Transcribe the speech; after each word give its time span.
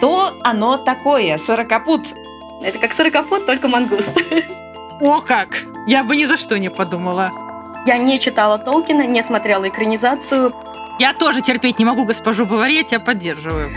Что 0.00 0.34
оно 0.44 0.78
такое, 0.78 1.36
сорокопут? 1.36 2.14
Это 2.62 2.78
как 2.78 2.94
сорокопут, 2.94 3.44
только 3.44 3.68
мангуст. 3.68 4.16
О 4.98 5.20
как! 5.20 5.48
Я 5.86 6.04
бы 6.04 6.16
ни 6.16 6.24
за 6.24 6.38
что 6.38 6.58
не 6.58 6.70
подумала. 6.70 7.30
Я 7.84 7.98
не 7.98 8.18
читала 8.18 8.56
Толкина, 8.56 9.06
не 9.06 9.22
смотрела 9.22 9.68
экранизацию. 9.68 10.54
Я 10.98 11.12
тоже 11.12 11.42
терпеть 11.42 11.78
не 11.78 11.84
могу 11.84 12.06
госпожу 12.06 12.46
Бавари, 12.46 12.76
я 12.76 12.82
тебя 12.82 12.98
поддерживаю. 12.98 13.68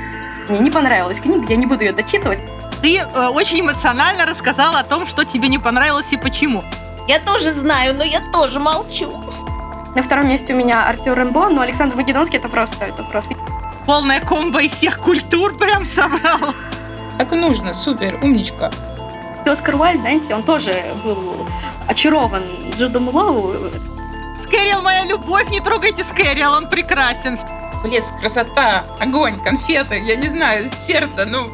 Мне 0.47 0.59
не 0.59 0.71
понравилась 0.71 1.19
книга, 1.19 1.45
я 1.49 1.57
не 1.57 1.65
буду 1.65 1.83
ее 1.83 1.91
дочитывать. 1.91 2.39
Ты 2.81 2.99
э, 2.99 3.27
очень 3.27 3.59
эмоционально 3.59 4.25
рассказала 4.25 4.79
о 4.79 4.83
том, 4.85 5.05
что 5.05 5.25
тебе 5.25 5.49
не 5.49 5.59
понравилось 5.59 6.13
и 6.13 6.17
почему. 6.17 6.63
Я 7.05 7.19
тоже 7.19 7.49
знаю, 7.49 7.95
но 7.95 8.05
я 8.05 8.21
тоже 8.31 8.61
молчу. 8.61 9.11
На 9.93 10.01
втором 10.01 10.29
месте 10.29 10.53
у 10.53 10.55
меня 10.55 10.87
Артур 10.87 11.17
Рэмбо, 11.17 11.49
но 11.49 11.59
Александр 11.59 11.97
Македонский 11.97 12.37
это 12.37 12.47
просто, 12.47 12.85
это 12.85 13.03
просто... 13.03 13.35
Полная 13.85 14.21
комбо 14.21 14.61
из 14.61 14.71
всех 14.71 14.99
культур 14.99 15.57
прям 15.57 15.85
собрал. 15.85 16.53
Так 17.17 17.33
и 17.33 17.35
нужно, 17.35 17.73
супер, 17.73 18.17
умничка. 18.21 18.71
Оскар 19.45 19.75
Уайльд, 19.75 19.99
знаете, 19.99 20.35
он 20.35 20.43
тоже 20.43 20.73
был 21.03 21.45
очарован 21.87 22.43
Джудом 22.77 23.09
Лоу. 23.09 23.53
Скэрилл, 24.41 24.81
моя 24.81 25.05
любовь, 25.05 25.49
не 25.49 25.59
трогайте 25.59 26.03
Скэрилл, 26.03 26.53
он 26.53 26.69
прекрасен. 26.69 27.37
Блеск, 27.83 28.17
красота, 28.21 28.85
огонь, 28.99 29.39
конфеты, 29.43 29.99
я 30.01 30.15
не 30.15 30.29
знаю, 30.29 30.69
сердце, 30.79 31.25
ну... 31.27 31.47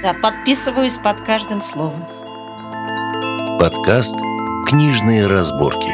Да, 0.00 0.14
подписываюсь 0.14 0.96
под 0.96 1.20
каждым 1.20 1.60
словом. 1.60 2.04
Подкаст 3.60 4.16
«Книжные 4.66 5.26
разборки». 5.26 5.92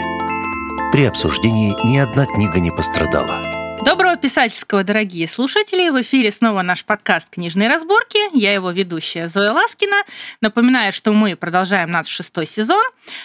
При 0.93 1.05
обсуждении 1.05 1.75
ни 1.85 1.99
одна 1.99 2.27
книга 2.27 2.61
не 2.61 2.71
пострадала. 2.71 3.60
Доброго 3.85 4.17
писательского, 4.17 4.85
дорогие 4.85 5.27
слушатели! 5.27 5.89
В 5.89 6.03
эфире 6.03 6.31
снова 6.31 6.61
наш 6.61 6.85
подкаст 6.85 7.31
«Книжные 7.31 7.69
разборки». 7.69 8.19
Я 8.39 8.53
его 8.53 8.71
ведущая 8.71 9.31
Зоя 9.31 9.53
Ласкина. 9.53 9.97
Напоминаю, 10.43 10.93
что 10.93 11.15
мы 11.15 11.35
продолжаем 11.35 11.91
наш 11.91 12.07
шестой 12.07 12.47
сезон. 12.47 12.83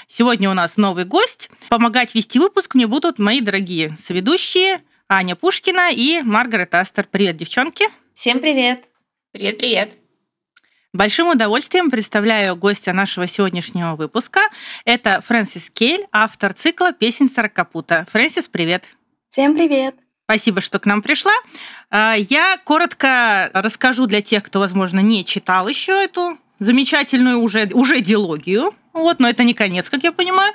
Сегодня 0.07 0.49
у 0.49 0.53
нас 0.53 0.77
новый 0.77 1.03
гость. 1.03 1.49
Помогать 1.67 2.15
вести 2.15 2.39
выпуск 2.39 2.73
мне 2.73 2.87
будут 2.87 3.19
мои 3.19 3.41
дорогие 3.41 3.97
соведущие 3.99 4.79
Аня 5.09 5.35
Пушкина 5.35 5.91
и 5.91 6.21
Маргарет 6.21 6.73
Астер. 6.73 7.05
Привет, 7.11 7.35
девчонки! 7.35 7.85
Всем 8.13 8.39
привет! 8.39 8.85
Привет-привет! 9.33 9.97
Большим 10.93 11.27
удовольствием 11.27 11.91
представляю 11.91 12.55
гостя 12.55 12.93
нашего 12.93 13.27
сегодняшнего 13.27 13.97
выпуска. 13.97 14.39
Это 14.85 15.19
Фрэнсис 15.19 15.69
Кейль, 15.69 16.07
автор 16.13 16.53
цикла 16.53 16.93
«Песень 16.93 17.27
Сорокопута». 17.27 18.07
Фрэнсис, 18.09 18.47
привет! 18.47 18.85
Всем 19.27 19.53
привет! 19.53 20.04
Спасибо, 20.25 20.59
что 20.59 20.79
к 20.79 20.87
нам 20.87 21.03
пришла. 21.03 21.33
А, 21.91 22.15
я 22.17 22.57
коротко 22.63 23.51
расскажу 23.53 24.07
для 24.07 24.21
тех, 24.21 24.43
кто, 24.43 24.59
возможно, 24.59 24.99
не 24.99 25.23
читал 25.23 25.67
еще 25.67 26.03
эту 26.03 26.39
замечательную 26.57 27.39
уже, 27.39 27.69
уже 27.73 28.01
дилогию 28.01 28.73
вот, 28.95 29.19
но 29.19 29.29
это 29.29 29.43
не 29.43 29.53
конец, 29.53 29.89
как 29.89 30.03
я 30.03 30.11
понимаю. 30.11 30.53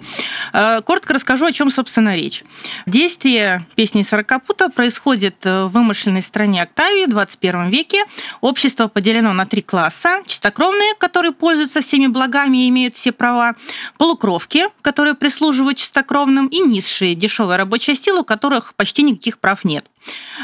Э, 0.52 0.80
коротко 0.82 1.14
расскажу, 1.14 1.46
о 1.46 1.52
чем, 1.52 1.70
собственно, 1.70 2.16
речь. 2.16 2.42
Действие 2.86 3.66
песни 3.74 4.02
Сорокопута 4.02 4.70
происходит 4.70 5.44
в 5.44 5.68
вымышленной 5.68 6.22
стране 6.22 6.62
Октавии 6.62 7.04
в 7.04 7.10
21 7.10 7.68
веке. 7.68 8.04
Общество 8.40 8.88
поделено 8.88 9.34
на 9.34 9.44
три 9.44 9.60
класса. 9.60 10.22
Чистокровные, 10.26 10.94
которые 10.98 11.32
пользуются 11.32 11.82
всеми 11.82 12.06
благами 12.06 12.64
и 12.64 12.68
имеют 12.70 12.96
все 12.96 13.12
права. 13.12 13.54
Полукровки, 13.98 14.64
которые 14.80 15.14
прислуживают 15.14 15.78
чистокровным. 15.78 16.46
И 16.46 16.60
низшие, 16.60 17.14
дешевая 17.14 17.58
рабочая 17.58 17.94
сила, 17.94 18.20
у 18.20 18.24
которых 18.24 18.74
почти 18.74 19.02
никаких 19.02 19.38
прав 19.38 19.64
нет. 19.64 19.84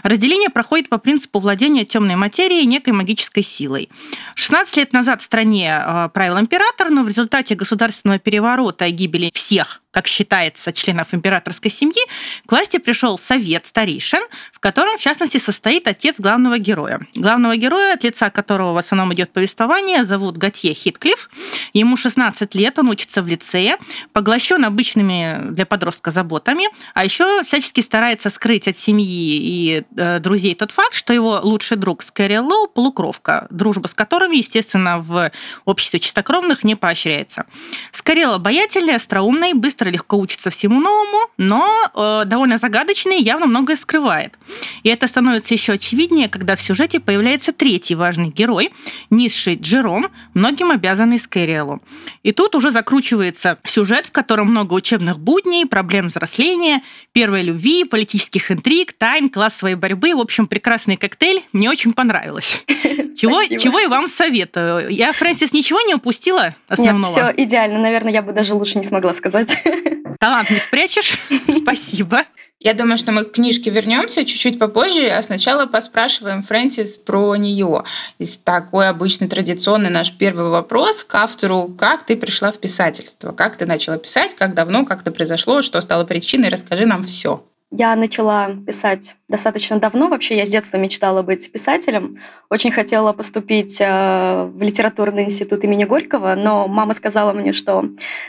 Разделение 0.03 0.51
проходит 0.51 0.89
по 0.89 0.99
принципу 0.99 1.41
владения 1.41 1.85
темной 1.85 2.17
материей 2.17 2.65
некой 2.65 2.93
магической 2.93 3.43
силой. 3.43 3.89
16 4.35 4.77
лет 4.77 4.93
назад 4.93 5.21
в 5.21 5.25
стране 5.25 5.83
э, 5.85 6.09
правил 6.13 6.39
император, 6.39 6.91
но 6.91 7.03
в 7.03 7.09
результате 7.09 7.55
государственного 7.55 8.19
переворота 8.19 8.87
и 8.87 8.91
гибели 8.91 9.31
всех 9.35 9.83
как 9.97 10.09
считается, 10.09 10.75
членов 10.75 11.15
императорской 11.15 11.71
семьи, 11.71 12.03
к 12.45 12.53
власти 12.53 12.77
пришел 12.77 13.19
совет 13.19 13.65
старейшин, 13.65 14.21
в 14.53 14.61
котором, 14.61 14.99
в 14.99 15.01
частности, 15.01 15.39
состоит 15.39 15.89
отец 15.89 16.21
главного 16.21 16.59
героя. 16.59 17.01
Главного 17.15 17.57
героя, 17.57 17.95
от 17.95 18.05
лица 18.05 18.29
которого 18.29 18.75
в 18.75 18.77
основном 18.77 19.15
идет 19.15 19.33
повествование, 19.33 20.05
зовут 20.05 20.37
Готье 20.37 20.75
Хитклифф. 20.75 21.31
Ему 21.73 21.97
16 21.97 22.55
лет, 22.55 22.79
он 22.79 22.91
учится 22.91 23.23
в 23.23 23.27
лицее, 23.27 23.79
поглощен 24.13 24.67
обычными 24.67 25.53
для 25.53 25.65
подростка 25.65 26.11
заботами, 26.11 26.67
а 26.93 27.03
еще 27.03 27.43
всячески 27.45 27.81
старается 27.81 28.29
скрыть 28.29 28.69
от 28.69 28.77
семьи 28.77 29.39
и 29.39 29.56
э, 29.97 30.19
друзей 30.21 30.55
тот 30.55 30.73
факт, 30.73 30.95
что 30.95 31.13
его 31.13 31.41
лучший 31.43 31.77
друг 31.77 32.03
Скэри 32.03 32.39
Лоу– 32.39 32.69
полукровка, 32.75 33.47
дружба 33.51 33.89
с 33.89 33.95
которыми, 33.95 34.37
естественно, 34.37 34.99
в 35.01 35.31
обществе 35.65 36.01
чистокровных 36.01 36.65
не 36.65 36.75
поощряется. 36.75 37.47
Скорелл 37.93 38.33
обаятельный, 38.33 38.97
остроумный, 38.97 39.55
быстро, 39.55 39.91
легко 39.91 40.17
учится 40.19 40.51
всему 40.51 40.81
новому, 40.81 41.19
но 41.39 41.69
э, 41.95 42.23
довольно 42.27 42.59
загадочный 42.59 43.21
и 43.21 43.23
явно 43.23 43.47
многое 43.47 43.77
скрывает. 43.77 44.39
И 44.83 44.89
это 44.89 45.07
становится 45.07 45.55
еще 45.55 45.73
очевиднее, 45.73 46.29
когда 46.29 46.57
в 46.57 46.61
сюжете 46.61 47.01
появляется 47.01 47.53
третий 47.53 47.95
важный 47.95 48.29
герой, 48.29 48.73
низший 49.11 49.57
Джером, 49.57 50.09
многим 50.35 50.71
обязанный 50.71 51.19
Скэриэлу. 51.19 51.83
И 52.23 52.33
тут 52.33 52.55
уже 52.55 52.71
закручивается 52.71 53.59
сюжет, 53.65 54.07
в 54.07 54.13
котором 54.13 54.51
много 54.51 54.75
учебных 54.75 55.19
будней, 55.19 55.67
проблем 55.67 56.09
взросления, 56.09 56.83
первой 57.13 57.43
любви, 57.43 57.85
политических 57.85 58.51
интриг, 58.51 58.93
тайн, 58.93 59.29
классовой 59.37 59.75
борьбы. 59.75 60.15
В 60.15 60.21
общем, 60.21 60.47
прекрасный 60.47 60.97
коктейль. 60.97 61.45
Мне 61.53 61.69
очень 61.69 61.93
понравилось. 61.93 62.65
Чего, 63.19 63.43
чего 63.45 63.81
и 63.81 63.87
вам 63.87 64.09
советую. 64.09 64.91
Я, 64.91 65.13
Фрэнсис, 65.13 65.55
ничего 65.55 65.81
не 65.81 65.95
упустила 65.95 66.55
основного? 66.69 67.15
Нет, 67.15 67.35
все 67.35 67.45
идеально. 67.45 67.79
Наверное, 67.79 68.13
я 68.13 68.23
бы 68.23 68.33
даже 68.33 68.53
лучше 68.53 68.77
не 68.77 68.85
смогла 68.85 69.15
сказать. 69.15 69.49
Талант 70.21 70.51
не 70.51 70.59
спрячешь? 70.59 71.17
Спасибо. 71.49 72.25
Я 72.61 72.75
думаю, 72.75 72.99
что 72.99 73.13
мы 73.13 73.25
к 73.25 73.33
книжке 73.33 73.71
вернемся 73.71 74.25
чуть-чуть 74.25 74.59
попозже, 74.59 75.09
а 75.09 75.23
сначала 75.23 75.67
поспрашиваем 75.67 76.43
Фрэнсис 76.43 76.99
про 76.99 77.37
нее. 77.37 77.85
И 78.19 78.27
такой 78.27 78.89
обычный 78.89 79.29
традиционный 79.29 79.91
наш 79.91 80.13
первый 80.13 80.51
вопрос 80.51 81.05
к 81.05 81.15
автору. 81.15 81.75
Как 81.79 82.05
ты 82.05 82.17
пришла 82.17 82.53
в 82.53 82.59
писательство? 82.59 83.33
Как 83.33 83.57
ты 83.57 83.67
начала 83.67 83.99
писать? 83.99 84.35
Как 84.35 84.55
давно? 84.55 84.85
Как 84.85 85.03
это 85.03 85.11
произошло? 85.11 85.63
Что 85.63 85.81
стало 85.81 86.05
причиной? 86.05 86.49
Расскажи 86.49 86.87
нам 86.87 87.05
все. 87.05 87.43
Я 87.73 87.97
начала 87.97 88.51
писать 88.65 89.17
достаточно 89.29 89.81
давно. 89.81 90.09
Вообще 90.09 90.37
я 90.37 90.47
с 90.47 90.49
детства 90.49 90.77
мечтала 90.77 91.23
быть 91.23 91.51
писателем. 91.51 92.19
Очень 92.49 92.71
хотела 92.71 93.13
поступить 93.13 93.81
э, 93.81 94.45
в 94.45 94.63
литературный 94.63 95.25
институт 95.25 95.65
имени 95.65 95.85
Горького, 95.85 96.37
но 96.37 96.69
мама 96.69 96.95
сказала 96.95 97.33
мне, 97.33 97.53
что 97.53 97.87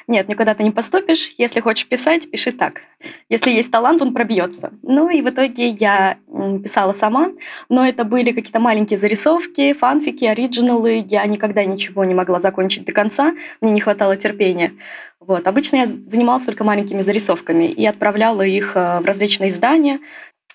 нет, 0.07 0.27
никуда 0.27 0.55
ты 0.55 0.63
не 0.63 0.71
поступишь. 0.71 1.35
Если 1.37 1.59
хочешь 1.59 1.87
писать, 1.87 2.31
пиши 2.31 2.51
так. 2.51 2.81
Если 3.29 3.51
есть 3.51 3.69
талант, 3.69 4.01
он 4.01 4.11
пробьется. 4.11 4.71
Ну 4.81 5.07
и 5.07 5.21
в 5.21 5.29
итоге 5.29 5.69
я 5.69 6.17
писала 6.63 6.91
сама, 6.91 7.29
но 7.69 7.87
это 7.87 8.05
были 8.05 8.31
какие-то 8.31 8.59
маленькие 8.59 8.97
зарисовки, 8.97 9.73
фанфики, 9.73 10.25
оригиналы. 10.25 11.05
Я 11.07 11.23
никогда 11.27 11.63
ничего 11.63 12.05
не 12.05 12.15
могла 12.15 12.39
закончить 12.39 12.85
до 12.85 12.91
конца, 12.91 13.35
мне 13.61 13.71
не 13.71 13.81
хватало 13.81 14.17
терпения. 14.17 14.71
Вот. 15.27 15.45
Обычно 15.45 15.75
я 15.75 15.88
занималась 15.88 16.45
только 16.45 16.63
маленькими 16.63 17.01
зарисовками 17.01 17.65
и 17.65 17.85
отправляла 17.85 18.43
их 18.43 18.71
э, 18.75 18.99
в 19.01 19.05
различные 19.05 19.49
издания. 19.49 19.99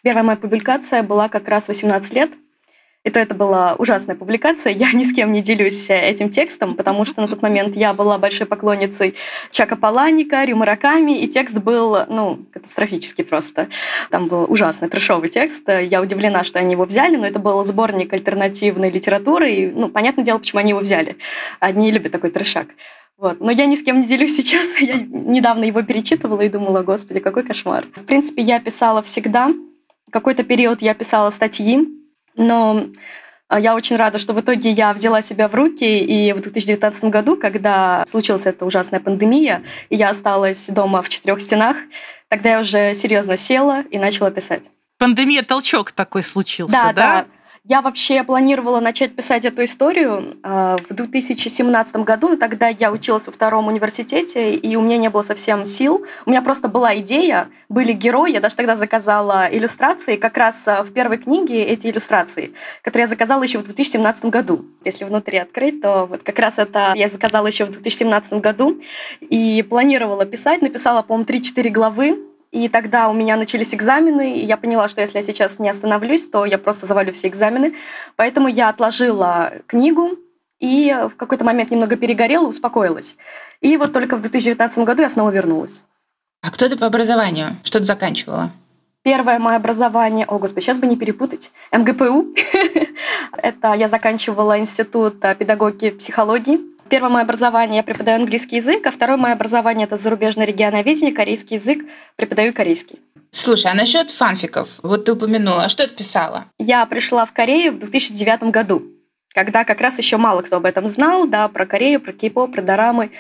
Первая 0.03 0.25
моя 0.25 0.39
публикация 0.39 1.03
была 1.03 1.29
как 1.29 1.47
раз 1.49 1.69
18 1.69 2.15
лет. 2.15 2.31
И 3.05 3.11
то 3.11 3.21
это 3.21 3.35
была 3.35 3.75
ужасная 3.75 4.17
публикация. 4.17 4.73
Я 4.73 4.93
ни 4.93 5.05
с 5.05 5.13
кем 5.13 5.31
не 5.31 5.43
делюсь 5.43 5.91
э, 5.91 6.01
этим 6.01 6.31
текстом, 6.31 6.75
потому 6.75 7.05
что 7.05 7.21
на 7.21 7.29
тот 7.29 7.43
момент 7.43 7.77
я 7.77 7.93
была 7.93 8.17
большой 8.17 8.47
поклонницей 8.47 9.15
Чака 9.51 9.77
Паланика, 9.77 10.43
Рю 10.43 10.57
Мураками, 10.57 11.21
и 11.21 11.29
текст 11.29 11.59
был, 11.59 12.07
ну, 12.09 12.39
катастрофический 12.51 13.25
просто. 13.25 13.69
Там 14.11 14.29
был 14.29 14.51
ужасный 14.51 14.89
трешовый 14.89 15.29
текст. 15.29 15.69
Я 15.69 16.01
удивлена, 16.01 16.45
что 16.45 16.61
они 16.61 16.73
его 16.73 16.87
взяли, 16.87 17.17
но 17.17 17.27
это 17.27 17.39
был 17.39 17.63
сборник 17.67 18.11
альтернативной 18.15 18.89
литературы, 18.89 19.53
и, 19.53 19.67
ну, 19.67 19.91
понятное 19.91 20.25
дело, 20.25 20.39
почему 20.39 20.61
они 20.61 20.71
его 20.71 20.81
взяли. 20.81 21.17
Они 21.61 21.91
любят 21.91 22.13
такой 22.13 22.31
трешак. 22.31 22.69
Вот. 23.19 23.41
Но 23.41 23.51
я 23.51 23.67
ни 23.67 23.77
с 23.77 23.83
кем 23.83 24.01
не 24.01 24.07
делюсь 24.07 24.37
сейчас. 24.37 24.69
Я 24.81 24.97
недавно 24.97 25.65
его 25.65 25.83
перечитывала 25.83 26.41
и 26.43 26.49
думала, 26.49 26.83
господи, 26.83 27.21
какой 27.21 27.43
кошмар. 27.43 27.85
В 27.95 28.05
принципе, 28.05 28.43
я 28.43 28.61
писала 28.61 29.03
всегда. 29.03 29.51
Какой-то 30.11 30.45
период 30.45 30.83
я 30.83 30.95
писала 30.95 31.31
статьи, 31.31 31.89
но 32.37 32.85
а, 33.53 33.61
я 33.61 33.75
очень 33.75 33.97
рада, 33.97 34.19
что 34.19 34.33
в 34.33 34.41
итоге 34.41 34.71
я 34.71 34.95
взяла 34.95 35.21
себя 35.21 35.47
в 35.47 35.55
руки, 35.55 35.85
и 35.85 36.33
в 36.33 36.41
2019 36.41 37.05
году, 37.05 37.37
когда 37.37 38.05
случилась 38.09 38.47
эта 38.47 38.65
ужасная 38.65 38.99
пандемия, 38.99 39.63
и 39.91 39.97
я 39.97 40.09
осталась 40.09 40.69
дома 40.69 41.03
в 41.03 41.09
четырех 41.11 41.41
стенах, 41.43 41.77
тогда 42.29 42.53
я 42.53 42.61
уже 42.61 42.95
серьезно 42.95 43.37
села 43.37 43.85
и 43.91 43.99
начала 43.99 44.31
писать. 44.31 44.71
Пандемия 44.99 45.43
толчок 45.43 45.93
такой 45.93 46.23
случился, 46.23 46.73
да? 46.73 46.93
Да, 46.93 46.93
да. 46.93 47.27
Я 47.65 47.81
вообще 47.81 48.25
планировала 48.25 48.81
начать 48.81 49.15
писать 49.15 49.45
эту 49.45 49.65
историю 49.65 50.37
э, 50.43 50.77
в 50.89 50.93
2017 50.93 51.95
году, 51.99 52.37
тогда 52.37 52.67
я 52.67 52.91
училась 52.91 53.27
во 53.27 53.33
втором 53.33 53.69
университете, 53.69 54.57
и 54.57 54.75
у 54.75 54.81
меня 54.81 54.97
не 54.97 55.09
было 55.09 55.23
совсем 55.23 55.65
сил. 55.65 56.05
У 56.27 56.31
меня 56.31 56.43
просто 56.43 56.67
была 56.67 56.99
идея, 56.99 57.51
были 57.69 57.93
герои, 57.93 58.33
я 58.33 58.41
даже 58.41 58.57
тогда 58.57 58.75
заказала 58.75 59.47
иллюстрации, 59.49 60.17
как 60.17 60.39
раз 60.39 60.67
э, 60.67 60.83
в 60.83 60.93
первой 60.93 61.19
книге 61.19 61.63
эти 61.63 61.87
иллюстрации, 61.87 62.53
которые 62.83 63.05
я 63.05 63.09
заказала 63.09 63.45
еще 63.45 63.59
в 63.59 63.63
2017 63.63 64.25
году. 64.25 64.65
Если 64.85 65.05
внутри 65.05 65.39
открыть, 65.39 65.81
то 65.81 66.07
вот 66.07 66.25
как 66.25 66.41
раз 66.41 66.59
это 66.59 66.95
я 66.97 67.09
заказала 67.09 67.47
еще 67.47 67.65
в 67.65 67.71
2017 67.71 68.41
году 68.41 68.81
и 69.21 69.65
планировала 69.71 70.27
писать, 70.27 70.63
написала, 70.63 71.03
по-моему, 71.03 71.31
3-4 71.31 71.71
главы, 71.71 72.19
и 72.53 72.69
тогда 72.69 73.09
у 73.09 73.15
меня 73.15 73.37
начались 73.37 73.75
экзамены, 73.75 74.37
и 74.37 74.45
я 74.45 74.59
поняла, 74.59 74.87
что 74.87 75.01
если 75.01 75.17
я 75.17 75.25
сейчас 75.25 75.59
не 75.59 75.71
остановлюсь, 75.71 76.27
то 76.27 76.45
я 76.45 76.59
просто 76.59 76.85
завалю 76.85 77.13
все 77.13 77.29
экзамены. 77.29 77.75
Поэтому 78.17 78.47
я 78.47 78.69
отложила 78.69 79.53
книгу 79.67 80.11
и 80.61 80.95
в 81.11 81.17
какой-то 81.17 81.45
момент 81.45 81.71
немного 81.71 81.97
перегорела, 81.97 82.47
успокоилась. 82.47 83.17
И 83.63 83.79
вот 83.79 83.95
только 83.95 84.17
в 84.17 84.21
2019 84.21 84.85
году 84.85 85.01
я 85.01 85.09
снова 85.09 85.31
вернулась. 85.31 85.83
А 86.43 86.51
кто 86.51 86.69
ты 86.69 86.77
по 86.77 86.87
образованию? 86.87 87.57
Что 87.65 87.79
ты 87.79 87.85
заканчивала? 87.85 88.51
Первое 89.03 89.39
мое 89.39 89.57
образование, 89.57 90.27
о 90.27 90.39
господи, 90.39 90.65
сейчас 90.65 90.77
бы 90.77 90.87
не 90.87 90.97
перепутать, 90.97 91.53
МГПУ. 91.73 92.35
Это 93.33 93.73
я 93.73 93.89
заканчивала 93.89 94.59
институт 94.59 95.21
педагогики 95.39 95.91
психологии 95.91 96.61
Первое 96.93 97.09
мое 97.09 97.23
образование 97.23 97.79
я 97.79 97.83
преподаю 97.83 98.19
английский 98.19 98.57
язык, 98.57 98.87
а 98.87 98.91
второе 98.91 99.17
мое 99.17 99.33
образование 99.33 99.87
это 99.87 99.97
зарубежное 99.97 100.45
регионоведение, 100.45 101.15
корейский 101.15 101.57
язык, 101.57 101.87
преподаю 102.17 102.53
корейский. 102.53 103.01
Слушай, 103.31 103.73
а 103.73 103.75
насчет 103.75 104.11
фанфиков, 104.11 104.69
вот 104.83 105.07
ты 105.07 105.15
упомянула, 105.15 105.65
а 105.65 105.69
что 105.71 105.89
ты 105.89 105.95
писала? 105.95 106.45
Я 106.59 106.85
пришла 106.85 107.25
в 107.25 107.33
Корею 107.33 107.73
в 107.73 107.79
2009 107.79 108.43
году 108.51 108.83
когда 109.35 109.65
как 109.65 109.81
раз 109.81 109.99
еще 109.99 110.17
мало 110.17 110.43
кто 110.43 110.57
об 110.57 110.67
этом 110.67 110.89
знал, 110.89 111.27
да, 111.27 111.49
про 111.49 111.67
Корею, 111.67 112.01
про 112.01 112.13
кей-поп, 112.13 112.53
про 112.53 112.63
дорамы. 112.63 113.11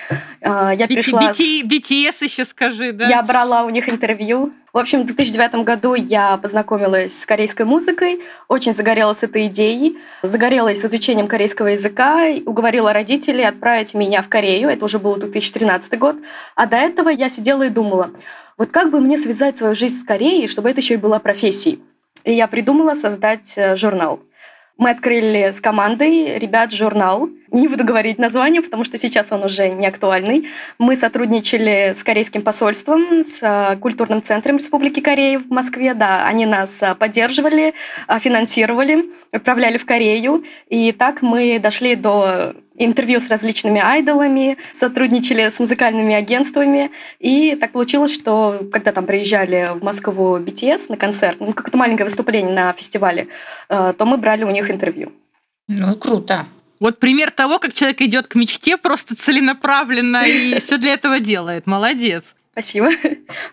А, 0.43 0.73
я 0.73 0.87
пришла... 0.87 1.31
BTS 1.31 2.25
еще 2.25 2.45
скажи, 2.45 2.93
да? 2.93 3.09
Я 3.09 3.23
брала 3.23 3.65
у 3.65 3.71
них 3.71 3.89
интервью. 3.89 4.53
В 4.73 4.79
общем, 4.79 5.03
в 5.03 5.07
2009 5.07 5.67
году 5.67 5.95
я 5.95 6.39
познакомилась 6.39 7.21
с 7.21 7.27
корейской 7.27 7.67
музыкой, 7.67 8.21
очень 8.49 8.73
загорелась 8.73 9.23
этой 9.23 9.47
идеей, 9.49 9.99
загорелась 10.23 10.81
с 10.81 10.85
изучением 10.87 11.29
корейского 11.29 11.69
языка, 11.69 12.25
уговорила 12.47 12.93
родителей 12.95 13.45
отправить 13.45 13.93
меня 13.93 14.23
в 14.23 14.29
Корею, 14.29 14.71
это 14.71 14.87
уже 14.87 14.99
был 14.99 15.17
2013 15.17 15.99
год, 15.99 16.17
а 16.55 16.67
до 16.67 16.77
этого 16.77 17.11
я 17.11 17.29
сидела 17.29 17.65
и 17.65 17.69
думала, 17.69 18.11
вот 18.57 18.71
как 18.71 18.91
бы 18.91 19.01
мне 19.01 19.19
связать 19.19 19.59
свою 19.59 19.75
жизнь 19.75 20.01
с 20.01 20.05
Кореей, 20.05 20.49
чтобы 20.49 20.71
это 20.71 20.81
еще 20.81 20.95
и 20.95 20.99
была 20.99 21.19
профессией. 21.19 21.79
И 22.25 22.33
я 22.33 22.47
придумала 22.47 22.95
создать 22.95 23.53
э, 23.57 23.77
журнал. 23.77 24.21
Мы 24.79 24.91
открыли 24.91 25.51
с 25.53 25.61
командой 25.61 26.39
ребят 26.39 26.73
журнал. 26.73 27.29
Не 27.53 27.69
буду 27.69 27.85
говорить 27.85 28.19
название, 28.19 28.63
потому 28.63 28.83
что 28.87 28.97
сейчас 28.97 29.31
он 29.31 29.45
уже 29.45 29.69
не 29.69 29.87
актуальный. 29.87 30.49
Мы 30.79 30.97
сотрудничали 30.97 31.93
с 31.95 32.03
корейским 32.03 32.41
посольством, 32.41 33.23
с 33.23 33.41
э, 33.43 33.77
культурным 33.77 34.23
центром 34.23 34.57
Республики 34.57 35.01
Корея 35.01 35.39
в 35.39 35.51
Москве. 35.51 35.93
Да, 35.93 36.27
они 36.27 36.47
нас 36.47 36.83
э, 36.83 36.95
поддерживали, 36.95 37.75
э, 38.09 38.19
финансировали, 38.21 39.05
отправляли 39.33 39.77
в 39.77 39.85
Корею. 39.85 40.45
И 40.71 40.93
так 40.93 41.21
мы 41.21 41.59
дошли 41.59 41.95
до 41.95 42.55
интервью 42.79 43.21
с 43.21 43.29
различными 43.29 43.83
айдолами, 43.83 44.57
сотрудничали 44.73 45.51
с 45.51 45.61
музыкальными 45.61 46.15
агентствами. 46.15 46.91
И 47.21 47.55
так 47.57 47.73
получилось, 47.73 48.15
что 48.15 48.63
когда 48.73 48.93
там 48.93 49.05
приезжали 49.05 49.73
в 49.75 49.85
Москву 49.85 50.39
BTS 50.39 50.87
на 50.89 50.97
концерт, 50.97 51.37
ну, 51.39 51.53
какое-то 51.53 51.77
маленькое 51.77 52.07
выступление 52.07 52.55
на 52.55 52.73
фестивале, 52.73 53.29
то 53.69 53.95
мы 54.07 54.17
брали 54.17 54.45
у 54.45 54.51
них 54.51 54.71
интервью. 54.71 55.13
Ну, 55.69 55.95
круто. 55.97 56.47
Вот 56.83 56.99
пример 56.99 57.31
того, 57.31 57.61
как 57.61 57.75
человек 57.75 58.01
идет 58.01 58.27
к 58.27 58.35
мечте 58.35 58.77
просто 58.77 59.15
целенаправленно 59.15 60.25
и 60.25 60.59
все 60.61 60.79
для 60.79 60.95
этого 60.95 61.21
делает. 61.21 61.65
Молодец. 61.69 62.35
Спасибо. 62.51 62.91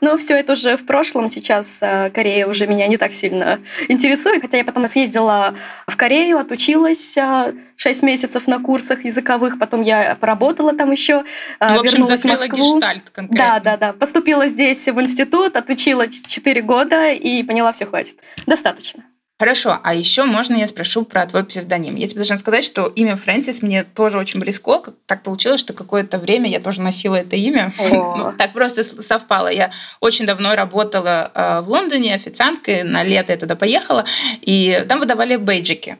Но 0.01 0.17
все 0.17 0.33
это 0.33 0.53
уже 0.53 0.77
в 0.77 0.85
прошлом. 0.87 1.29
Сейчас 1.29 1.77
э, 1.79 2.09
Корея 2.09 2.47
уже 2.47 2.65
меня 2.65 2.87
не 2.87 2.97
так 2.97 3.13
сильно 3.13 3.59
интересует. 3.87 4.41
Хотя 4.41 4.57
я 4.57 4.65
потом 4.65 4.87
съездила 4.87 5.53
в 5.85 5.95
Корею, 5.95 6.39
отучилась 6.39 7.13
6 7.13 8.03
э, 8.03 8.05
месяцев 8.05 8.47
на 8.47 8.57
курсах 8.57 9.05
языковых. 9.05 9.59
Потом 9.59 9.83
я 9.83 10.17
поработала 10.19 10.73
там 10.73 10.91
еще, 10.91 11.23
э, 11.59 11.67
ну, 11.69 11.75
в 11.75 11.79
общем, 11.81 11.97
вернулась 11.97 12.23
в 12.23 12.25
Москву. 12.25 12.77
Гештальт 12.77 13.11
конкретно. 13.11 13.45
Да, 13.45 13.59
да, 13.59 13.77
да. 13.77 13.93
Поступила 13.93 14.47
здесь 14.47 14.87
в 14.87 14.99
институт, 14.99 15.55
отучилась 15.55 16.19
4 16.23 16.63
года 16.63 17.11
и 17.11 17.43
поняла, 17.43 17.73
все 17.73 17.85
хватит. 17.85 18.15
Достаточно. 18.47 19.03
Хорошо, 19.39 19.79
а 19.83 19.93
еще 19.93 20.25
можно 20.25 20.53
я 20.55 20.67
спрошу 20.67 21.05
про 21.05 21.25
твой 21.25 21.45
псевдоним? 21.45 21.95
Я 21.95 22.07
тебе 22.07 22.17
должна 22.17 22.35
сказать, 22.35 22.65
что 22.65 22.87
имя 22.87 23.15
Фрэнсис 23.15 23.61
мне 23.61 23.85
тоже 23.85 24.17
очень 24.17 24.41
близко. 24.41 24.81
Так 25.05 25.23
получилось, 25.23 25.61
что 25.61 25.71
какое-то 25.71 26.19
время 26.19 26.49
я 26.49 26.59
тоже 26.59 26.81
носила 26.81 27.15
это 27.15 27.37
имя. 27.37 27.73
ну, 27.79 28.33
так 28.37 28.51
просто 28.51 28.83
совпало. 28.83 29.47
Я 29.47 29.71
очень 30.01 30.25
давно 30.25 30.55
работала 30.55 31.31
э, 31.33 31.61
в 31.61 31.69
Лондоне 31.69 32.15
официанткой, 32.15 32.83
на 32.83 33.01
лето 33.01 33.31
я 33.31 33.37
туда 33.37 33.55
поехала, 33.55 34.03
и 34.41 34.83
там 34.89 34.99
выдавали 34.99 35.37
бейджики. 35.37 35.97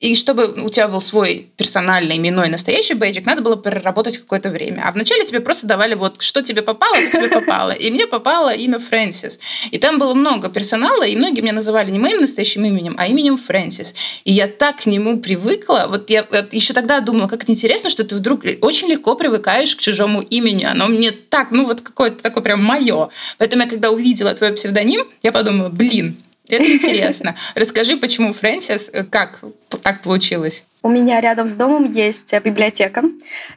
И 0.00 0.14
чтобы 0.14 0.46
у 0.64 0.70
тебя 0.70 0.88
был 0.88 1.02
свой 1.02 1.50
персональный 1.58 2.16
именной 2.16 2.48
настоящий 2.48 2.94
бейджик, 2.94 3.26
надо 3.26 3.42
было 3.42 3.56
переработать 3.56 4.16
какое-то 4.16 4.48
время. 4.48 4.84
А 4.86 4.92
вначале 4.92 5.26
тебе 5.26 5.40
просто 5.40 5.66
давали 5.66 5.94
вот, 5.94 6.22
что 6.22 6.40
тебе 6.40 6.62
попало, 6.62 6.96
то 6.96 7.18
тебе 7.18 7.28
попало. 7.28 7.72
И 7.72 7.90
мне 7.90 8.06
попало 8.06 8.48
имя 8.48 8.78
Фрэнсис. 8.78 9.38
И 9.70 9.78
там 9.78 9.98
было 9.98 10.14
много 10.14 10.48
персонала, 10.48 11.02
и 11.02 11.14
многие 11.16 11.42
меня 11.42 11.52
называли 11.52 11.90
не 11.90 11.98
моим 11.98 12.22
настоящим 12.22 12.64
именем, 12.64 12.94
а 12.96 13.08
именем 13.08 13.36
Фрэнсис. 13.36 13.94
И 14.24 14.32
я 14.32 14.46
так 14.46 14.78
к 14.78 14.86
нему 14.86 15.20
привыкла. 15.20 15.84
Вот 15.90 16.08
я 16.08 16.26
еще 16.50 16.72
тогда 16.72 17.00
думала, 17.00 17.28
как 17.28 17.42
это 17.42 17.52
интересно, 17.52 17.90
что 17.90 18.02
ты 18.02 18.16
вдруг 18.16 18.44
очень 18.62 18.88
легко 18.88 19.16
привыкаешь 19.16 19.76
к 19.76 19.80
чужому 19.80 20.22
имени. 20.22 20.64
Оно 20.64 20.86
мне 20.86 21.10
так, 21.10 21.50
ну 21.50 21.66
вот 21.66 21.82
какое-то 21.82 22.22
такое 22.22 22.42
прям 22.42 22.64
мое. 22.64 23.10
Поэтому 23.36 23.64
я 23.64 23.68
когда 23.68 23.90
увидела 23.90 24.32
твой 24.32 24.52
псевдоним, 24.54 25.02
я 25.22 25.30
подумала, 25.30 25.68
блин, 25.68 26.16
это 26.50 26.72
интересно. 26.72 27.34
Расскажи, 27.54 27.96
почему 27.96 28.32
Фрэнсис, 28.32 28.90
э, 28.92 29.04
как 29.04 29.40
так 29.82 30.02
получилось? 30.02 30.64
У 30.82 30.88
меня 30.88 31.20
рядом 31.20 31.46
с 31.46 31.54
домом 31.54 31.84
есть 31.84 32.32
э, 32.32 32.40
библиотека. 32.40 33.04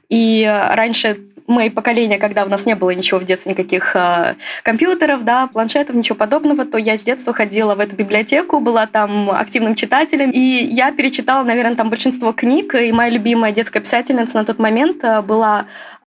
И 0.10 0.44
э, 0.44 0.75
раньше 0.75 1.18
мои 1.48 1.69
поколения, 1.69 2.18
когда 2.18 2.45
у 2.45 2.50
нас 2.50 2.66
не 2.66 2.75
было 2.75 2.92
ничего 2.92 3.19
в 3.19 3.25
детстве, 3.25 3.51
никаких 3.51 3.95
э, 3.95 4.36
компьютеров, 4.63 5.24
да, 5.24 5.48
планшетов, 5.48 5.95
ничего 5.95 6.16
подобного, 6.16 6.66
то 6.66 6.78
я 6.78 6.98
с 6.98 7.04
детства 7.04 7.34
ходила 7.34 7.75
в 7.75 7.80
эту 7.80 7.95
библиотеку, 7.95 8.60
была 8.60 8.88
там 8.88 9.31
активным 9.31 9.75
читателем, 9.75 10.31
и 10.31 10.40
я 10.40 10.92
перечитала, 10.92 11.44
наверное, 11.44 11.75
там 11.75 11.90
большинство 11.90 12.34
книг, 12.34 12.75
и 12.75 12.92
моя 12.92 13.10
любимая 13.10 13.51
детская 13.51 13.80
писательница 13.80 14.36
на 14.36 14.45
тот 14.45 14.60
момент 14.60 15.04
была 15.25 15.66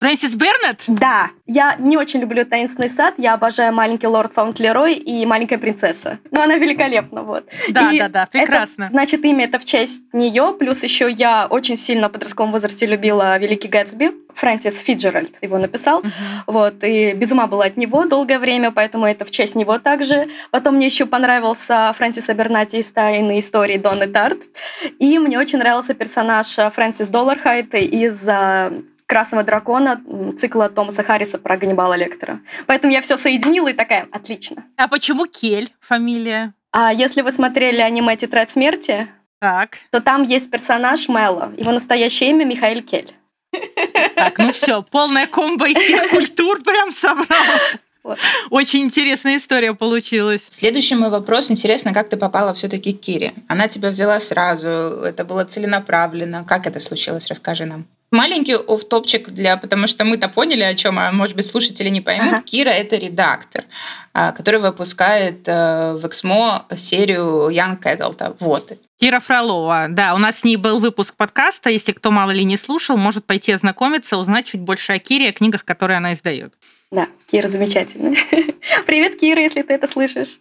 Фрэнсис 0.05 0.35
Бернет? 0.35 0.81
Да. 0.85 1.31
Я 1.47 1.77
не 1.79 1.97
очень 1.97 2.19
люблю 2.19 2.45
«Таинственный 2.45 2.89
сад». 2.89 3.15
Я 3.17 3.33
обожаю 3.33 3.73
«Маленький 3.73 4.05
лорд 4.05 4.33
Фаунтлерой» 4.33 4.93
и 4.93 5.25
«Маленькая 5.25 5.57
принцесса». 5.57 6.19
Ну, 6.29 6.41
она 6.41 6.57
великолепна, 6.57 7.23
вот. 7.23 7.45
Да, 7.69 7.91
и 7.91 7.97
да, 7.97 8.07
да, 8.07 8.27
прекрасно. 8.27 8.83
Это, 8.83 8.91
значит, 8.91 9.25
имя 9.25 9.45
это 9.45 9.57
в 9.57 9.65
честь 9.65 10.03
нее. 10.13 10.55
Плюс 10.59 10.83
еще 10.83 11.09
я 11.09 11.47
очень 11.49 11.75
сильно 11.75 12.09
в 12.09 12.11
подростковом 12.11 12.51
возрасте 12.51 12.85
любила 12.85 13.35
«Великий 13.39 13.67
Гэтсби». 13.67 14.11
Фрэнсис 14.35 14.79
Фиджеральд 14.81 15.31
его 15.41 15.57
написал. 15.57 16.01
Uh-huh. 16.01 16.11
Вот, 16.45 16.83
и 16.83 17.13
без 17.13 17.31
ума 17.31 17.47
была 17.47 17.65
от 17.65 17.77
него 17.77 18.05
долгое 18.05 18.37
время, 18.37 18.69
поэтому 18.69 19.07
это 19.07 19.25
в 19.25 19.31
честь 19.31 19.55
него 19.55 19.79
также. 19.79 20.27
Потом 20.51 20.75
мне 20.75 20.85
еще 20.85 21.07
понравился 21.07 21.91
Фрэнсис 21.97 22.29
Абернати 22.29 22.75
из 22.75 22.91
«Тайной 22.91 23.39
истории» 23.39 23.77
Донны 23.77 24.05
Тарт. 24.05 24.37
И 24.99 25.17
мне 25.17 25.39
очень 25.39 25.57
нравился 25.57 25.95
персонаж 25.95 26.47
Фрэнсис 26.47 27.07
Доллархайт 27.07 27.73
из 27.73 28.27
а, 28.27 28.73
«Красного 29.07 29.43
дракона» 29.43 30.01
цикла 30.39 30.69
Томаса 30.69 31.03
Харриса 31.03 31.37
про 31.37 31.57
Ганнибала 31.57 31.93
Лектора. 31.95 32.39
Поэтому 32.65 32.91
я 32.91 33.01
все 33.01 33.17
соединила 33.17 33.67
и 33.67 33.73
такая, 33.73 34.07
отлично. 34.11 34.63
А 34.77 34.87
почему 34.87 35.25
Кель 35.27 35.71
фамилия? 35.79 36.53
А 36.71 36.91
если 36.91 37.21
вы 37.21 37.31
смотрели 37.31 37.79
аниме 37.79 38.15
«Тетрадь 38.17 38.51
смерти», 38.51 39.07
так. 39.39 39.77
то 39.91 40.01
там 40.01 40.23
есть 40.23 40.49
персонаж 40.49 41.07
Мело. 41.07 41.53
Его 41.57 41.71
настоящее 41.71 42.31
имя 42.31 42.45
Михаил 42.45 42.81
Кель. 42.81 43.13
Так, 44.15 44.37
ну 44.37 44.51
все, 44.51 44.81
полная 44.81 45.27
комбо 45.27 45.67
из 45.67 45.77
всех 45.77 46.09
культур 46.09 46.61
прям 46.63 46.91
собрал. 46.91 47.59
Вот. 48.03 48.19
Очень 48.51 48.81
интересная 48.81 49.37
история 49.37 49.73
получилась. 49.73 50.43
Следующий 50.51 50.93
мой 50.93 51.09
вопрос. 51.09 51.49
Интересно, 51.49 51.91
как 51.91 52.07
ты 52.07 52.17
попала 52.17 52.53
все-таки 52.53 52.93
к 52.93 52.99
Кире? 52.99 53.33
Она 53.47 53.67
тебя 53.67 53.89
взяла 53.89 54.19
сразу, 54.19 54.67
это 54.67 55.25
было 55.25 55.43
целенаправленно. 55.43 56.45
Как 56.47 56.67
это 56.67 56.79
случилось? 56.79 57.25
Расскажи 57.27 57.65
нам. 57.65 57.87
Маленький 58.15 58.55
офтопчик 58.55 59.29
для, 59.29 59.57
потому 59.57 59.87
что 59.87 60.05
мы-то 60.05 60.29
поняли, 60.29 60.63
о 60.63 60.73
чем, 60.73 60.97
а 60.97 61.11
может 61.11 61.35
быть 61.35 61.45
слушатели 61.45 61.89
не 61.89 62.01
поймут. 62.01 62.33
Ага. 62.33 62.41
Кира 62.41 62.69
это 62.69 62.95
редактор, 62.95 63.65
а, 64.13 64.31
который 64.31 64.59
выпускает 64.59 65.47
э, 65.47 65.97
в 65.97 66.07
Эксмо 66.07 66.65
серию 66.75 67.49
Young 67.49 67.79
Adult. 67.81 68.37
Вот. 68.39 68.71
Кира 68.99 69.19
Фролова, 69.19 69.87
да, 69.89 70.15
у 70.15 70.17
нас 70.17 70.39
с 70.39 70.43
ней 70.45 70.55
был 70.55 70.79
выпуск 70.79 71.15
подкаста. 71.15 71.69
Если 71.69 71.91
кто 71.91 72.11
мало 72.11 72.31
ли 72.31 72.45
не 72.45 72.57
слушал, 72.57 72.97
может 72.97 73.25
пойти 73.25 73.51
ознакомиться, 73.51 74.17
узнать 74.17 74.45
чуть 74.45 74.61
больше 74.61 74.93
о 74.93 74.99
Кире, 74.99 75.29
о 75.29 75.33
книгах, 75.33 75.65
которые 75.65 75.97
она 75.97 76.13
издает. 76.13 76.53
Да, 76.91 77.07
Кира 77.29 77.47
замечательная. 77.49 78.15
Привет, 78.85 79.19
Кира, 79.19 79.41
если 79.41 79.61
ты 79.61 79.73
это 79.73 79.87
слышишь. 79.87 80.39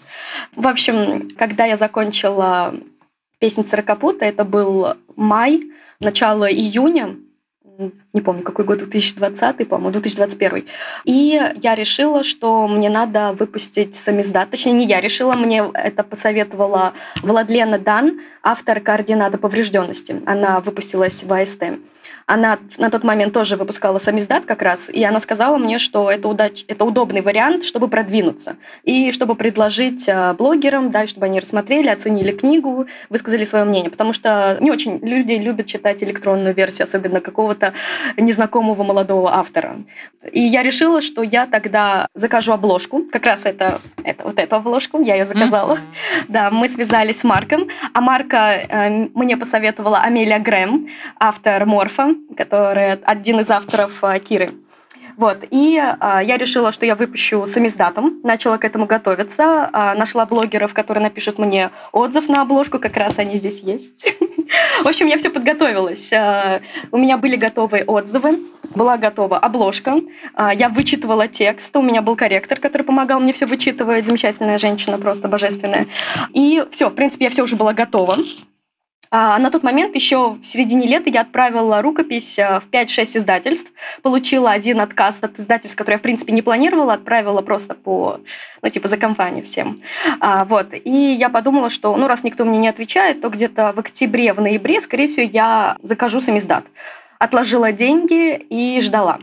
В 0.54 0.68
общем, 0.68 1.28
когда 1.36 1.64
я 1.64 1.76
закончила 1.76 2.74
песни 3.44 3.62
Царакапута. 3.62 4.24
Это 4.24 4.44
был 4.44 4.94
май, 5.16 5.64
начало 6.00 6.50
июня 6.50 7.14
не 8.12 8.20
помню, 8.20 8.42
какой 8.42 8.64
год, 8.64 8.78
2020, 8.78 9.68
по-моему, 9.68 9.90
2021. 9.90 10.64
И 11.04 11.40
я 11.60 11.74
решила, 11.74 12.22
что 12.22 12.68
мне 12.68 12.88
надо 12.88 13.32
выпустить 13.32 13.94
самиздат. 13.94 14.50
Точнее, 14.50 14.72
не 14.72 14.86
я 14.86 15.00
решила, 15.00 15.32
мне 15.32 15.64
это 15.74 16.02
посоветовала 16.02 16.92
Владлена 17.22 17.78
Дан, 17.78 18.20
автор 18.42 18.80
координата 18.80 19.38
поврежденности. 19.38 20.22
Она 20.26 20.60
выпустилась 20.60 21.24
в 21.24 21.32
АСТ. 21.32 21.64
Она 22.26 22.58
на 22.78 22.90
тот 22.90 23.04
момент 23.04 23.34
тоже 23.34 23.56
выпускала 23.56 23.98
самиздат 23.98 24.44
как 24.46 24.62
раз, 24.62 24.88
и 24.88 25.04
она 25.04 25.20
сказала 25.20 25.58
мне, 25.58 25.78
что 25.78 26.10
это, 26.10 26.28
удач... 26.28 26.64
это 26.68 26.84
удобный 26.84 27.20
вариант, 27.20 27.64
чтобы 27.64 27.88
продвинуться, 27.88 28.56
и 28.82 29.12
чтобы 29.12 29.34
предложить 29.34 30.08
э, 30.08 30.32
блогерам, 30.32 30.90
да, 30.90 31.06
чтобы 31.06 31.26
они 31.26 31.40
рассмотрели, 31.40 31.88
оценили 31.88 32.32
книгу, 32.32 32.86
высказали 33.10 33.44
свое 33.44 33.64
мнение, 33.64 33.90
потому 33.90 34.12
что 34.12 34.56
не 34.60 34.70
очень 34.70 34.98
люди 35.02 35.34
любят 35.34 35.66
читать 35.66 36.02
электронную 36.02 36.54
версию, 36.54 36.86
особенно 36.86 37.20
какого-то 37.20 37.74
незнакомого 38.16 38.82
молодого 38.82 39.34
автора. 39.34 39.76
И 40.32 40.40
я 40.40 40.62
решила, 40.62 41.02
что 41.02 41.22
я 41.22 41.46
тогда 41.46 42.08
закажу 42.14 42.52
обложку, 42.52 43.02
как 43.12 43.26
раз 43.26 43.44
это, 43.44 43.80
это 44.02 44.24
вот 44.24 44.38
эту 44.38 44.56
обложку, 44.56 45.02
я 45.02 45.16
ее 45.16 45.26
заказала. 45.26 45.74
Mm-hmm. 45.74 46.24
Да, 46.28 46.50
мы 46.50 46.68
связались 46.68 47.20
с 47.20 47.24
Марком, 47.24 47.68
а 47.92 48.00
Марка 48.00 48.54
э, 48.68 49.08
мне 49.14 49.36
посоветовала 49.36 49.98
Амелия 50.00 50.38
Грэм, 50.38 50.88
автор 51.18 51.66
Морфа, 51.66 52.13
который 52.36 52.92
один 52.92 53.40
из 53.40 53.50
авторов 53.50 54.02
э, 54.02 54.18
Киры. 54.18 54.50
Вот. 55.16 55.38
И 55.50 55.80
а, 56.00 56.22
я 56.22 56.36
решила, 56.36 56.72
что 56.72 56.86
я 56.86 56.96
выпущу 56.96 57.46
самиздатом, 57.46 58.20
начала 58.24 58.58
к 58.58 58.64
этому 58.64 58.86
готовиться, 58.86 59.70
а, 59.72 59.94
нашла 59.94 60.26
блогеров, 60.26 60.74
которые 60.74 61.02
напишут 61.02 61.38
мне 61.38 61.70
отзыв 61.92 62.28
на 62.28 62.42
обложку, 62.42 62.78
как 62.78 62.96
раз 62.96 63.18
они 63.18 63.36
здесь 63.36 63.60
есть. 63.60 64.06
В 64.82 64.88
общем, 64.88 65.06
я 65.06 65.16
все 65.18 65.30
подготовилась. 65.30 66.12
У 66.90 66.98
меня 66.98 67.16
были 67.16 67.36
готовые 67.36 67.84
отзывы, 67.84 68.38
была 68.74 68.96
готова 68.96 69.38
обложка, 69.38 70.00
я 70.54 70.68
вычитывала 70.68 71.28
текст, 71.28 71.74
у 71.76 71.82
меня 71.82 72.02
был 72.02 72.16
корректор, 72.16 72.58
который 72.58 72.82
помогал 72.82 73.20
мне 73.20 73.32
все 73.32 73.46
вычитывать, 73.46 74.06
замечательная 74.06 74.58
женщина, 74.58 74.98
просто 74.98 75.28
божественная. 75.28 75.86
И 76.32 76.64
все, 76.70 76.88
в 76.88 76.94
принципе, 76.94 77.24
я 77.24 77.30
все 77.30 77.42
уже 77.42 77.56
была 77.56 77.72
готова. 77.72 78.16
А 79.16 79.38
на 79.38 79.52
тот 79.52 79.62
момент, 79.62 79.94
еще 79.94 80.30
в 80.30 80.42
середине 80.42 80.88
лета, 80.88 81.08
я 81.08 81.20
отправила 81.20 81.80
рукопись 81.80 82.36
э, 82.36 82.58
в 82.58 82.68
5-6 82.68 83.18
издательств, 83.18 83.70
получила 84.02 84.50
один 84.50 84.80
отказ 84.80 85.18
от 85.20 85.38
издательств, 85.38 85.78
который 85.78 85.94
я, 85.94 85.98
в 85.98 86.02
принципе, 86.02 86.32
не 86.32 86.42
планировала, 86.42 86.94
отправила 86.94 87.40
просто 87.40 87.74
по, 87.74 88.18
ну, 88.60 88.68
типа, 88.68 88.88
за 88.88 88.96
компанию 88.96 89.44
всем. 89.44 89.80
А, 90.18 90.44
вот. 90.44 90.74
И 90.74 90.90
я 90.90 91.28
подумала, 91.28 91.70
что, 91.70 91.94
ну, 91.96 92.08
раз 92.08 92.24
никто 92.24 92.44
мне 92.44 92.58
не 92.58 92.66
отвечает, 92.66 93.20
то 93.20 93.28
где-то 93.28 93.72
в 93.76 93.78
октябре, 93.78 94.32
в 94.32 94.40
ноябре, 94.40 94.80
скорее 94.80 95.06
всего, 95.06 95.28
я 95.32 95.76
закажу 95.80 96.20
сам 96.20 96.36
издат. 96.38 96.64
Отложила 97.20 97.70
деньги 97.70 98.34
и 98.34 98.80
ждала. 98.80 99.20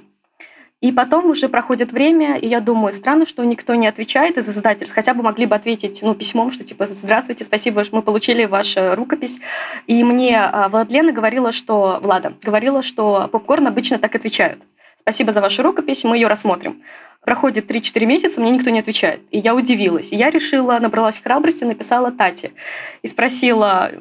И 0.82 0.92
потом 0.92 1.28
уже 1.30 1.48
проходит 1.48 1.92
время, 1.92 2.38
и 2.38 2.48
я 2.48 2.60
думаю, 2.60 2.92
странно, 2.92 3.28
что 3.28 3.44
никто 3.44 3.76
не 3.76 3.86
отвечает 3.86 4.40
из 4.40 4.50
издательств. 4.50 4.96
Хотя 4.96 5.14
бы 5.14 5.22
могли 5.22 5.46
бы 5.46 5.54
ответить 5.56 6.00
ну, 6.02 6.16
письмом, 6.16 6.50
что 6.50 6.64
типа 6.64 6.88
«Здравствуйте, 6.88 7.44
спасибо, 7.44 7.84
мы 7.92 8.02
получили 8.02 8.46
вашу 8.46 8.96
рукопись». 8.96 9.40
И 9.86 10.04
мне 10.04 10.40
а, 10.42 10.70
Владлена 10.70 11.12
говорила, 11.12 11.52
что... 11.52 12.00
Влада 12.02 12.34
говорила, 12.42 12.82
что 12.82 13.30
попкорн 13.32 13.68
обычно 13.68 14.00
так 14.00 14.16
отвечают. 14.16 14.60
«Спасибо 15.00 15.32
за 15.32 15.42
вашу 15.42 15.62
рукопись, 15.62 16.04
мы 16.04 16.18
ее 16.18 16.28
рассмотрим». 16.28 16.82
Проходит 17.24 17.70
3-4 17.70 18.06
месяца, 18.06 18.42
мне 18.42 18.50
никто 18.50 18.72
не 18.72 18.80
отвечает. 18.80 19.20
И 19.30 19.38
я 19.38 19.54
удивилась. 19.54 20.12
И 20.12 20.16
я 20.16 20.32
решила, 20.32 20.80
набралась 20.80 21.20
храбрости, 21.20 21.64
написала 21.64 22.12
Тате. 22.12 22.52
И 23.04 23.08
спросила, 23.08 23.92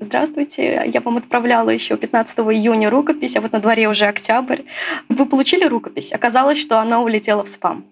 здравствуйте, 0.00 0.82
я 0.86 1.00
вам 1.02 1.18
отправляла 1.18 1.68
еще 1.68 1.98
15 1.98 2.38
июня 2.38 2.88
рукопись, 2.88 3.36
а 3.36 3.42
вот 3.42 3.52
на 3.52 3.60
дворе 3.60 3.86
уже 3.86 4.06
октябрь. 4.06 4.62
Вы 5.10 5.26
получили 5.26 5.64
рукопись? 5.64 6.12
Оказалось, 6.14 6.58
что 6.58 6.80
она 6.80 7.02
улетела 7.02 7.44
в 7.44 7.50
спам. 7.50 7.84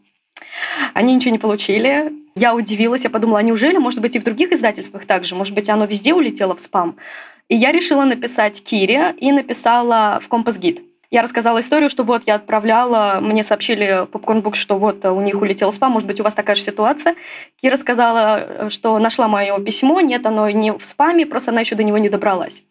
Они 0.95 1.15
ничего 1.15 1.33
не 1.33 1.39
получили. 1.39 2.11
Я 2.35 2.55
удивилась, 2.55 3.05
я 3.05 3.11
подумала, 3.11 3.41
а 3.41 3.43
неужели, 3.43 3.77
может 3.77 4.01
быть, 4.01 4.17
и 4.17 4.19
в 4.19 4.25
других 4.25 4.53
издательствах 4.53 5.05
также? 5.05 5.35
Может 5.35 5.55
быть, 5.55 5.69
оно 5.69 5.85
везде 5.85 6.15
улетело 6.15 6.55
в 6.55 6.61
спам? 6.61 6.97
И 7.49 7.57
я 7.57 7.73
решила 7.73 8.05
написать 8.05 8.63
Кире 8.63 9.15
и 9.19 9.33
написала 9.33 10.19
в 10.23 10.29
Компас 10.29 10.59
Гид. 10.59 10.81
Я 11.11 11.23
рассказала 11.23 11.61
историю, 11.61 11.89
что 11.89 12.03
вот 12.03 12.25
я 12.27 12.35
отправляла, 12.35 13.19
мне 13.23 13.43
сообщили 13.43 14.07
Book, 14.13 14.55
что 14.57 14.77
вот 14.77 15.03
у 15.07 15.21
них 15.23 15.41
улетел 15.41 15.73
спам, 15.73 15.93
может 15.93 16.07
быть, 16.07 16.21
у 16.21 16.23
вас 16.23 16.35
такая 16.35 16.55
же 16.55 16.61
ситуация. 16.61 17.15
Кира 17.57 17.79
сказала, 17.79 18.69
что 18.69 18.99
нашла 18.99 19.27
мое 19.27 19.59
письмо, 19.59 20.03
нет, 20.03 20.27
оно 20.27 20.51
не 20.51 20.71
в 20.71 20.85
спаме, 20.85 21.25
просто 21.25 21.51
она 21.51 21.61
еще 21.61 21.77
до 21.77 21.83
него 21.83 21.97
не 21.97 22.11
добралась. 22.11 22.63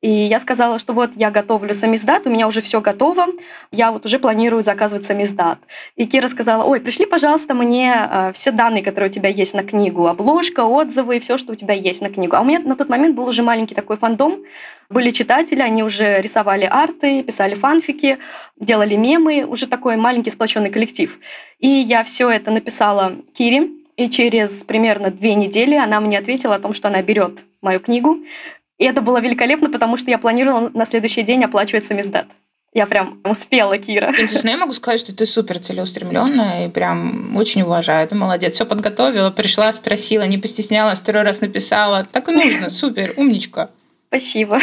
И 0.00 0.08
я 0.08 0.38
сказала, 0.38 0.78
что 0.78 0.92
вот 0.92 1.10
я 1.16 1.32
готовлю 1.32 1.74
самиздат, 1.74 2.26
у 2.26 2.30
меня 2.30 2.46
уже 2.46 2.60
все 2.60 2.80
готово, 2.80 3.26
я 3.72 3.90
вот 3.90 4.06
уже 4.06 4.20
планирую 4.20 4.62
заказывать 4.62 5.04
самиздат. 5.04 5.58
И 5.96 6.06
Кира 6.06 6.28
сказала, 6.28 6.62
ой, 6.62 6.80
пришли, 6.80 7.04
пожалуйста, 7.04 7.52
мне 7.54 8.08
э, 8.08 8.32
все 8.32 8.52
данные, 8.52 8.84
которые 8.84 9.10
у 9.10 9.12
тебя 9.12 9.28
есть 9.28 9.54
на 9.54 9.64
книгу, 9.64 10.06
обложка, 10.06 10.60
отзывы, 10.64 11.18
все, 11.18 11.36
что 11.36 11.52
у 11.52 11.56
тебя 11.56 11.74
есть 11.74 12.00
на 12.00 12.10
книгу. 12.10 12.36
А 12.36 12.42
у 12.42 12.44
меня 12.44 12.60
на 12.60 12.76
тот 12.76 12.88
момент 12.88 13.16
был 13.16 13.26
уже 13.26 13.42
маленький 13.42 13.74
такой 13.74 13.96
фандом, 13.96 14.36
были 14.88 15.10
читатели, 15.10 15.60
они 15.60 15.82
уже 15.82 16.20
рисовали 16.20 16.64
арты, 16.64 17.24
писали 17.24 17.56
фанфики, 17.56 18.18
делали 18.56 18.94
мемы, 18.94 19.44
уже 19.44 19.66
такой 19.66 19.96
маленький 19.96 20.30
сплоченный 20.30 20.70
коллектив. 20.70 21.18
И 21.58 21.66
я 21.66 22.04
все 22.04 22.30
это 22.30 22.52
написала 22.52 23.16
Кире, 23.34 23.68
и 23.96 24.08
через 24.08 24.62
примерно 24.62 25.10
две 25.10 25.34
недели 25.34 25.74
она 25.74 25.98
мне 26.00 26.18
ответила 26.18 26.54
о 26.54 26.60
том, 26.60 26.72
что 26.72 26.86
она 26.86 27.02
берет 27.02 27.40
мою 27.60 27.80
книгу, 27.80 28.18
и 28.78 28.84
это 28.84 29.00
было 29.00 29.20
великолепно, 29.20 29.70
потому 29.70 29.96
что 29.96 30.10
я 30.10 30.18
планировала 30.18 30.70
на 30.72 30.86
следующий 30.86 31.22
день 31.22 31.44
оплачивать 31.44 31.84
самиздат. 31.84 32.26
Я 32.74 32.86
прям 32.86 33.20
успела, 33.24 33.78
Кира. 33.78 34.10
Интересно, 34.10 34.50
я 34.50 34.56
могу 34.56 34.74
сказать, 34.74 35.00
что 35.00 35.14
ты 35.14 35.26
супер 35.26 35.58
целеустремленная 35.58 36.66
и 36.66 36.70
прям 36.70 37.36
очень 37.36 37.62
уважаю. 37.62 38.06
Ты 38.06 38.14
молодец. 38.14 38.52
Все 38.52 38.66
подготовила, 38.66 39.30
пришла, 39.30 39.72
спросила, 39.72 40.22
не 40.26 40.38
постеснялась, 40.38 41.00
второй 41.00 41.22
раз 41.22 41.40
написала. 41.40 42.06
Так 42.10 42.28
и 42.28 42.32
нужно. 42.32 42.68
Супер, 42.70 43.14
умничка. 43.16 43.70
Спасибо. 44.08 44.60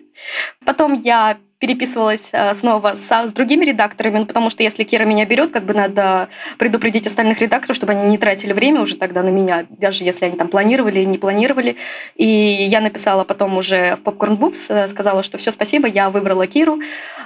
Потом 0.64 1.00
я 1.00 1.38
переписывалась 1.58 2.30
э, 2.32 2.52
снова 2.54 2.94
с, 2.94 3.10
с 3.10 3.32
другими 3.32 3.64
редакторами, 3.64 4.18
ну, 4.18 4.26
потому 4.26 4.50
что 4.50 4.62
если 4.62 4.84
Кира 4.84 5.04
меня 5.04 5.24
берет, 5.24 5.52
как 5.52 5.64
бы 5.64 5.72
надо 5.72 6.28
предупредить 6.58 7.06
остальных 7.06 7.40
редакторов, 7.40 7.76
чтобы 7.76 7.92
они 7.92 8.08
не 8.08 8.18
тратили 8.18 8.52
время 8.52 8.80
уже 8.82 8.96
тогда 8.96 9.22
на 9.22 9.30
меня, 9.30 9.64
даже 9.70 10.04
если 10.04 10.26
они 10.26 10.36
там 10.36 10.48
планировали 10.48 11.00
или 11.00 11.06
не 11.06 11.18
планировали. 11.18 11.76
И 12.14 12.26
я 12.26 12.80
написала 12.80 13.24
потом 13.24 13.56
уже 13.56 13.96
в 13.96 14.06
Popcorn 14.06 14.36
Books, 14.36 14.66
э, 14.68 14.88
сказала, 14.88 15.22
что 15.22 15.38
все, 15.38 15.50
спасибо, 15.50 15.88
я 15.88 16.10
выбрала 16.10 16.46
Киру. 16.46 16.78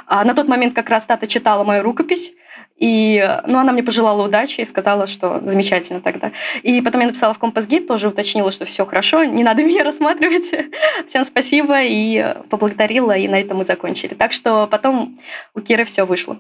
А 0.07 0.25
на 0.25 0.35
тот 0.35 0.49
момент 0.49 0.75
как 0.75 0.91
раз 0.91 1.05
Тата 1.05 1.27
читала 1.27 1.65
мою 1.65 1.83
рукопись, 1.83 2.33
и 2.81 3.41
ну, 3.47 3.59
она 3.59 3.73
мне 3.73 3.83
пожелала 3.83 4.25
удачи 4.25 4.63
и 4.63 4.65
сказала, 4.65 5.07
что 5.07 5.39
замечательно 5.45 6.01
тогда. 6.01 6.33
И 6.63 6.81
потом 6.81 7.03
я 7.03 7.09
написала 7.09 7.35
в 7.35 7.39
Компас 7.39 7.67
Гид, 7.67 7.87
тоже 7.87 8.09
уточнила, 8.09 8.51
что 8.51 8.65
все 8.65 8.87
хорошо, 8.87 9.23
не 9.23 9.45
надо 9.45 9.63
меня 9.65 9.85
рассматривать. 9.85 10.51
Всем 11.07 11.25
спасибо 11.27 11.83
и 11.83 12.35
поблагодарила, 12.49 13.17
и 13.17 13.29
на 13.29 13.39
этом 13.39 13.59
мы 13.59 13.67
закончили. 13.67 14.15
Так 14.15 14.33
что 14.33 14.67
потом 14.67 15.19
у 15.55 15.61
Киры 15.61 15.85
все 15.85 16.07
вышло. 16.07 16.39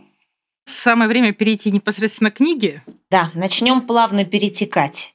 Самое 0.65 1.09
время 1.09 1.33
перейти 1.33 1.71
непосредственно 1.71 2.31
к 2.31 2.37
книге. 2.37 2.83
Да, 3.11 3.31
начнем 3.35 3.83
плавно 3.83 4.25
перетекать. 4.25 5.15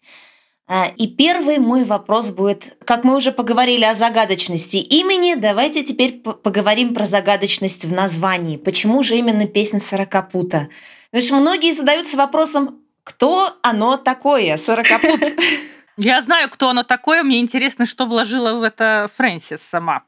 А, 0.68 0.88
и 0.96 1.08
первый 1.08 1.60
мой 1.60 1.86
вопрос 1.86 2.32
будет, 2.32 2.78
как 2.86 3.04
мы 3.04 3.16
уже 3.16 3.32
поговорили 3.32 3.84
о 3.84 3.94
загадочности 3.94 4.78
имени, 4.78 5.36
давайте 5.36 5.84
теперь 5.84 6.20
поговорим 6.20 6.94
про 6.96 7.06
загадочность 7.06 7.86
в 7.86 7.94
названии. 7.94 8.58
Почему 8.58 9.02
же 9.04 9.16
именно 9.16 9.48
песня 9.48 9.80
Сорокопута? 9.80 10.70
Значит, 11.16 11.32
многие 11.32 11.72
задаются 11.72 12.18
вопросом, 12.18 12.82
кто 13.06 13.56
оно 13.62 13.96
такое, 13.96 14.58
Сорокопут? 14.58 15.22
Я 15.98 16.22
знаю, 16.22 16.50
кто 16.50 16.68
оно 16.68 16.84
такое. 16.84 17.24
Мне 17.24 17.40
интересно, 17.40 17.86
что 17.86 18.06
вложила 18.06 18.56
в 18.56 18.64
это 18.64 19.10
Фрэнсис 19.16 19.62
сама. 19.62 20.04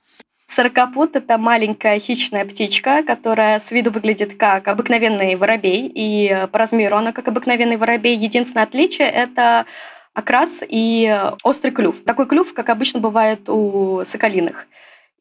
Сорокопут– 0.54 1.12
это 1.16 1.38
маленькая 1.38 1.98
хищная 1.98 2.44
птичка, 2.44 3.04
которая 3.04 3.62
с 3.62 3.72
виду 3.72 3.90
выглядит 3.90 4.36
как 4.36 4.68
обыкновенный 4.68 5.38
воробей, 5.38 5.90
и 5.96 6.46
по 6.52 6.60
размеру 6.60 6.98
она 6.98 7.14
как 7.14 7.30
обыкновенный 7.30 7.78
воробей. 7.78 8.18
Единственное 8.18 8.64
отличие– 8.64 9.08
это 9.10 9.66
окрас 10.14 10.62
и 10.68 11.18
острый 11.42 11.72
клюв. 11.72 12.02
Такой 12.02 12.26
клюв, 12.26 12.54
как 12.54 12.68
обычно 12.68 13.00
бывает 13.00 13.48
у 13.48 14.04
соколиных. 14.04 14.68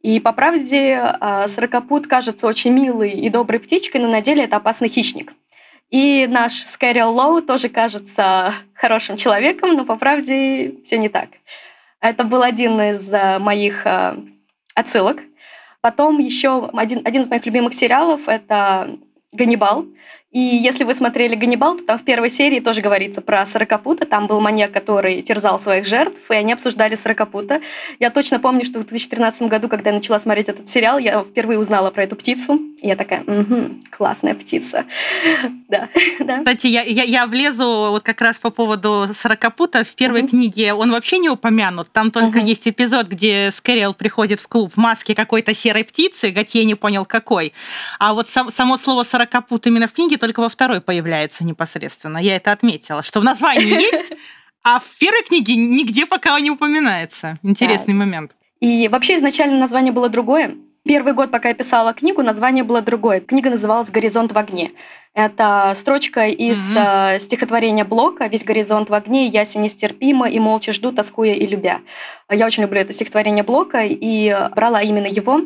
И 0.03 0.19
по 0.19 0.33
правде 0.33 0.99
а, 1.01 1.47
сорокопут 1.47 2.09
кажется 2.09 2.49
очень 2.49 2.73
милой 2.73 3.11
и 3.11 3.31
доброй 3.31 3.61
птичкой, 3.61 4.01
но 4.01 4.09
на 4.09 4.21
деле 4.21 4.43
это 4.43 4.57
опасный 4.57 4.89
хищник. 4.89 5.33
И 5.91 6.27
наш 6.29 6.53
Скэрил 6.53 7.11
Лоу 7.11 7.43
тоже 7.43 7.69
кажется 7.69 8.55
хорошим 8.75 9.17
человеком, 9.17 9.75
но 9.75 9.85
по 9.85 9.97
правде 9.97 10.75
все 10.85 10.99
не 10.99 11.09
так. 11.09 11.29
Это 12.01 12.25
был 12.25 12.43
один 12.43 12.81
из 12.81 13.13
а, 13.13 13.39
моих 13.39 13.87
а, 13.87 14.17
отсылок. 14.75 15.19
Потом 15.81 16.19
еще 16.19 16.69
один, 16.73 17.03
один 17.05 17.23
из 17.23 17.29
моих 17.29 17.47
любимых 17.47 17.75
сериалов– 17.75 18.23
это 18.29 18.91
«Ганнибал». 19.33 19.87
И 20.37 20.39
если 20.39 20.85
вы 20.85 20.93
смотрели 20.95 21.35
«Ганнибал», 21.35 21.79
то 21.79 21.85
там 21.87 21.99
в 21.99 22.05
первой 22.05 22.29
серии 22.29 22.61
тоже 22.61 22.83
говорится 22.83 23.23
про 23.23 23.47
Сорокопута. 23.47 24.05
Там 24.05 24.27
был 24.27 24.39
маньяк, 24.39 24.71
который 24.71 25.23
терзал 25.23 25.59
своих 25.59 25.87
жертв, 25.87 26.31
и 26.31 26.35
они 26.35 26.53
обсуждали 26.53 26.95
Сорокопута. 26.95 27.63
Я 28.01 28.11
точно 28.11 28.39
помню, 28.39 28.67
что 28.67 28.81
в 28.81 28.85
2013 28.85 29.49
году, 29.49 29.69
когда 29.69 29.89
я 29.89 29.97
начала 29.97 30.19
смотреть 30.19 30.51
этот 30.51 30.69
сериал, 30.69 30.99
я 30.99 31.23
впервые 31.23 31.59
узнала 31.59 31.91
про 31.91 32.03
эту 32.03 32.17
птицу. 32.17 32.61
И 32.83 32.87
я 32.87 32.97
такая, 32.97 33.23
угу, 33.23 33.77
классная 33.91 34.35
птица. 34.35 34.85
Да, 35.69 35.89
да. 36.21 36.39
Кстати, 36.39 36.69
я, 36.69 36.83
я, 36.83 37.03
я 37.03 37.27
влезу 37.27 37.89
вот 37.91 38.05
как 38.05 38.21
раз 38.21 38.39
по 38.39 38.51
поводу 38.51 39.09
Сорокопута. 39.13 39.83
В 39.83 39.97
первой 39.97 40.23
uh 40.23 40.29
книге 40.29 40.75
он 40.75 40.93
вообще 40.93 41.19
не 41.19 41.29
упомянут. 41.29 41.91
Там 41.91 42.13
только 42.13 42.39
uh 42.39 42.45
есть 42.45 42.69
эпизод, 42.69 43.09
где 43.09 43.51
Скэрилл 43.51 43.93
приходит 43.93 44.41
в 44.41 44.47
клуб 44.47 44.73
в 44.75 44.77
маске 44.77 45.17
какой-то 45.17 45.57
серой 45.57 45.83
птицы, 45.83 46.31
Готье 46.31 46.65
не 46.65 46.77
понял 46.77 47.05
какой. 47.05 47.53
А 47.99 48.15
вот 48.15 48.29
сам, 48.29 48.53
само 48.53 48.77
слово 48.77 49.03
Сорокопут 49.03 49.67
именно 49.67 49.89
в 49.89 49.93
книге 49.93 50.19
только 50.27 50.41
во 50.41 50.49
второй 50.49 50.81
появляется 50.81 51.45
непосредственно. 51.45 52.19
Я 52.19 52.35
это 52.35 52.51
отметила, 52.51 53.05
что 53.05 53.21
в 53.21 53.25
названии 53.25 53.81
есть, 53.81 54.13
а 54.65 54.81
в 54.81 54.99
первой 54.99 55.23
книге 55.23 55.55
нигде 55.55 56.05
пока 56.05 56.39
не 56.41 56.51
упоминается. 56.51 57.39
Интересный 57.45 57.95
да. 57.95 58.01
момент. 58.01 58.33
И 58.61 58.89
вообще 58.89 59.15
изначально 59.15 59.61
название 59.61 59.93
было 59.93 60.09
другое. 60.09 60.57
Первый 60.85 61.13
год, 61.15 61.31
пока 61.31 61.49
я 61.49 61.55
писала 61.55 61.93
книгу, 61.93 62.23
название 62.23 62.65
было 62.65 62.83
другое. 62.83 63.21
Книга 63.21 63.51
называлась 63.51 63.91
«Горизонт 63.91 64.33
в 64.33 64.39
огне». 64.39 64.73
Это 65.15 65.73
строчка 65.77 66.27
из 66.27 66.59
mm-hmm. 66.77 67.21
стихотворения 67.21 67.85
Блока 67.85 68.27
«Весь 68.27 68.45
горизонт 68.45 68.91
в 68.91 68.95
огне, 68.95 69.27
ясен 69.27 69.63
нестерпимо, 69.63 70.29
и 70.29 70.41
молча 70.41 70.73
жду, 70.73 70.91
тоскуя 70.91 71.35
и 71.35 71.47
любя». 71.47 71.81
Я 72.31 72.47
очень 72.47 72.65
люблю 72.65 72.81
это 72.81 72.93
стихотворение 72.93 73.45
Блока 73.45 73.85
и 73.85 74.37
брала 74.55 74.83
именно 74.83 75.07
его. 75.07 75.41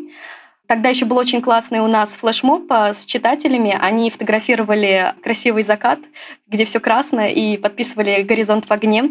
Тогда 0.70 0.88
еще 0.88 1.04
был 1.04 1.16
очень 1.16 1.42
классный 1.42 1.80
у 1.80 1.88
нас 1.88 2.10
флешмоб 2.10 2.70
а, 2.70 2.94
с 2.94 3.04
читателями. 3.04 3.76
Они 3.80 4.08
фотографировали 4.08 5.14
красивый 5.20 5.64
закат, 5.64 5.98
где 6.46 6.64
все 6.64 6.78
красное, 6.78 7.30
и 7.30 7.56
подписывали 7.56 8.22
«Горизонт 8.22 8.66
в 8.66 8.72
огне». 8.72 9.10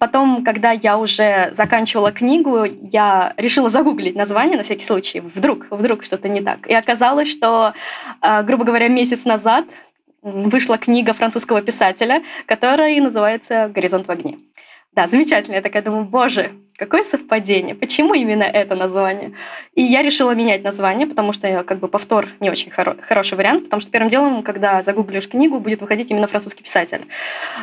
Потом, 0.00 0.42
когда 0.42 0.72
я 0.72 0.98
уже 0.98 1.50
заканчивала 1.52 2.10
книгу, 2.10 2.64
я 2.64 3.32
решила 3.36 3.68
загуглить 3.68 4.16
название 4.16 4.56
на 4.56 4.64
всякий 4.64 4.84
случай. 4.84 5.20
Вдруг, 5.20 5.68
вдруг 5.70 6.02
что-то 6.02 6.26
не 6.28 6.40
так. 6.40 6.66
И 6.66 6.74
оказалось, 6.74 7.30
что, 7.30 7.74
а, 8.20 8.42
грубо 8.42 8.64
говоря, 8.64 8.88
месяц 8.88 9.24
назад 9.24 9.66
вышла 10.22 10.78
книга 10.78 11.12
французского 11.12 11.62
писателя, 11.62 12.24
которая 12.44 13.00
называется 13.00 13.70
«Горизонт 13.72 14.08
в 14.08 14.10
огне». 14.10 14.36
Да, 14.98 15.06
замечательно. 15.06 15.54
Я 15.54 15.60
такая 15.60 15.80
думаю, 15.80 16.02
боже, 16.06 16.50
какое 16.76 17.04
совпадение, 17.04 17.76
почему 17.76 18.14
именно 18.14 18.42
это 18.42 18.74
название? 18.74 19.30
И 19.76 19.82
я 19.84 20.02
решила 20.02 20.32
менять 20.32 20.64
название, 20.64 21.06
потому 21.06 21.32
что 21.32 21.62
как 21.62 21.78
бы 21.78 21.86
повтор 21.86 22.26
не 22.40 22.50
очень 22.50 22.72
хоро- 22.72 23.00
хороший 23.00 23.38
вариант, 23.38 23.62
потому 23.62 23.80
что 23.80 23.92
первым 23.92 24.10
делом, 24.10 24.42
когда 24.42 24.82
загуглишь 24.82 25.28
книгу, 25.28 25.60
будет 25.60 25.82
выходить 25.82 26.10
именно 26.10 26.26
французский 26.26 26.64
писатель. 26.64 27.06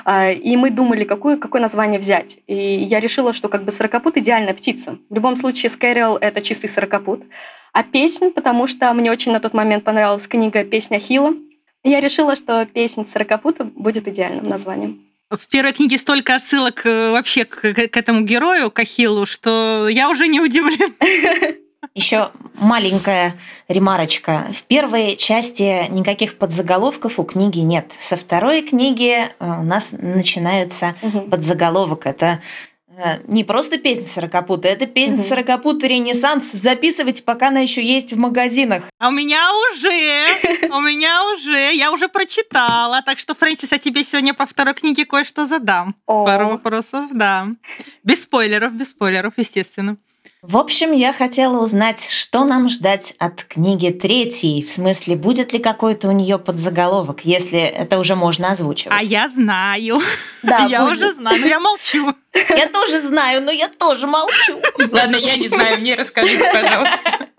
А, 0.06 0.32
и 0.32 0.56
мы 0.56 0.70
думали, 0.70 1.04
какое, 1.04 1.36
какое 1.36 1.62
название 1.62 2.00
взять. 2.00 2.38
И 2.48 2.56
я 2.56 3.02
решила, 3.02 3.34
что 3.34 3.50
как 3.50 3.66
бы 3.66 3.74
сорокопут– 3.74 4.16
идеальная 4.16 4.54
птица. 4.54 4.98
В 5.10 5.14
любом 5.14 5.36
случае, 5.36 5.72
Скэрилл– 5.72 6.16
это 6.22 6.42
чистый 6.42 6.68
сорокопут. 6.68 7.22
А 7.74 7.84
песня, 7.84 8.32
потому 8.32 8.66
что 8.66 8.94
мне 8.94 9.12
очень 9.12 9.34
на 9.34 9.42
тот 9.42 9.54
момент 9.54 9.84
понравилась 9.84 10.26
книга 10.26 10.64
«Песня 10.64 11.00
Хила», 11.00 11.34
я 11.84 12.00
решила, 12.00 12.38
что 12.38 12.66
песня 12.66 13.04
Сорокопута 13.04 13.66
будет 13.66 14.08
идеальным 14.08 14.48
названием. 14.48 15.02
В 15.38 15.48
первой 15.48 15.74
книге 15.74 15.98
столько 15.98 16.36
отсылок 16.36 16.86
э, 16.86 17.12
вообще 17.12 17.46
к, 17.46 17.74
к 17.74 17.98
этому 17.98 18.22
герою, 18.22 18.72
к 18.72 18.80
Ахиллу, 18.80 19.26
что 19.26 19.88
я 19.90 20.10
уже 20.10 20.28
не 20.28 20.40
удивлен. 20.40 20.94
Еще 21.94 22.32
маленькая 22.56 23.36
ремарочка. 23.68 24.48
В 24.54 24.64
первой 24.64 25.16
части 25.16 25.90
никаких 25.90 26.38
подзаголовков 26.38 27.20
у 27.20 27.24
книги 27.24 27.60
нет. 27.60 27.94
Со 27.98 28.18
второй 28.18 28.62
книги 28.62 29.14
э, 29.14 29.30
у 29.40 29.64
нас 29.64 29.92
начинаются 29.92 30.96
угу. 31.02 31.22
подзаголовок. 31.22 32.06
Это 32.06 32.42
не 33.28 33.44
просто 33.44 33.78
песня 33.78 34.06
Сорокопута, 34.06 34.68
это 34.68 34.86
песня 34.86 35.18
угу. 35.18 35.28
Сорокопута 35.28 35.88
Ренессанс. 35.88 36.52
Записывайте, 36.52 37.24
пока 37.24 37.50
она 37.50 37.60
еще 37.60 37.84
есть 37.84 38.14
в 38.14 38.18
магазинах. 38.18 38.84
А 39.00 39.10
у 39.10 39.12
меня 39.12 39.50
уже, 39.72 40.70
у 40.70 40.82
меня 40.82 41.24
уже, 41.34 41.74
я 41.74 41.92
уже 41.92 42.08
прочитала. 42.08 43.02
Так 43.02 43.20
что, 43.20 43.36
Фрэнсис, 43.36 43.72
я 43.72 43.78
тебе 43.78 44.04
сегодня 44.04 44.34
по 44.34 44.46
второй 44.46 44.74
книге 44.74 45.06
кое-что 45.06 45.46
задам. 45.46 45.96
Пару 46.06 46.50
вопросов, 46.50 47.06
да. 47.12 47.48
Без 48.04 48.24
спойлеров, 48.24 48.74
без 48.74 48.90
спойлеров, 48.90 49.34
естественно. 49.38 49.98
В 50.48 50.58
общем, 50.58 50.92
я 50.92 51.12
хотела 51.12 51.60
узнать, 51.60 52.08
что 52.08 52.46
нам 52.46 52.70
ждать 52.70 53.16
от 53.18 53.44
книги 53.44 53.90
третьей. 53.90 54.62
В 54.62 54.70
смысле, 54.70 55.16
будет 55.16 55.54
ли 55.54 55.60
какой-то 55.60 56.08
у 56.08 56.12
нее 56.12 56.38
подзаголовок, 56.38 57.22
если 57.24 57.60
это 57.60 57.98
уже 57.98 58.16
можно 58.16 58.52
озвучивать. 58.52 58.96
А 58.96 59.02
я 59.02 59.28
знаю. 59.28 60.02
Да, 60.44 60.66
я 60.70 60.84
будет. 60.84 60.98
уже 60.98 61.14
знаю, 61.16 61.42
но 61.42 61.48
я 61.48 61.60
молчу. 61.60 62.14
Я 62.50 62.68
тоже 62.68 63.02
знаю, 63.02 63.42
но 63.44 63.52
я 63.52 63.70
тоже 63.70 64.08
молчу. 64.08 64.60
Ладно, 64.92 65.16
я 65.16 65.38
не 65.38 65.48
знаю, 65.48 65.80
мне 65.80 65.96
расскажите, 65.96 66.50
пожалуйста. 66.52 67.30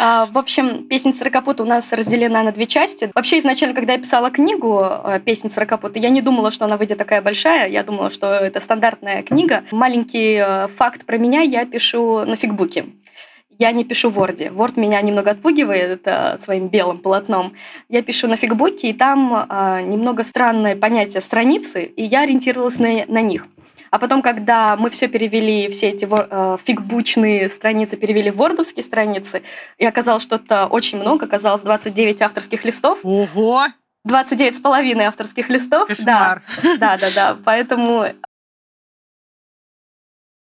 А, 0.00 0.26
в 0.26 0.38
общем, 0.38 0.88
«Песня 0.88 1.14
Сорокопута» 1.16 1.62
у 1.62 1.66
нас 1.66 1.92
разделена 1.92 2.42
на 2.42 2.52
две 2.52 2.66
части. 2.66 3.10
Вообще, 3.14 3.38
изначально, 3.38 3.74
когда 3.74 3.92
я 3.92 3.98
писала 3.98 4.30
книгу 4.30 4.80
э, 4.82 5.20
«Песня 5.24 5.50
Сорокопута», 5.50 5.98
я 5.98 6.08
не 6.08 6.22
думала, 6.22 6.50
что 6.50 6.64
она 6.64 6.76
выйдет 6.76 6.98
такая 6.98 7.22
большая. 7.22 7.68
Я 7.68 7.84
думала, 7.84 8.10
что 8.10 8.32
это 8.32 8.60
стандартная 8.60 9.22
книга. 9.22 9.62
Маленький 9.70 10.42
э, 10.44 10.68
факт 10.76 11.04
про 11.04 11.16
меня 11.18 11.42
я 11.42 11.64
пишу 11.64 12.24
на 12.24 12.36
фигбуке. 12.36 12.86
Я 13.58 13.72
не 13.72 13.84
пишу 13.84 14.10
в 14.10 14.18
Word. 14.18 14.54
Word 14.54 14.80
меня 14.80 15.00
немного 15.02 15.32
отпугивает 15.32 16.06
своим 16.38 16.68
белым 16.68 16.98
полотном. 16.98 17.52
Я 17.90 18.02
пишу 18.02 18.26
на 18.26 18.36
фигбуке, 18.36 18.88
и 18.88 18.92
там 18.94 19.46
э, 19.48 19.82
немного 19.82 20.24
странное 20.24 20.76
понятие 20.76 21.20
страницы, 21.20 21.84
и 21.84 22.02
я 22.02 22.22
ориентировалась 22.22 22.78
на, 22.78 23.04
на 23.06 23.20
них. 23.20 23.46
А 23.90 23.98
потом, 23.98 24.22
когда 24.22 24.76
мы 24.76 24.88
все 24.90 25.08
перевели, 25.08 25.68
все 25.68 25.88
эти 25.88 26.08
э, 26.10 26.58
фигбучные 26.64 27.48
страницы 27.48 27.96
перевели 27.96 28.30
в 28.30 28.36
вордовские 28.36 28.84
страницы, 28.84 29.42
и 29.78 29.84
оказалось 29.84 30.22
что-то 30.22 30.66
очень 30.66 31.00
много, 31.00 31.26
оказалось 31.26 31.62
29 31.62 32.22
авторских 32.22 32.64
листов. 32.64 33.00
Ого! 33.02 33.66
29 34.04 34.56
с 34.56 34.60
половиной 34.60 35.04
авторских 35.04 35.50
листов. 35.50 35.88
Кошмар. 35.88 36.42
Да, 36.62 36.76
да, 36.78 36.96
да, 36.96 37.08
да. 37.14 37.36
Поэтому 37.44 38.06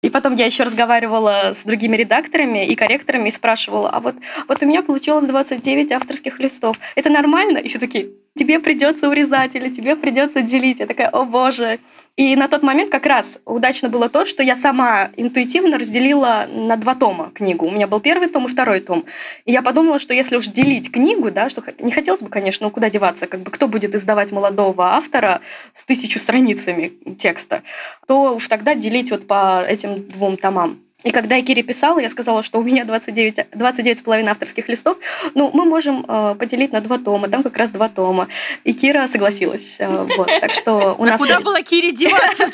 и 0.05 0.09
потом 0.11 0.35
я 0.35 0.45
еще 0.45 0.61
разговаривала 0.61 1.53
с 1.55 1.63
другими 1.63 1.97
редакторами 1.97 2.63
и 2.63 2.75
корректорами 2.75 3.29
и 3.29 3.31
спрашивала, 3.31 3.89
а 3.89 3.99
вот, 3.99 4.13
вот 4.47 4.61
у 4.61 4.65
меня 4.67 4.83
получилось 4.83 5.25
29 5.25 5.91
авторских 5.93 6.39
листов. 6.39 6.77
Это 6.93 7.09
нормально? 7.09 7.57
И 7.57 7.69
все 7.69 7.79
такие, 7.79 8.09
тебе 8.37 8.59
придется 8.59 9.09
урезать 9.09 9.55
или 9.55 9.69
тебе 9.69 9.95
придется 9.95 10.41
делить. 10.41 10.79
Я 10.79 10.87
такая, 10.87 11.09
о 11.09 11.25
боже. 11.25 11.79
И 12.17 12.35
на 12.37 12.47
тот 12.47 12.63
момент 12.63 12.91
как 12.91 13.05
раз 13.05 13.39
удачно 13.45 13.89
было 13.89 14.07
то, 14.07 14.25
что 14.25 14.41
я 14.41 14.55
сама 14.55 15.09
интуитивно 15.17 15.77
разделила 15.77 16.45
на 16.49 16.77
два 16.77 16.95
тома 16.95 17.31
книгу. 17.33 17.65
У 17.65 17.71
меня 17.71 17.87
был 17.87 17.99
первый 17.99 18.29
том 18.29 18.45
и 18.45 18.49
второй 18.49 18.79
том. 18.79 19.03
И 19.43 19.51
я 19.51 19.61
подумала, 19.61 19.99
что 19.99 20.13
если 20.13 20.37
уж 20.37 20.47
делить 20.47 20.91
книгу, 20.91 21.29
да, 21.31 21.49
что 21.49 21.61
не 21.79 21.91
хотелось 21.91 22.21
бы, 22.21 22.29
конечно, 22.29 22.67
ну 22.67 22.71
куда 22.71 22.89
деваться, 22.89 23.27
как 23.27 23.41
бы 23.41 23.51
кто 23.51 23.67
будет 23.67 23.93
издавать 23.95 24.31
молодого 24.31 24.95
автора 24.95 25.41
с 25.73 25.83
тысячу 25.83 26.19
страницами 26.19 26.93
текста, 27.17 27.63
то 28.07 28.35
уж 28.35 28.47
тогда 28.47 28.75
делить 28.75 29.11
вот 29.11 29.27
по 29.27 29.61
этим 29.67 30.07
двум 30.07 30.37
томам. 30.37 30.84
И 31.05 31.11
когда 31.11 31.35
я 31.35 31.43
Кире 31.43 31.61
писала, 31.61 31.99
я 31.99 32.09
сказала, 32.09 32.41
что 32.41 32.59
у 32.59 32.63
меня 32.63 32.83
29, 32.83 33.45
29,5 33.53 34.27
авторских 34.27 34.67
листов, 34.67 34.97
ну, 35.35 35.51
мы 35.53 35.63
можем 35.63 36.03
э, 36.07 36.35
поделить 36.37 36.71
на 36.73 36.81
два 36.81 36.97
тома, 36.97 37.27
там 37.27 37.43
как 37.43 37.55
раз 37.57 37.69
два 37.69 37.89
тома. 37.89 38.27
И 38.63 38.73
Кира 38.73 39.07
согласилась. 39.07 39.75
Э, 39.77 40.07
вот, 40.17 40.27
так 40.27 40.51
что 40.53 40.95
у 40.97 41.03
а 41.03 41.05
нас... 41.05 41.21
Куда 41.21 41.35
будет... 41.35 41.45
было 41.45 41.61
Кире 41.61 41.91
деваться 41.91 42.47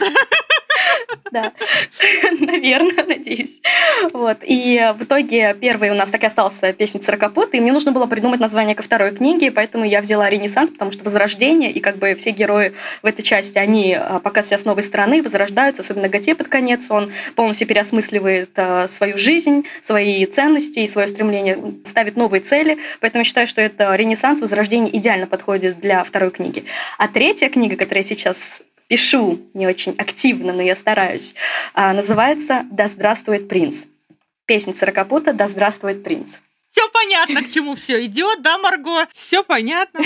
Да, 1.31 1.53
наверное, 2.39 3.05
надеюсь. 3.05 3.61
Вот. 4.11 4.37
И 4.43 4.91
в 4.97 5.03
итоге 5.03 5.55
первый 5.59 5.89
у 5.89 5.93
нас 5.93 6.09
так 6.09 6.23
и 6.23 6.25
остался 6.25 6.73
песня 6.73 6.99
«Циркопут», 6.99 7.53
и 7.53 7.61
мне 7.61 7.71
нужно 7.71 7.93
было 7.93 8.05
придумать 8.05 8.41
название 8.41 8.75
ко 8.75 8.83
второй 8.83 9.11
книге, 9.11 9.49
поэтому 9.49 9.85
я 9.85 10.01
взяла 10.01 10.29
«Ренессанс», 10.29 10.71
потому 10.71 10.91
что 10.91 11.03
«Возрождение», 11.05 11.71
и 11.71 11.79
как 11.79 11.97
бы 11.97 12.15
все 12.15 12.31
герои 12.31 12.73
в 13.01 13.05
этой 13.05 13.21
части, 13.23 13.57
они 13.57 13.97
э, 13.97 14.19
показывают 14.19 14.47
себя 14.47 14.57
с 14.57 14.65
новой 14.65 14.83
стороны, 14.83 15.23
возрождаются, 15.23 15.83
особенно 15.83 16.09
Готе 16.09 16.35
под 16.35 16.49
конец, 16.49 16.91
он 16.91 17.11
полностью 17.35 17.67
переосмысливает 17.67 18.49
э, 18.55 18.87
свою 18.89 19.17
жизнь, 19.17 19.65
свои 19.81 20.25
ценности 20.25 20.79
и 20.79 20.87
свое 20.87 21.07
стремление, 21.07 21.57
ставит 21.85 22.17
новые 22.17 22.41
цели. 22.41 22.77
Поэтому 22.99 23.21
я 23.21 23.23
считаю, 23.23 23.47
что 23.47 23.61
это 23.61 23.95
ренессанс, 23.95 24.41
возрождение 24.41 24.95
идеально 24.97 25.27
подходит 25.27 25.79
для 25.79 26.03
второй 26.03 26.31
книги. 26.31 26.65
А 26.97 27.07
третья 27.07 27.47
книга, 27.47 27.77
которую 27.77 28.03
я 28.03 28.09
сейчас 28.09 28.61
пишу 28.91 29.39
не 29.53 29.67
очень 29.67 29.95
активно, 29.97 30.51
но 30.51 30.61
я 30.61 30.75
стараюсь, 30.75 31.33
э, 31.75 31.93
называется 31.93 32.65
«Да 32.71 32.89
здравствует 32.89 33.47
принц». 33.47 33.85
Песня 34.45 34.73
Царакапута 34.73 35.31
«Да 35.31 35.47
здравствует 35.47 36.03
принц». 36.03 36.33
Все 36.71 36.89
понятно, 36.89 37.41
к 37.41 37.49
чему 37.49 37.75
все 37.75 38.03
идет, 38.05 38.41
да, 38.41 38.57
Марго? 38.57 39.07
Все 39.13 39.45
понятно. 39.45 40.01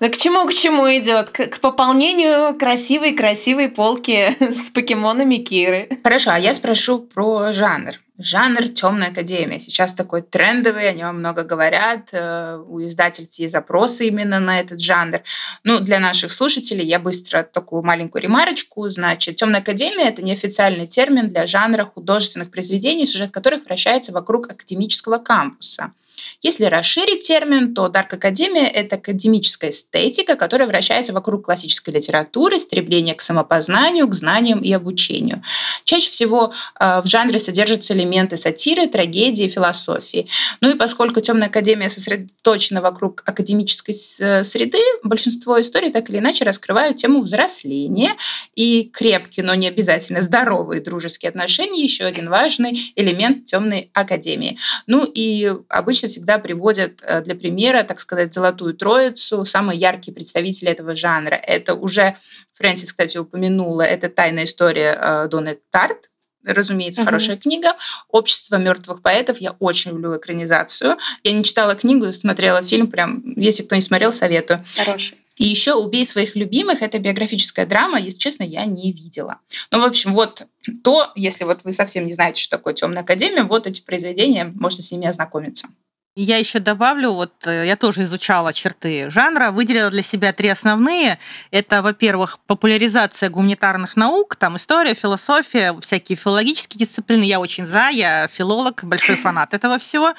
Да 0.00 0.08
к 0.08 0.16
чему, 0.16 0.46
к 0.46 0.54
чему 0.54 0.86
идет? 0.96 1.28
К, 1.28 1.48
к 1.48 1.60
пополнению 1.60 2.54
красивой-красивой 2.54 3.68
полки 3.68 4.34
с 4.40 4.70
покемонами 4.70 5.36
Киры. 5.36 5.90
Хорошо, 6.02 6.30
а 6.30 6.38
я 6.38 6.54
спрошу 6.54 7.00
про 7.00 7.52
жанр. 7.52 8.00
Жанр 8.24 8.68
темная 8.68 9.08
академия. 9.08 9.60
Сейчас 9.60 9.94
такой 9.94 10.22
трендовый, 10.22 10.88
о 10.88 10.92
нем 10.92 11.18
много 11.18 11.44
говорят. 11.44 12.08
Э, 12.12 12.62
у 12.66 12.82
издательств 12.82 13.38
есть 13.38 13.52
запросы 13.52 14.06
именно 14.06 14.40
на 14.40 14.58
этот 14.60 14.80
жанр. 14.80 15.20
Ну, 15.64 15.80
для 15.80 15.98
наших 16.00 16.32
слушателей 16.32 16.84
я 16.84 16.98
быстро 16.98 17.42
такую 17.42 17.82
маленькую 17.82 18.22
ремарочку. 18.22 18.88
Значит, 18.88 19.36
темная 19.36 19.60
академия 19.60 20.08
это 20.08 20.22
неофициальный 20.22 20.86
термин 20.86 21.28
для 21.28 21.46
жанра 21.46 21.84
художественных 21.84 22.50
произведений, 22.50 23.06
сюжет 23.06 23.30
которых 23.30 23.64
вращается 23.64 24.12
вокруг 24.12 24.50
академического 24.50 25.18
кампуса. 25.18 25.92
Если 26.40 26.64
расширить 26.64 27.26
термин, 27.26 27.74
то 27.74 27.88
Дарк 27.88 28.14
Академия— 28.14 28.66
это 28.74 28.96
академическая 28.96 29.70
эстетика, 29.70 30.36
которая 30.36 30.66
вращается 30.68 31.12
вокруг 31.12 31.44
классической 31.44 31.90
литературы, 31.90 32.58
стремления 32.58 33.14
к 33.14 33.20
самопознанию, 33.20 34.08
к 34.08 34.14
знаниям 34.14 34.60
и 34.60 34.72
обучению. 34.72 35.42
Чаще 35.84 36.10
всего 36.10 36.52
э, 36.78 37.00
в 37.02 37.06
жанре 37.06 37.38
содержатся 37.38 37.92
элементы 37.94 38.36
сатиры, 38.36 38.86
трагедии, 38.86 39.48
философии. 39.48 40.26
Ну 40.60 40.70
и 40.70 40.74
поскольку 40.74 41.20
Темная 41.20 41.48
Академия 41.48 41.88
сосредоточена 41.88 42.80
вокруг 42.80 43.22
академической 43.24 43.94
э, 44.20 44.44
среды, 44.44 44.80
большинство 45.04 45.60
историй 45.60 45.90
так 45.90 46.10
или 46.10 46.18
иначе 46.18 46.44
раскрывают 46.44 46.96
тему 46.96 47.20
взросления 47.20 48.16
и 48.54 48.90
крепкие, 48.92 49.44
но 49.44 49.54
не 49.54 49.68
обязательно 49.68 50.22
здоровые 50.22 50.80
дружеские 50.80 51.28
отношения— 51.28 51.82
еще 51.84 52.04
один 52.04 52.28
важный 52.28 52.92
элемент 52.96 53.44
Темной 53.44 53.90
Академии. 53.92 54.58
Ну 54.86 55.04
и 55.04 55.52
обычно 55.68 56.01
всегда 56.08 56.38
приводят 56.38 57.02
э, 57.02 57.22
для 57.22 57.34
примера, 57.34 57.82
так 57.82 58.00
сказать, 58.00 58.34
золотую 58.34 58.74
троицу, 58.74 59.44
самые 59.44 59.78
яркие 59.78 60.14
представители 60.14 60.70
этого 60.70 60.96
жанра. 60.96 61.34
Это 61.34 61.74
уже 61.74 62.16
Фрэнсис, 62.54 62.92
кстати, 62.92 63.18
упомянула, 63.18 63.82
это 63.82 64.08
«Тайная 64.08 64.44
история» 64.44 64.98
э, 65.00 65.28
Донны 65.28 65.58
Тарт, 65.70 66.10
разумеется, 66.44 67.02
uh-huh. 67.02 67.06
хорошая 67.06 67.36
книга. 67.36 67.74
«Общество 68.08 68.56
мертвых 68.56 69.02
поэтов». 69.02 69.38
Я 69.38 69.52
очень 69.58 69.92
люблю 69.92 70.16
экранизацию. 70.16 70.96
Я 71.22 71.32
не 71.32 71.44
читала 71.44 71.74
книгу, 71.74 72.12
смотрела 72.12 72.62
фильм. 72.62 72.88
Прям, 72.88 73.22
если 73.36 73.62
кто 73.62 73.74
не 73.74 73.82
смотрел, 73.82 74.12
советую. 74.12 74.64
Хороший. 74.76 75.18
И 75.36 75.46
еще 75.46 75.74
«Убей 75.74 76.06
своих 76.06 76.36
любимых»— 76.36 76.82
это 76.82 76.98
биографическая 76.98 77.64
драма, 77.64 77.98
если 77.98 78.18
честно, 78.18 78.42
я 78.42 78.64
не 78.66 78.92
видела. 78.92 79.38
Ну, 79.70 79.80
в 79.80 79.84
общем, 79.84 80.12
вот 80.12 80.46
то, 80.84 81.10
если 81.14 81.44
вот 81.44 81.64
вы 81.64 81.72
совсем 81.72 82.06
не 82.06 82.12
знаете, 82.12 82.42
что 82.42 82.58
такое 82.58 82.74
«Темная 82.74 83.02
академия», 83.02 83.44
вот 83.44 83.66
эти 83.66 83.80
произведения, 83.80 84.52
можно 84.54 84.82
с 84.82 84.92
ними 84.92 85.06
ознакомиться. 85.06 85.68
Я 86.14 86.36
еще 86.36 86.58
добавлю, 86.58 87.12
вот 87.12 87.32
э, 87.46 87.64
я 87.66 87.74
тоже 87.74 88.02
изучала 88.02 88.52
черты 88.52 89.10
жанра, 89.10 89.50
выделила 89.50 89.88
для 89.88 90.02
себя 90.02 90.34
три 90.34 90.48
основные. 90.50 91.18
Это, 91.50 91.80
во-первых, 91.80 92.38
популяризация 92.46 93.30
гуманитарных 93.30 93.96
наук, 93.96 94.36
там 94.36 94.58
история, 94.58 94.92
философия, 94.92 95.74
всякие 95.80 96.16
филологические 96.16 96.80
дисциплины. 96.80 97.22
Я 97.24 97.40
очень 97.40 97.66
за, 97.66 97.88
я 97.88 98.28
филолог, 98.28 98.84
большой 98.84 99.16
фанат 99.16 99.54
этого 99.54 99.78
всего. 99.78 100.12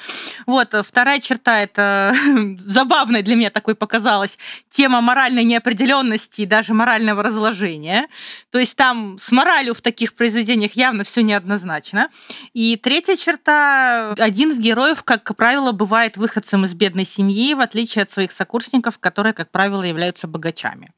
Вот, 0.48 0.74
вторая 0.84 1.20
черта, 1.20 1.62
это 1.62 2.16
забавная 2.58 3.22
для 3.22 3.36
меня 3.36 3.52
такой 3.52 3.76
показалась, 3.76 4.40
тема 4.72 5.00
моральной 5.00 5.44
неопределенности 5.44 6.42
и 6.42 6.48
даже 6.48 6.74
морального 6.74 7.22
разложения. 7.22 8.08
То 8.50 8.58
есть 8.58 8.76
там 8.76 9.20
с 9.20 9.32
моралью 9.32 9.76
в 9.76 9.82
таких 9.82 10.16
произведениях 10.16 10.72
явно 10.74 11.04
все 11.04 11.22
неоднозначно. 11.22 12.10
И 12.54 12.78
третья 12.78 13.16
черта, 13.16 14.14
один 14.18 14.54
из 14.54 14.58
героев, 14.58 15.04
как 15.04 15.36
правило, 15.36 15.72
бывает 15.84 16.16
выходцем 16.16 16.64
из 16.64 16.74
бедной 16.74 17.04
семьи, 17.04 17.54
в 17.54 17.60
отличие 17.60 18.04
от 18.04 18.10
своих 18.10 18.32
сокурсников, 18.32 19.00
которые, 19.00 19.34
как 19.34 19.52
правило, 19.52 19.84
являются 19.84 20.28
богачами. 20.28 20.94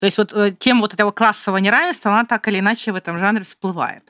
То 0.00 0.06
есть 0.06 0.16
вот 0.16 0.32
э, 0.32 0.56
тема 0.58 0.80
вот 0.80 0.94
этого 0.94 1.10
классового 1.10 1.58
неравенства, 1.58 2.12
она 2.12 2.24
так 2.24 2.48
или 2.48 2.60
иначе 2.60 2.92
в 2.92 2.96
этом 2.96 3.18
жанре 3.18 3.44
всплывает. 3.44 4.02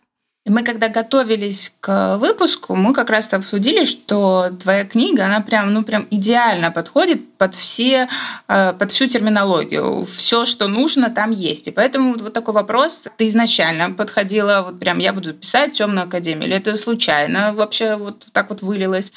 Мы 0.46 0.62
когда 0.62 0.88
готовились 0.88 1.72
к 1.80 2.18
выпуску, 2.18 2.76
мы 2.76 2.94
как 2.94 3.10
раз 3.10 3.34
обсудили, 3.34 3.84
что 3.84 4.50
твоя 4.62 4.84
книга, 4.84 5.26
она 5.26 5.40
прям, 5.40 5.72
ну 5.72 5.82
прям 5.82 6.06
идеально 6.10 6.70
подходит 6.70 7.31
под 7.42 7.54
все, 7.54 8.08
э, 8.48 8.72
под 8.72 8.90
всю 8.90 9.06
терминологию. 9.06 10.04
Все, 10.04 10.46
что 10.46 10.68
нужно, 10.68 11.10
там 11.10 11.30
есть. 11.30 11.68
И 11.68 11.70
поэтому 11.70 12.16
вот 12.18 12.32
такой 12.32 12.54
вопрос. 12.54 13.08
Ты 13.18 13.28
изначально 13.28 13.90
подходила, 13.90 14.62
вот 14.66 14.78
прям 14.78 14.98
я 14.98 15.12
буду 15.12 15.34
писать 15.34 15.72
темную 15.72 16.06
академию, 16.06 16.46
или 16.46 16.56
это 16.56 16.76
случайно 16.76 17.52
вообще 17.52 17.96
вот 17.96 18.26
так 18.32 18.50
вот 18.50 18.62
вылилось? 18.62 19.12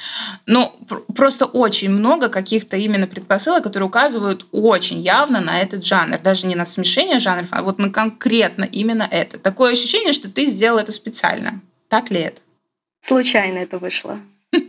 Ну, 0.45 0.73
просто 1.15 1.45
очень 1.45 1.91
много 1.91 2.29
каких-то 2.29 2.77
именно 2.77 3.07
предпосылок, 3.07 3.63
которые 3.63 3.87
указывают 3.87 4.45
очень 4.51 4.99
явно 4.99 5.39
на 5.39 5.59
этот 5.59 5.85
жанр. 5.85 6.19
Даже 6.19 6.47
не 6.47 6.55
на 6.55 6.65
смешение 6.65 7.19
жанров, 7.19 7.49
а 7.51 7.61
вот 7.61 7.79
на 7.79 7.89
конкретно 7.89 8.63
именно 8.63 9.07
это. 9.09 9.39
Такое 9.39 9.73
ощущение, 9.73 10.13
что 10.13 10.29
ты 10.29 10.45
сделал 10.45 10.79
это 10.79 10.91
специально 10.91 11.15
специально. 11.15 11.61
Так 11.87 12.11
ли 12.11 12.19
это? 12.19 12.41
Случайно 13.01 13.59
это 13.59 13.79
вышло. 13.79 14.19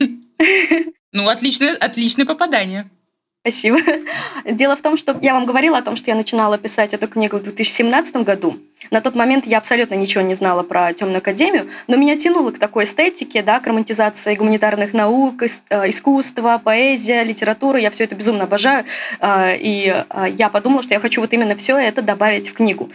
Ну, 1.12 1.28
отличное, 1.28 1.74
отличное 1.74 2.26
попадание. 2.26 2.90
Спасибо. 3.46 3.78
Дело 4.44 4.74
в 4.74 4.82
том, 4.82 4.96
что 4.96 5.16
я 5.22 5.32
вам 5.32 5.46
говорила 5.46 5.78
о 5.78 5.82
том, 5.82 5.94
что 5.94 6.10
я 6.10 6.16
начинала 6.16 6.58
писать 6.58 6.94
эту 6.94 7.06
книгу 7.06 7.36
в 7.36 7.44
2017 7.44 8.16
году. 8.16 8.58
На 8.90 9.00
тот 9.00 9.14
момент 9.14 9.46
я 9.46 9.58
абсолютно 9.58 9.94
ничего 9.94 10.22
не 10.22 10.34
знала 10.34 10.62
про 10.62 10.92
темную 10.92 11.18
академию, 11.18 11.68
но 11.86 11.96
меня 11.96 12.16
тянуло 12.16 12.50
к 12.50 12.58
такой 12.58 12.84
эстетике, 12.84 13.42
да, 13.42 13.58
к 13.60 13.66
романтизации 13.66 14.34
гуманитарных 14.34 14.92
наук, 14.92 15.42
э, 15.42 15.48
искусства, 15.88 16.60
поэзия, 16.62 17.22
литература. 17.22 17.78
Я 17.78 17.90
все 17.90 18.04
это 18.04 18.16
безумно 18.16 18.44
обожаю. 18.44 18.84
А, 19.20 19.54
и 19.54 20.04
а, 20.10 20.28
я 20.28 20.48
подумала, 20.48 20.82
что 20.82 20.94
я 20.94 21.00
хочу 21.00 21.20
вот 21.20 21.32
именно 21.32 21.54
все 21.56 21.78
это 21.78 22.02
добавить 22.02 22.50
в 22.50 22.52
книгу. 22.52 22.90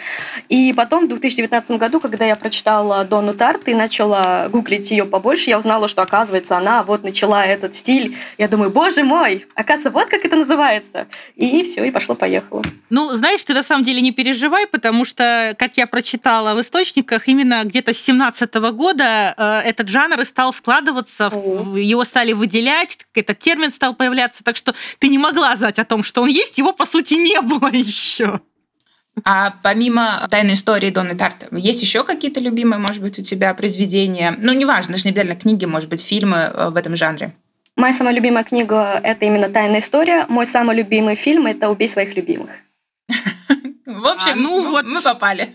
И 0.49 0.73
потом 0.73 1.05
в 1.05 1.07
2019 1.07 1.71
году, 1.77 1.99
когда 1.99 2.25
я 2.25 2.35
прочитала 2.35 3.03
Дону 3.05 3.33
Тарт 3.33 3.67
и 3.67 3.73
начала 3.73 4.49
гуглить 4.49 4.91
ее 4.91 5.05
побольше, 5.05 5.49
я 5.49 5.57
узнала, 5.57 5.87
что, 5.87 6.01
оказывается, 6.01 6.57
она 6.57 6.83
вот 6.83 7.03
начала 7.03 7.45
этот 7.45 7.73
стиль. 7.73 8.17
Я 8.37 8.47
думаю, 8.47 8.69
боже 8.69 9.03
мой, 9.03 9.47
оказывается, 9.55 9.89
вот 9.89 10.09
как 10.09 10.25
это 10.25 10.40
называется. 10.41 11.07
И 11.35 11.63
все, 11.63 11.83
и 11.85 11.91
пошло-поехало. 11.91 12.63
Ну, 12.89 13.09
знаешь, 13.15 13.43
ты 13.43 13.53
на 13.53 13.63
самом 13.63 13.83
деле 13.83 14.01
не 14.01 14.11
переживай, 14.11 14.67
потому 14.67 15.05
что, 15.05 15.55
как 15.57 15.77
я 15.77 15.87
прочитала 15.87 16.53
в 16.53 16.61
источниках, 16.61 17.27
именно 17.27 17.63
где-то 17.63 17.93
с 17.93 17.97
17 17.97 18.53
года 18.73 19.33
э, 19.37 19.69
этот 19.69 19.87
жанр 19.87 20.19
и 20.19 20.25
стал 20.25 20.53
складываться, 20.53 21.29
О. 21.33 21.77
его 21.77 22.03
стали 22.03 22.33
выделять, 22.33 22.97
этот 23.13 23.39
термин 23.39 23.71
стал 23.71 23.95
появляться, 23.95 24.43
так 24.43 24.55
что 24.55 24.73
ты 24.99 25.07
не 25.07 25.17
могла 25.17 25.55
знать 25.55 25.79
о 25.79 25.85
том, 25.85 26.03
что 26.03 26.21
он 26.21 26.29
есть, 26.29 26.57
его, 26.57 26.73
по 26.73 26.85
сути, 26.85 27.15
не 27.15 27.39
было 27.41 27.69
еще. 27.71 28.41
А 29.23 29.55
помимо 29.61 30.25
тайной 30.29 30.53
истории 30.53 30.89
Донны 30.89 31.15
Тарт, 31.15 31.47
есть 31.51 31.81
еще 31.81 32.03
какие-то 32.03 32.39
любимые, 32.39 32.79
может 32.79 33.01
быть, 33.01 33.19
у 33.19 33.21
тебя 33.21 33.53
произведения? 33.53 34.35
Ну, 34.41 34.53
неважно, 34.53 34.93
даже 34.93 35.05
не 35.05 35.11
обязательно 35.11 35.35
книги, 35.35 35.65
может 35.65 35.89
быть, 35.89 36.01
фильмы 36.01 36.37
э, 36.37 36.69
в 36.69 36.77
этом 36.77 36.95
жанре. 36.95 37.35
Моя 37.77 37.93
самая 37.93 38.13
любимая 38.13 38.43
книга– 38.43 38.99
это 39.03 39.25
именно 39.25 39.49
«Тайная 39.49 39.79
история». 39.79 40.25
Мой 40.29 40.45
самый 40.45 40.75
любимый 40.75 41.15
фильм– 41.15 41.45
это 41.47 41.69
«Убей 41.69 41.89
своих 41.89 42.15
любимых». 42.15 42.51
В 43.85 44.07
общем, 44.07 44.31
а, 44.33 44.35
ну 44.35 44.71
вот 44.71 44.85
мы 44.85 45.01
попали. 45.01 45.49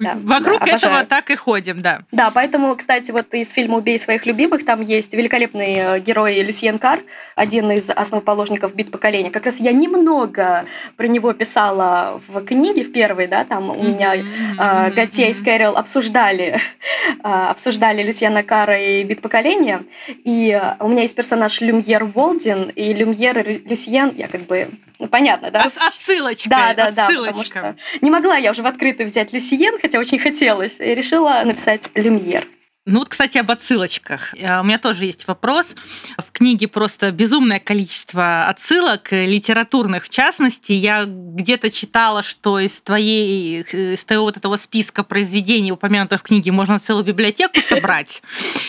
Да, 0.00 0.16
Вокруг 0.24 0.60
да, 0.60 0.76
этого 0.76 1.04
так 1.04 1.30
и 1.30 1.36
ходим, 1.36 1.82
да. 1.82 2.00
Да, 2.10 2.30
поэтому, 2.30 2.74
кстати, 2.74 3.10
вот 3.10 3.32
из 3.34 3.52
фильма 3.52 3.76
«Убей 3.76 3.98
своих 3.98 4.24
любимых» 4.24 4.64
там 4.64 4.80
есть 4.80 5.12
великолепный 5.12 5.74
э, 5.76 6.00
герой 6.00 6.40
Люсьен 6.40 6.78
Кар, 6.78 7.00
один 7.36 7.70
из 7.70 7.90
основоположников 7.90 8.74
«Бит 8.74 8.90
поколения». 8.90 9.30
Как 9.30 9.44
раз 9.44 9.56
я 9.58 9.72
немного 9.72 10.64
про 10.96 11.06
него 11.06 11.34
писала 11.34 12.20
в 12.26 12.42
книге, 12.44 12.82
в 12.82 12.92
первой, 12.92 13.26
да, 13.26 13.44
там 13.44 13.68
у 13.70 13.82
меня 13.82 14.14
э, 14.16 14.90
Готье 14.92 15.30
и 15.30 15.34
Скэрилл 15.34 15.76
обсуждали, 15.76 16.58
э, 17.22 17.28
обсуждали 17.28 18.02
Люсьена 18.02 18.42
Кара 18.42 18.80
и 18.80 19.04
«Бит 19.04 19.20
поколения», 19.20 19.82
и 20.08 20.60
у 20.78 20.88
меня 20.88 21.02
есть 21.02 21.14
персонаж 21.14 21.60
Люмьер 21.60 22.04
Волдин, 22.06 22.70
и 22.74 22.94
Люмьер 22.94 23.38
и 23.40 23.68
Люсьен, 23.68 24.12
я 24.16 24.28
как 24.28 24.42
бы 24.42 24.70
ну, 25.00 25.08
понятно, 25.08 25.50
да? 25.50 25.70
Отсылочка. 25.88 26.50
Да, 26.50 26.74
да, 26.74 26.90
да. 26.90 27.06
Потому 27.06 27.42
что 27.42 27.74
не 28.02 28.10
могла 28.10 28.36
я 28.36 28.50
уже 28.50 28.62
в 28.62 28.66
открытую 28.66 29.08
взять 29.08 29.32
Люсиен, 29.32 29.78
хотя 29.90 29.98
очень 29.98 30.20
хотелось. 30.20 30.78
И 30.78 30.94
решила 30.94 31.42
написать 31.44 31.90
Люмьер. 31.96 32.46
Ну 32.86 33.00
вот, 33.00 33.10
кстати, 33.10 33.36
об 33.36 33.50
отсылочках. 33.50 34.34
Э, 34.34 34.60
у 34.60 34.64
меня 34.64 34.78
тоже 34.78 35.04
есть 35.04 35.28
вопрос. 35.28 35.74
В 36.16 36.32
книге 36.32 36.66
просто 36.66 37.10
безумное 37.10 37.60
количество 37.60 38.46
отсылок, 38.46 39.12
э, 39.12 39.26
литературных 39.26 40.04
в 40.04 40.08
частности. 40.08 40.72
Я 40.72 41.04
где-то 41.06 41.70
читала, 41.70 42.22
что 42.22 42.58
из 42.58 42.80
твоей, 42.80 43.66
э, 43.70 43.94
из 43.94 44.04
твоего 44.04 44.24
вот 44.24 44.38
этого 44.38 44.56
списка 44.56 45.04
произведений, 45.04 45.72
упомянутых 45.72 46.20
в 46.20 46.22
книге, 46.22 46.52
можно 46.52 46.78
целую 46.78 47.04
библиотеку 47.04 47.60
собрать 47.60 48.22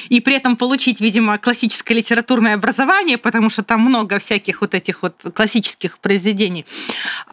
и 0.09 0.19
при 0.19 0.35
этом 0.35 0.57
получить, 0.57 0.99
видимо, 0.99 1.37
классическое 1.37 1.97
литературное 1.97 2.55
образование, 2.55 3.17
потому 3.17 3.49
что 3.49 3.63
там 3.63 3.79
много 3.81 4.19
всяких 4.19 4.59
вот 4.59 4.75
этих 4.75 5.03
вот 5.03 5.15
классических 5.33 5.99
произведений. 5.99 6.65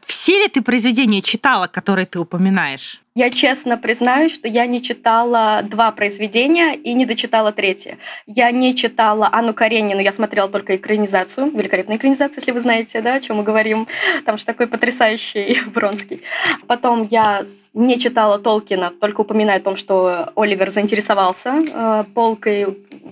Все 0.07 0.39
ли 0.39 0.49
ты 0.49 0.63
произведения 0.63 1.23
читала, 1.23 1.67
которые 1.67 2.07
ты 2.07 2.21
упоминаешь? 2.21 3.03
Я 3.19 3.31
честно 3.31 3.77
признаюсь, 3.77 4.33
что 4.33 4.47
я 4.47 4.65
не 4.67 4.81
читала 4.81 5.63
два 5.65 5.91
произведения 5.91 6.77
и 6.77 6.95
не 6.95 7.05
дочитала 7.05 7.51
третье. 7.51 7.99
Я 8.29 8.53
не 8.53 8.77
читала 8.77 9.29
Анну 9.33 9.55
Каренину, 9.55 10.01
я 10.01 10.13
смотрела 10.13 10.49
только 10.49 10.77
экранизацию, 10.77 11.51
великолепная 11.51 11.97
экранизация, 11.97 12.41
если 12.41 12.53
вы 12.53 12.61
знаете, 12.61 13.01
да, 13.01 13.15
о 13.15 13.21
чем 13.21 13.39
мы 13.39 13.43
говорим. 13.43 13.89
Там 14.25 14.39
же 14.39 14.47
такой 14.47 14.69
потрясающий 14.69 15.59
Бронский. 15.75 16.23
Потом 16.69 17.09
я 17.11 17.43
не 17.75 17.99
читала 17.99 18.39
Толкина, 18.39 18.93
только 19.01 19.23
упоминаю 19.23 19.59
о 19.59 19.65
том, 19.65 19.75
что 19.75 20.33
Оливер 20.37 20.71
заинтересовался 20.71 21.55
э, 21.55 22.05
полкой 22.15 22.67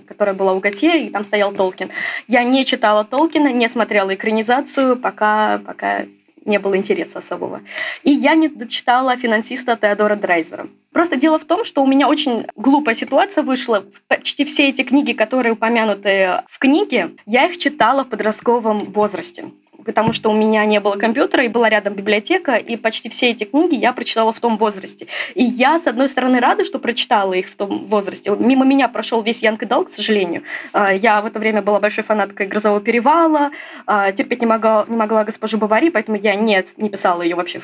которая 0.07 0.35
была 0.35 0.53
у 0.53 0.59
Готье, 0.59 1.07
и 1.07 1.09
там 1.09 1.25
стоял 1.25 1.51
Толкин. 1.51 1.89
Я 2.29 2.43
не 2.43 2.63
читала 2.63 3.03
Толкина, 3.03 3.51
не 3.51 3.67
смотрела 3.67 4.13
экранизацию, 4.13 4.95
пока, 4.95 5.59
пока 5.65 6.05
не 6.47 6.59
было 6.59 6.77
интереса 6.77 7.19
особого. 7.19 7.61
И 8.03 8.11
я 8.11 8.35
не 8.35 8.47
дочитала 8.47 9.15
финансиста 9.17 9.75
Теодора 9.75 10.15
Драйзера. 10.15 10.67
Просто 10.91 11.15
дело 11.15 11.37
в 11.37 11.45
том, 11.45 11.63
что 11.63 11.83
у 11.83 11.87
меня 11.87 12.07
очень 12.07 12.47
глупая 12.55 12.95
ситуация 12.95 13.43
вышла. 13.43 13.85
Почти 14.07 14.45
все 14.45 14.69
эти 14.69 14.81
книги, 14.83 15.11
которые 15.13 15.53
упомянуты 15.53 16.41
в 16.47 16.57
книге, 16.57 17.11
я 17.25 17.45
их 17.45 17.57
читала 17.57 18.03
в 18.03 18.09
подростковом 18.09 18.79
возрасте 18.91 19.45
потому 19.87 20.11
что 20.13 20.29
у 20.29 20.33
меня 20.33 20.65
не 20.65 20.81
было 20.81 20.97
компьютера, 20.97 21.45
и 21.45 21.47
была 21.47 21.69
рядом 21.69 21.93
библиотека, 21.93 22.57
и 22.57 22.75
почти 22.75 23.07
все 23.07 23.31
эти 23.31 23.45
книги 23.45 23.75
я 23.75 23.93
прочитала 23.93 24.33
в 24.33 24.39
том 24.39 24.57
возрасте. 24.57 25.07
И 25.33 25.43
я, 25.43 25.79
с 25.79 25.87
одной 25.87 26.09
стороны, 26.09 26.41
рада, 26.41 26.65
что 26.65 26.77
прочитала 26.77 27.33
их 27.33 27.47
в 27.47 27.55
том 27.55 27.85
возрасте. 27.85 28.35
Мимо 28.37 28.65
меня 28.65 28.89
прошел 28.89 29.23
весь 29.23 29.41
Янг 29.41 29.63
и 29.63 29.65
Дал, 29.65 29.85
к 29.85 29.89
сожалению. 29.89 30.43
А, 30.73 30.93
я 30.93 31.21
в 31.21 31.25
это 31.25 31.39
время 31.39 31.61
была 31.61 31.79
большой 31.79 32.03
фанаткой 32.03 32.47
«Грозового 32.47 32.81
перевала», 32.81 33.51
а, 33.85 34.11
терпеть 34.11 34.41
не 34.41 34.47
могла, 34.47 34.85
не 34.89 34.97
могла 34.97 35.23
госпожу 35.23 35.57
Бавари, 35.57 35.89
поэтому 35.89 36.17
я 36.17 36.35
нет, 36.35 36.67
не 36.75 36.89
писала 36.89 37.21
ее 37.21 37.35
вообще 37.35 37.61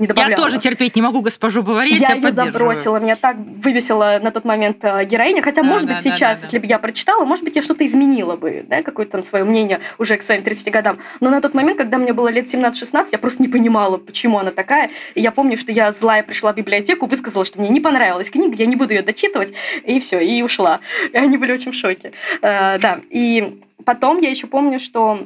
не 0.00 0.06
добавляла. 0.06 0.30
Я 0.30 0.36
тоже 0.36 0.58
терпеть 0.58 0.96
не 0.96 1.02
могу 1.02 1.20
госпожу 1.20 1.62
Бавари, 1.62 1.92
я, 1.92 2.10
я 2.10 2.14
ее 2.14 2.32
забросила. 2.32 2.96
Меня 2.98 3.16
так 3.16 3.36
вывесила 3.36 4.18
на 4.22 4.30
тот 4.30 4.44
момент 4.44 4.78
э, 4.82 5.04
героиня. 5.04 5.42
Хотя, 5.42 5.62
да, 5.62 5.68
может 5.68 5.86
да, 5.86 5.94
быть, 5.94 6.04
да, 6.04 6.10
сейчас, 6.10 6.38
да, 6.38 6.40
да. 6.40 6.46
если 6.46 6.58
бы 6.58 6.66
я 6.66 6.78
прочитала, 6.78 7.24
может 7.24 7.44
быть, 7.44 7.54
я 7.54 7.62
что-то 7.62 7.84
изменила 7.86 8.36
бы, 8.36 8.64
да, 8.66 8.82
какое-то 8.82 9.12
там 9.12 9.24
свое 9.24 9.44
мнение 9.44 9.80
уже 9.98 10.16
к 10.16 10.22
своим 10.22 10.42
30 10.42 10.72
годам. 10.72 10.98
Но 11.20 11.30
на 11.30 11.40
тот 11.40 11.54
момент, 11.54 11.78
когда 11.78 11.98
мне 11.98 12.12
было 12.12 12.28
лет 12.28 12.52
17-16, 12.52 13.08
я 13.12 13.18
просто 13.18 13.42
не 13.42 13.48
понимала, 13.48 13.98
почему 13.98 14.38
она 14.38 14.50
такая. 14.50 14.90
И 15.14 15.20
я 15.20 15.30
помню, 15.30 15.56
что 15.58 15.70
я 15.70 15.92
злая 15.92 16.22
пришла 16.22 16.52
в 16.52 16.56
библиотеку, 16.56 17.06
высказала, 17.06 17.44
что 17.44 17.60
мне 17.60 17.68
не 17.68 17.80
понравилась 17.80 18.30
книга, 18.30 18.56
я 18.56 18.66
не 18.66 18.76
буду 18.76 18.94
ее 18.94 19.02
дочитывать, 19.02 19.52
и 19.84 20.00
все, 20.00 20.20
и 20.20 20.42
ушла. 20.42 20.80
И 21.12 21.16
они 21.16 21.36
были 21.36 21.52
очень 21.52 21.72
в 21.72 21.74
шоке. 21.74 22.12
Э, 22.40 22.78
да, 22.78 23.00
и 23.10 23.60
потом 23.84 24.20
я 24.20 24.30
еще 24.30 24.46
помню, 24.46 24.80
что 24.80 25.20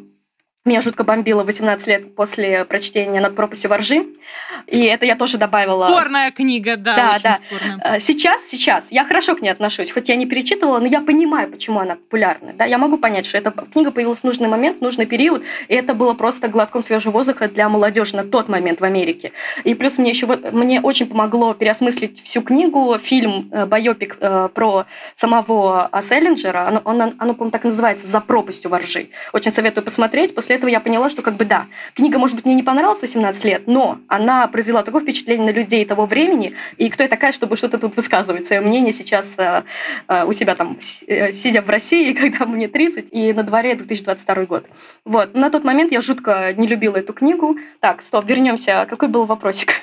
меня 0.64 0.80
жутко 0.80 1.04
бомбило 1.04 1.42
18 1.42 1.86
лет 1.88 2.14
после 2.14 2.64
прочтения 2.64 3.20
«Над 3.20 3.36
пропастью 3.36 3.68
воржи». 3.68 4.06
И 4.66 4.82
это 4.84 5.04
я 5.04 5.14
тоже 5.14 5.36
добавила. 5.36 5.88
Спорная 5.88 6.30
книга, 6.30 6.78
да. 6.78 6.96
Да, 6.96 7.18
да. 7.22 7.38
Спорная. 7.46 7.96
Э, 7.96 8.00
сейчас, 8.00 8.40
сейчас 8.48 8.86
я 8.90 9.04
хорошо 9.04 9.36
к 9.36 9.42
ней 9.42 9.50
отношусь, 9.50 9.90
хоть 9.90 10.08
я 10.08 10.16
не 10.16 10.24
перечитывала, 10.24 10.78
но 10.78 10.86
я 10.86 11.02
понимаю, 11.02 11.50
почему 11.50 11.80
она 11.80 11.96
популярна. 11.96 12.54
Да? 12.54 12.64
Я 12.64 12.78
могу 12.78 12.96
понять, 12.96 13.26
что 13.26 13.36
эта 13.36 13.50
книга 13.50 13.90
появилась 13.90 14.20
в 14.20 14.24
нужный 14.24 14.48
момент, 14.48 14.78
в 14.78 14.80
нужный 14.80 15.04
период, 15.04 15.42
и 15.68 15.74
это 15.74 15.92
было 15.92 16.14
просто 16.14 16.48
глотком 16.48 16.82
свежего 16.82 17.12
воздуха 17.12 17.46
для 17.48 17.68
молодежи 17.68 18.16
на 18.16 18.24
тот 18.24 18.48
момент 18.48 18.80
в 18.80 18.84
Америке. 18.84 19.32
И 19.64 19.74
плюс 19.74 19.98
мне 19.98 20.10
еще 20.10 20.26
мне 20.52 20.80
очень 20.80 21.06
помогло 21.06 21.52
переосмыслить 21.52 22.22
всю 22.22 22.40
книгу, 22.40 22.96
фильм, 22.98 23.50
э, 23.52 23.66
байопик 23.66 24.16
э, 24.20 24.48
про 24.54 24.86
самого 25.12 25.90
Селлинджера, 26.08 26.68
оно, 26.68 26.80
оно, 26.84 27.12
оно 27.18 27.34
по-моему, 27.34 27.50
так 27.50 27.66
и 27.66 27.68
называется 27.68 28.06
«За 28.06 28.20
пропастью 28.20 28.70
воржи». 28.70 29.08
Очень 29.34 29.52
советую 29.52 29.84
посмотреть. 29.84 30.34
После 30.34 30.53
этого 30.54 30.70
я 30.70 30.80
поняла, 30.80 31.08
что 31.08 31.22
как 31.22 31.34
бы 31.34 31.44
да, 31.44 31.66
книга, 31.94 32.18
может 32.18 32.36
быть, 32.36 32.44
мне 32.44 32.54
не 32.54 32.62
понравилась 32.62 33.00
18 33.02 33.44
лет, 33.44 33.62
но 33.66 33.98
она 34.08 34.46
произвела 34.46 34.82
такое 34.82 35.02
впечатление 35.02 35.52
на 35.52 35.56
людей 35.56 35.84
того 35.84 36.06
времени, 36.06 36.54
и 36.76 36.88
кто 36.88 37.02
я 37.02 37.08
такая, 37.08 37.32
чтобы 37.32 37.56
что-то 37.56 37.78
тут 37.78 37.96
высказывать, 37.96 38.46
свое 38.46 38.60
мнение 38.60 38.92
сейчас 38.92 39.34
э, 39.38 39.62
э, 40.08 40.24
у 40.24 40.32
себя 40.32 40.54
там, 40.54 40.78
э, 41.06 41.32
сидя 41.32 41.62
в 41.62 41.68
России, 41.68 42.12
когда 42.30 42.46
мне 42.46 42.68
30, 42.68 43.08
и 43.12 43.32
на 43.32 43.42
дворе 43.42 43.74
2022 43.74 44.44
год. 44.46 44.66
Вот. 45.04 45.34
На 45.34 45.50
тот 45.50 45.64
момент 45.64 45.92
я 45.92 46.00
жутко 46.00 46.52
не 46.56 46.66
любила 46.66 46.96
эту 46.96 47.12
книгу. 47.12 47.56
Так, 47.80 48.02
стоп, 48.02 48.24
вернемся. 48.26 48.86
Какой 48.88 49.08
был 49.08 49.24
вопросик? 49.24 49.74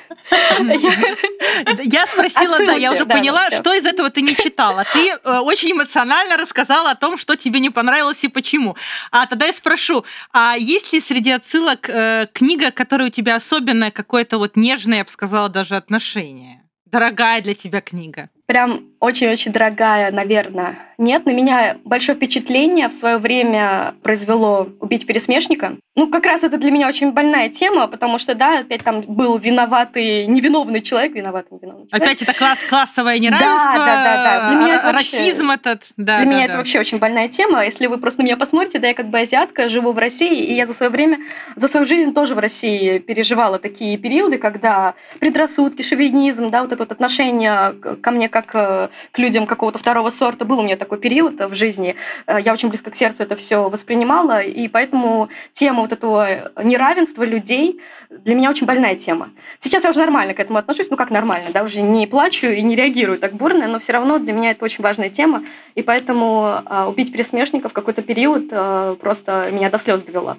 Я 1.83 2.07
спросила, 2.07 2.57
да, 2.59 2.73
я 2.73 2.91
уже 2.91 3.05
поняла, 3.05 3.49
что 3.51 3.73
из 3.73 3.85
этого 3.85 4.09
ты 4.09 4.21
не 4.21 4.35
читала. 4.35 4.85
Ты 4.93 5.15
очень 5.41 5.71
эмоционально 5.71 6.37
рассказала 6.37 6.91
о 6.91 6.95
том, 6.95 7.17
что 7.17 7.35
тебе 7.35 7.59
не 7.59 7.69
понравилось 7.69 8.23
и 8.23 8.27
почему. 8.27 8.75
А 9.11 9.25
тогда 9.25 9.45
я 9.47 9.53
спрошу, 9.53 10.05
а 10.33 10.55
есть 10.61 10.93
ли 10.93 10.99
среди 10.99 11.31
отсылок 11.31 11.89
книга, 12.33 12.71
которая 12.71 13.07
у 13.07 13.11
тебя 13.11 13.35
особенная, 13.35 13.91
какое-то 13.91 14.37
вот 14.37 14.55
нежное, 14.55 14.99
я 14.99 15.03
бы 15.03 15.09
сказала, 15.09 15.49
даже 15.49 15.75
отношение? 15.75 16.61
Дорогая 16.85 17.41
для 17.41 17.53
тебя 17.53 17.81
книга? 17.81 18.29
Прям 18.45 18.90
очень-очень 19.01 19.51
дорогая, 19.51 20.11
наверное. 20.11 20.75
Нет, 20.99 21.25
на 21.25 21.31
меня 21.31 21.77
большое 21.83 22.15
впечатление 22.15 22.87
в 22.87 22.93
свое 22.93 23.17
время 23.17 23.95
произвело 24.03 24.69
«Убить 24.79 25.07
пересмешника». 25.07 25.73
Ну, 25.95 26.07
как 26.07 26.27
раз 26.27 26.43
это 26.43 26.59
для 26.59 26.69
меня 26.69 26.87
очень 26.87 27.11
больная 27.11 27.49
тема, 27.49 27.87
потому 27.87 28.19
что, 28.19 28.35
да, 28.35 28.59
опять 28.59 28.83
там 28.83 29.01
был 29.01 29.39
виноватый, 29.39 30.27
невиновный 30.27 30.81
человек, 30.81 31.13
виноватый, 31.13 31.57
невиновный 31.57 31.87
человек. 31.87 32.07
Опять 32.07 32.21
это 32.21 32.33
класс, 32.33 32.59
классовое 32.69 33.17
неравенство, 33.17 33.73
да, 33.73 33.85
да, 33.85 34.03
да, 34.03 34.23
да. 34.23 34.49
Для 34.49 34.59
меня 34.59 34.75
это 34.75 34.91
расизм 34.91 35.47
вообще, 35.47 35.59
этот. 35.71 35.81
Да, 35.97 36.17
для 36.17 36.25
да, 36.25 36.31
меня 36.31 36.37
да. 36.37 36.45
это 36.45 36.57
вообще 36.57 36.79
очень 36.79 36.99
больная 36.99 37.27
тема. 37.27 37.65
Если 37.65 37.87
вы 37.87 37.97
просто 37.97 38.21
на 38.21 38.25
меня 38.25 38.37
посмотрите, 38.37 38.77
да, 38.77 38.89
я 38.89 38.93
как 38.93 39.07
бы 39.07 39.19
азиатка, 39.19 39.67
живу 39.69 39.93
в 39.93 39.97
России, 39.97 40.43
и 40.45 40.53
я 40.53 40.67
за 40.67 40.75
свое 40.75 40.91
время, 40.91 41.17
за 41.55 41.67
свою 41.67 41.87
жизнь 41.87 42.13
тоже 42.13 42.35
в 42.35 42.39
России 42.39 42.99
переживала 42.99 43.57
такие 43.57 43.97
периоды, 43.97 44.37
когда 44.37 44.93
предрассудки, 45.19 45.81
шовинизм, 45.81 46.51
да, 46.51 46.61
вот 46.61 46.71
это 46.71 46.83
вот 46.83 46.91
отношение 46.91 47.73
ко 48.01 48.11
мне 48.11 48.29
как 48.29 48.51
э, 48.53 48.89
к 49.11 49.19
людям 49.19 49.45
какого-то 49.45 49.79
второго 49.79 50.09
сорта. 50.09 50.45
Был 50.45 50.59
у 50.59 50.63
меня 50.63 50.77
такой 50.77 50.97
период 50.97 51.39
в 51.39 51.53
жизни. 51.53 51.95
Э, 52.27 52.37
я 52.43 52.53
очень 52.53 52.69
близко 52.69 52.91
к 52.91 52.95
сердцу 52.95 53.23
это 53.23 53.35
все 53.35 53.69
воспринимала, 53.69 54.41
и 54.41 54.67
поэтому 54.67 55.29
тема 55.53 55.81
вот 55.81 55.91
этого 55.91 56.51
неравенства 56.63 57.23
людей 57.23 57.79
для 58.09 58.35
меня 58.35 58.49
очень 58.49 58.67
больная 58.67 58.95
тема. 58.95 59.29
Сейчас 59.59 59.83
я 59.83 59.89
уже 59.89 59.99
нормально 59.99 60.33
к 60.33 60.39
этому 60.39 60.59
отношусь, 60.59 60.89
ну 60.89 60.97
как 60.97 61.11
нормально, 61.11 61.49
да, 61.53 61.63
уже 61.63 61.81
не 61.81 62.07
плачу 62.07 62.47
и 62.47 62.61
не 62.61 62.75
реагирую 62.75 63.17
так 63.17 63.33
бурно, 63.33 63.67
но 63.67 63.79
все 63.79 63.93
равно 63.93 64.19
для 64.19 64.33
меня 64.33 64.51
это 64.51 64.65
очень 64.65 64.83
важная 64.83 65.09
тема, 65.09 65.43
и 65.75 65.81
поэтому 65.81 66.61
э, 66.65 66.85
убить 66.85 67.11
пересмешника 67.11 67.69
в 67.69 67.73
какой-то 67.73 68.01
период 68.01 68.45
э, 68.51 68.95
просто 68.99 69.49
меня 69.51 69.69
до 69.69 69.77
слез 69.77 70.03
довела. 70.03 70.37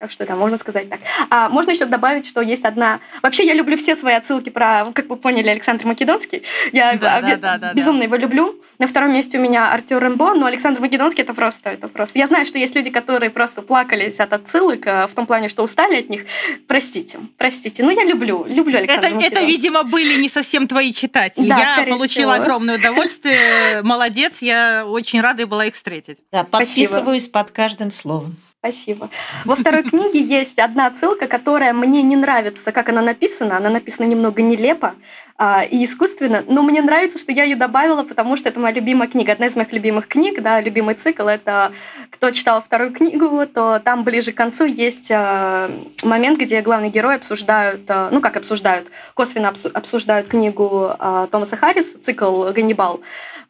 Так 0.00 0.10
что 0.10 0.26
да, 0.26 0.34
можно 0.34 0.58
сказать 0.58 0.90
так. 0.90 1.00
А 1.30 1.48
можно 1.48 1.70
еще 1.70 1.86
добавить, 1.86 2.26
что 2.26 2.40
есть 2.40 2.64
одна... 2.64 3.00
Вообще 3.22 3.46
я 3.46 3.54
люблю 3.54 3.76
все 3.76 3.94
свои 3.94 4.14
отсылки 4.14 4.50
про, 4.50 4.86
как 4.92 5.08
вы 5.08 5.16
поняли, 5.16 5.48
Александр 5.48 5.86
Македонский. 5.86 6.42
Я 6.72 6.94
да, 6.94 7.20
б... 7.20 7.36
да, 7.36 7.58
да, 7.58 7.72
безумно 7.72 8.00
да. 8.00 8.04
его 8.06 8.16
люблю. 8.16 8.60
На 8.78 8.86
втором 8.88 9.12
месте 9.12 9.38
у 9.38 9.40
меня 9.40 9.72
Артур 9.72 10.02
Рэмбо, 10.02 10.34
но 10.34 10.46
Александр 10.46 10.80
Македонский 10.80 11.22
это 11.22 11.32
просто, 11.32 11.70
это 11.70 11.88
просто. 11.88 12.18
Я 12.18 12.26
знаю, 12.26 12.44
что 12.44 12.58
есть 12.58 12.74
люди, 12.74 12.90
которые 12.90 13.30
просто 13.30 13.62
плакались 13.62 14.18
от 14.18 14.32
отсылок 14.32 14.86
э, 14.86 15.06
в 15.06 15.14
том 15.14 15.26
плане, 15.26 15.48
что 15.48 15.62
устали 15.62 16.00
от 16.00 16.10
них. 16.10 16.26
Простите, 16.66 17.18
простите. 17.38 17.84
Но 17.84 17.92
я 17.92 18.04
люблю, 18.04 18.44
люблю 18.46 18.78
Александра 18.78 19.08
это, 19.08 19.26
это, 19.26 19.44
видимо, 19.44 19.84
были 19.84 20.20
не 20.20 20.28
совсем 20.28 20.66
твои 20.66 20.92
читатели. 20.92 21.48
Да, 21.48 21.80
я 21.80 21.86
получила 21.86 22.34
всего. 22.34 22.42
огромное 22.42 22.78
удовольствие. 22.78 23.80
Молодец, 23.82 24.42
я 24.42 24.84
очень 24.86 25.20
рада 25.20 25.46
была 25.46 25.66
их 25.66 25.74
встретить. 25.74 26.18
Да, 26.32 26.44
подписываюсь 26.44 27.24
Спасибо. 27.24 27.44
под 27.44 27.50
каждым 27.52 27.90
словом. 27.90 28.36
Спасибо. 28.64 29.10
Во 29.44 29.56
второй 29.56 29.82
книге 29.82 30.22
есть 30.22 30.58
одна 30.58 30.86
отсылка, 30.86 31.26
которая 31.26 31.74
мне 31.74 32.02
не 32.02 32.16
нравится, 32.16 32.72
как 32.72 32.88
она 32.88 33.02
написана. 33.02 33.58
Она 33.58 33.68
написана 33.68 34.06
немного 34.06 34.40
нелепо 34.40 34.94
а, 35.36 35.64
и 35.64 35.84
искусственно, 35.84 36.42
но 36.46 36.62
мне 36.62 36.80
нравится, 36.80 37.18
что 37.18 37.30
я 37.30 37.44
ее 37.44 37.56
добавила, 37.56 38.04
потому 38.04 38.38
что 38.38 38.48
это 38.48 38.58
моя 38.58 38.74
любимая 38.74 39.06
книга, 39.06 39.32
одна 39.32 39.46
из 39.46 39.56
моих 39.56 39.70
любимых 39.70 40.08
книг, 40.08 40.40
да, 40.40 40.62
любимый 40.62 40.94
цикл. 40.94 41.26
Это 41.26 41.72
кто 42.10 42.30
читал 42.30 42.62
вторую 42.62 42.92
книгу, 42.92 43.44
то 43.46 43.82
там 43.84 44.02
ближе 44.02 44.32
к 44.32 44.36
концу 44.36 44.64
есть 44.64 45.10
а, 45.10 45.70
момент, 46.02 46.38
где 46.38 46.62
главный 46.62 46.88
герой 46.88 47.16
обсуждают, 47.16 47.82
а, 47.88 48.08
ну 48.10 48.22
как 48.22 48.38
обсуждают, 48.38 48.88
косвенно 49.12 49.52
обсуждают 49.74 50.28
книгу 50.28 50.90
а, 50.98 51.26
Томаса 51.26 51.58
Харрис, 51.58 51.96
цикл 52.02 52.44
«Ганнибал». 52.44 53.02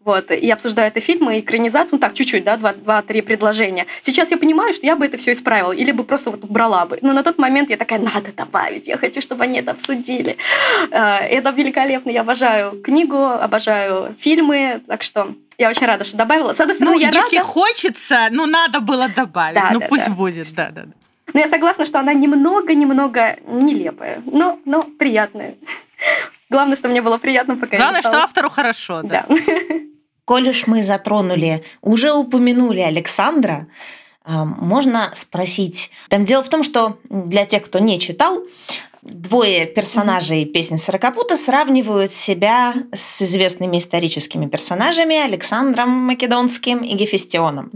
Вот, 0.05 0.31
и 0.31 0.51
обсуждают 0.51 0.97
и 0.97 1.01
фильмы, 1.01 1.39
и 1.39 1.41
экранизацию, 1.41 1.93
ну 1.93 1.99
так, 1.99 2.13
чуть-чуть, 2.13 2.45
да, 2.45 2.57
два-три 2.57 3.23
предложения. 3.23 3.87
Сейчас 4.03 4.31
я 4.31 4.37
понимаю, 4.37 4.75
что 4.75 4.87
я 4.87 4.97
бы 4.97 5.07
это 5.07 5.17
все 5.17 5.33
исправила, 5.33 5.73
или 5.73 5.93
бы 5.93 6.05
просто 6.05 6.31
вот 6.31 6.45
убрала 6.45 6.85
бы. 6.85 6.99
Но 7.01 7.13
на 7.13 7.23
тот 7.23 7.39
момент 7.39 7.71
я 7.71 7.79
такая, 7.79 7.99
надо 7.99 8.31
добавить, 8.37 8.87
я 8.87 8.99
хочу, 8.99 9.23
чтобы 9.23 9.45
они 9.45 9.61
это 9.61 9.71
обсудили. 9.71 10.37
Э, 10.91 11.21
это 11.21 11.51
великолепно, 11.51 12.11
я 12.11 12.21
обожаю 12.21 12.83
книгу, 12.83 13.17
обожаю 13.17 14.15
фильмы, 14.19 14.83
так 14.87 15.03
что 15.03 15.35
я 15.57 15.71
очень 15.71 15.87
рада, 15.87 16.05
что 16.05 16.19
добавила. 16.19 16.53
С 16.53 16.61
одной 16.61 16.75
стороны, 16.75 16.97
ну, 16.97 17.01
я 17.01 17.09
если 17.09 17.39
рада... 17.39 17.49
хочется, 17.49 18.29
ну, 18.31 18.45
надо 18.45 18.81
было 18.81 19.09
добавить. 19.09 19.55
Да, 19.55 19.71
ну, 19.73 19.81
да, 19.81 19.87
пусть 19.89 20.09
да. 20.09 20.13
будет, 20.13 20.53
да-да-да. 20.55 20.93
Но 21.33 21.41
я 21.41 21.49
согласна, 21.49 21.87
что 21.87 21.99
она 21.99 22.13
немного-немного 22.13 23.39
нелепая, 23.47 24.23
но, 24.27 24.59
но 24.67 24.83
приятная. 24.83 25.55
Главное, 26.51 26.77
что 26.77 26.89
мне 26.89 27.01
было 27.01 27.17
приятно, 27.17 27.57
пока 27.57 27.79
Главное, 27.79 28.03
что 28.03 28.23
автору 28.23 28.51
хорошо, 28.51 29.01
да. 29.03 29.25
да. 29.29 29.37
Коль 30.25 30.49
уж 30.49 30.67
мы 30.67 30.83
затронули, 30.83 31.63
уже 31.83 32.13
упомянули 32.13 32.81
Александра, 32.81 33.67
а, 34.25 34.45
можно 34.45 35.11
спросить. 35.15 35.91
Там 36.09 36.25
дело 36.25 36.43
в 36.43 36.49
том, 36.49 36.63
что 36.63 36.99
для 37.11 37.45
тех, 37.45 37.63
кто 37.65 37.79
не 37.79 38.01
читал, 38.01 38.43
двое 39.03 39.67
персонажей 39.67 40.47
песни 40.47 40.77
Сорокопута 40.77 41.37
сравнивают 41.37 42.11
себя 42.11 42.75
с 42.93 43.21
известными 43.21 43.77
историческими 43.77 44.47
персонажами 44.47 45.17
Александром 45.17 45.91
Македонским 45.91 46.79
и 46.79 46.95
Гефестионом. 46.95 47.71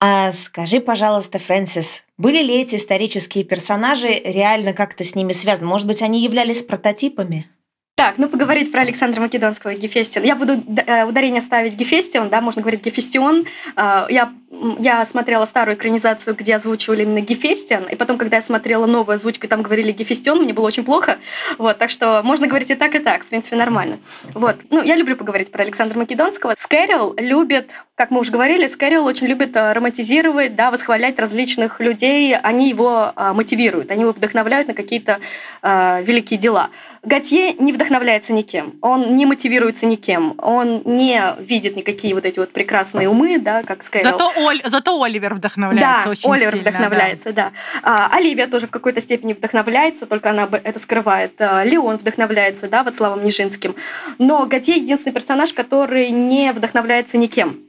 А 0.00 0.32
скажи, 0.32 0.80
пожалуйста, 0.80 1.38
Фрэнсис, 1.38 2.04
были 2.18 2.42
ли 2.42 2.60
эти 2.60 2.76
исторические 2.76 3.44
персонажи 3.44 4.08
реально 4.08 4.74
как-то 4.74 5.04
с 5.04 5.14
ними 5.14 5.32
связаны? 5.32 5.68
Может 5.68 5.86
быть, 5.86 6.02
они 6.02 6.20
являлись 6.20 6.62
прототипами? 6.62 7.48
Так, 7.96 8.18
ну 8.18 8.28
поговорить 8.28 8.72
про 8.72 8.80
Александра 8.80 9.20
Македонского 9.20 9.72
Гефестион. 9.72 10.26
Я 10.26 10.34
буду 10.34 10.54
э, 10.54 11.04
ударение 11.04 11.40
ставить 11.40 11.76
Гефестион, 11.76 12.28
да, 12.28 12.40
можно 12.40 12.60
говорить 12.60 12.84
Гефестион. 12.84 13.46
Э, 13.76 14.06
я, 14.10 14.32
я 14.80 15.04
смотрела 15.04 15.44
старую 15.44 15.76
экранизацию, 15.76 16.34
где 16.34 16.56
озвучивали 16.56 17.02
именно 17.02 17.20
Гефестион, 17.20 17.84
и 17.84 17.94
потом, 17.94 18.18
когда 18.18 18.38
я 18.38 18.42
смотрела 18.42 18.86
новую 18.86 19.14
озвучку, 19.14 19.46
там 19.46 19.62
говорили 19.62 19.92
Гефестион, 19.92 20.42
мне 20.42 20.52
было 20.52 20.66
очень 20.66 20.82
плохо. 20.82 21.18
Вот, 21.56 21.78
так 21.78 21.88
что 21.88 22.20
можно 22.24 22.48
говорить 22.48 22.68
и 22.70 22.74
так, 22.74 22.96
и 22.96 22.98
так, 22.98 23.22
в 23.22 23.26
принципе, 23.26 23.54
нормально. 23.54 23.98
Вот, 24.34 24.56
ну, 24.70 24.82
я 24.82 24.96
люблю 24.96 25.14
поговорить 25.14 25.52
про 25.52 25.62
Александра 25.62 25.96
Македонского. 25.96 26.56
Скэрилл 26.58 27.14
любит, 27.16 27.70
как 27.94 28.10
мы 28.10 28.18
уже 28.18 28.32
говорили, 28.32 28.66
Скэрилл 28.66 29.04
очень 29.04 29.28
любит 29.28 29.54
э, 29.54 29.72
романтизировать, 29.72 30.56
да, 30.56 30.72
восхвалять 30.72 31.20
различных 31.20 31.78
людей, 31.78 32.36
они 32.36 32.68
его 32.68 33.12
мотивируют, 33.14 33.92
они 33.92 34.00
его 34.00 34.10
вдохновляют 34.10 34.66
на 34.66 34.74
какие-то 34.74 35.20
э, 35.62 36.02
великие 36.02 36.40
дела. 36.40 36.70
Готье 37.04 37.52
не 37.52 37.72
вдохновляется 37.84 38.32
никем, 38.32 38.74
он 38.80 39.16
не 39.16 39.26
мотивируется 39.26 39.86
никем, 39.86 40.34
он 40.38 40.82
не 40.84 41.20
видит 41.38 41.76
никакие 41.76 42.14
вот 42.14 42.24
эти 42.24 42.38
вот 42.38 42.50
прекрасные 42.50 43.08
умы, 43.08 43.38
да, 43.38 43.62
как 43.62 43.84
Скайрилл. 43.84 44.12
Зато, 44.12 44.32
Оль, 44.36 44.62
зато 44.64 45.02
Оливер 45.02 45.34
вдохновляется 45.34 46.04
да, 46.04 46.10
очень 46.10 46.30
Оливер 46.30 46.50
сильно. 46.52 46.70
вдохновляется, 46.70 47.32
да. 47.32 47.50
да. 47.50 47.52
А, 47.82 48.16
Оливия 48.16 48.46
тоже 48.46 48.66
в 48.66 48.70
какой-то 48.70 49.00
степени 49.00 49.32
вдохновляется, 49.32 50.06
только 50.06 50.30
она 50.30 50.48
это 50.50 50.78
скрывает. 50.78 51.40
А, 51.40 51.64
Леон 51.64 51.98
вдохновляется, 51.98 52.68
да, 52.68 52.82
вот 52.82 52.94
Славом 52.94 53.22
Нижинским. 53.24 53.74
Но 54.18 54.46
Готье 54.46 54.76
единственный 54.76 55.12
персонаж, 55.12 55.52
который 55.52 56.10
не 56.10 56.52
вдохновляется 56.52 57.18
никем. 57.18 57.60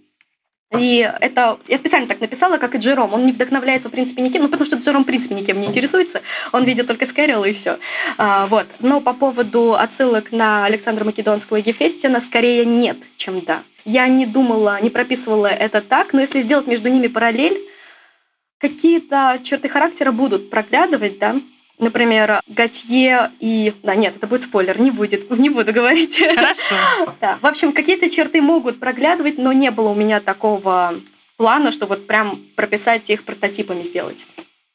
И 0.73 1.09
это 1.21 1.59
я 1.67 1.77
специально 1.77 2.07
так 2.07 2.19
написала, 2.21 2.57
как 2.57 2.75
и 2.75 2.77
Джером. 2.79 3.13
Он 3.13 3.25
не 3.25 3.31
вдохновляется, 3.31 3.89
в 3.89 3.91
принципе, 3.91 4.21
никем, 4.21 4.41
ну, 4.41 4.49
потому 4.49 4.65
что 4.65 4.77
Джером, 4.77 5.03
в 5.03 5.05
принципе, 5.05 5.35
никем 5.35 5.59
не 5.59 5.67
интересуется. 5.67 6.21
Он 6.51 6.63
видит 6.63 6.87
только 6.87 7.05
Скэрилла 7.05 7.45
и 7.45 7.53
все. 7.53 7.77
А, 8.17 8.47
вот. 8.47 8.65
Но 8.79 8.99
по 8.99 9.13
поводу 9.13 9.75
отсылок 9.75 10.31
на 10.31 10.65
Александра 10.65 11.05
Македонского 11.05 11.57
и 11.57 11.61
Гефестина 11.61 12.19
скорее 12.19 12.65
нет, 12.65 12.97
чем 13.15 13.41
да. 13.41 13.61
Я 13.85 14.07
не 14.07 14.25
думала, 14.25 14.81
не 14.81 14.89
прописывала 14.89 15.47
это 15.47 15.81
так, 15.81 16.13
но 16.13 16.21
если 16.21 16.41
сделать 16.41 16.65
между 16.65 16.89
ними 16.89 17.07
параллель, 17.07 17.57
какие-то 18.57 19.39
черты 19.43 19.69
характера 19.69 20.11
будут 20.11 20.49
проглядывать, 20.49 21.19
да, 21.19 21.35
Например, 21.77 22.41
Готье 22.47 23.31
и... 23.39 23.73
Да, 23.83 23.95
нет, 23.95 24.15
это 24.15 24.27
будет 24.27 24.43
спойлер, 24.43 24.79
не 24.79 24.91
будет, 24.91 25.29
не 25.37 25.49
буду 25.49 25.73
говорить. 25.73 26.17
Хорошо. 26.17 27.13
Да. 27.19 27.37
В 27.41 27.45
общем, 27.45 27.73
какие-то 27.73 28.09
черты 28.09 28.41
могут 28.41 28.79
проглядывать, 28.79 29.37
но 29.37 29.51
не 29.51 29.71
было 29.71 29.89
у 29.89 29.95
меня 29.95 30.19
такого 30.19 30.95
плана, 31.37 31.71
что 31.71 31.85
вот 31.85 32.07
прям 32.07 32.39
прописать 32.55 33.09
их 33.09 33.23
прототипами 33.23 33.83
сделать. 33.83 34.25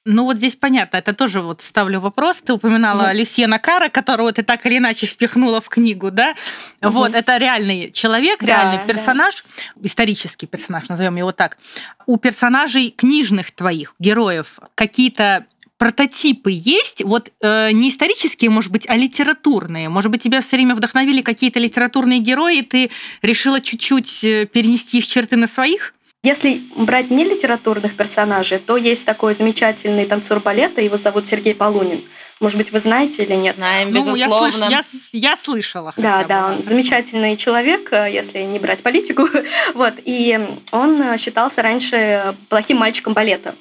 Ну 0.07 0.25
вот 0.25 0.39
здесь 0.39 0.57
понятно, 0.57 0.97
это 0.97 1.13
тоже 1.13 1.43
вот 1.43 1.61
вставлю 1.61 2.01
вопрос. 2.01 2.41
Ты 2.41 2.55
упоминала 2.55 3.09
угу. 3.09 3.19
Люсьена 3.19 3.59
Кара, 3.59 3.91
которого 3.91 4.33
ты 4.33 4.43
так 4.43 4.65
или 4.65 4.79
иначе 4.79 5.07
впихнула 5.07 5.61
в 5.61 5.69
книгу, 5.69 6.11
да? 6.11 6.35
Угу. 6.83 6.91
Вот, 6.91 7.15
это 7.15 7.37
реальный 7.37 7.93
человек, 7.93 8.43
реальный 8.43 8.79
да, 8.79 8.85
персонаж, 8.85 9.45
да. 9.77 9.87
исторический 9.87 10.47
персонаж, 10.47 10.89
назовем 10.89 11.17
его 11.17 11.33
так. 11.33 11.59
У 12.07 12.17
персонажей 12.17 12.91
книжных 12.91 13.53
твоих 13.53 13.95
героев 13.99 14.59
какие-то 14.75 15.45
прототипы 15.81 16.51
есть, 16.53 17.03
вот 17.05 17.33
э, 17.41 17.71
не 17.73 17.89
исторические, 17.89 18.51
может 18.51 18.71
быть, 18.71 18.85
а 18.87 18.99
литературные. 18.99 19.89
Может 19.89 20.11
быть, 20.11 20.23
тебя 20.23 20.43
все 20.43 20.57
время 20.57 20.75
вдохновили 20.75 21.23
какие-то 21.23 21.59
литературные 21.59 22.19
герои, 22.19 22.59
и 22.59 22.63
ты 22.63 22.91
решила 23.23 23.63
чуть-чуть 23.63 24.23
э, 24.23 24.45
перенести 24.45 24.99
их 24.99 25.07
черты 25.07 25.37
на 25.37 25.47
своих? 25.47 25.95
Если 26.23 26.61
брать 26.77 27.11
не 27.11 27.25
литературных 27.25 27.97
персонажей, 27.97 28.59
то 28.59 28.77
есть 28.77 29.07
такой 29.07 29.35
замечательный 29.35 30.05
танцор 30.05 30.41
балета, 30.41 30.83
его 30.83 30.99
зовут 30.99 31.27
Сергей 31.27 31.55
Полунин. 31.55 32.03
Может 32.41 32.59
быть, 32.59 32.73
вы 32.73 32.81
знаете 32.81 33.25
или 33.25 33.35
нет? 33.35 33.57
Знаем, 33.57 33.91
безусловно. 33.91 34.67
Ну, 34.67 34.71
я, 34.71 34.83
слыш, 34.83 35.15
я, 35.15 35.31
я 35.31 35.37
слышала. 35.39 35.95
Да, 35.97 36.25
да, 36.25 36.49
он 36.49 36.63
замечательный 36.63 37.39
человек, 37.39 37.91
э, 37.91 38.11
если 38.13 38.41
не 38.43 38.59
брать 38.59 38.83
политику. 38.83 39.27
вот, 39.75 39.95
и 40.05 40.39
он 40.73 41.17
считался 41.17 41.63
раньше 41.63 42.35
плохим 42.51 42.77
мальчиком 42.77 43.15
балета. 43.15 43.55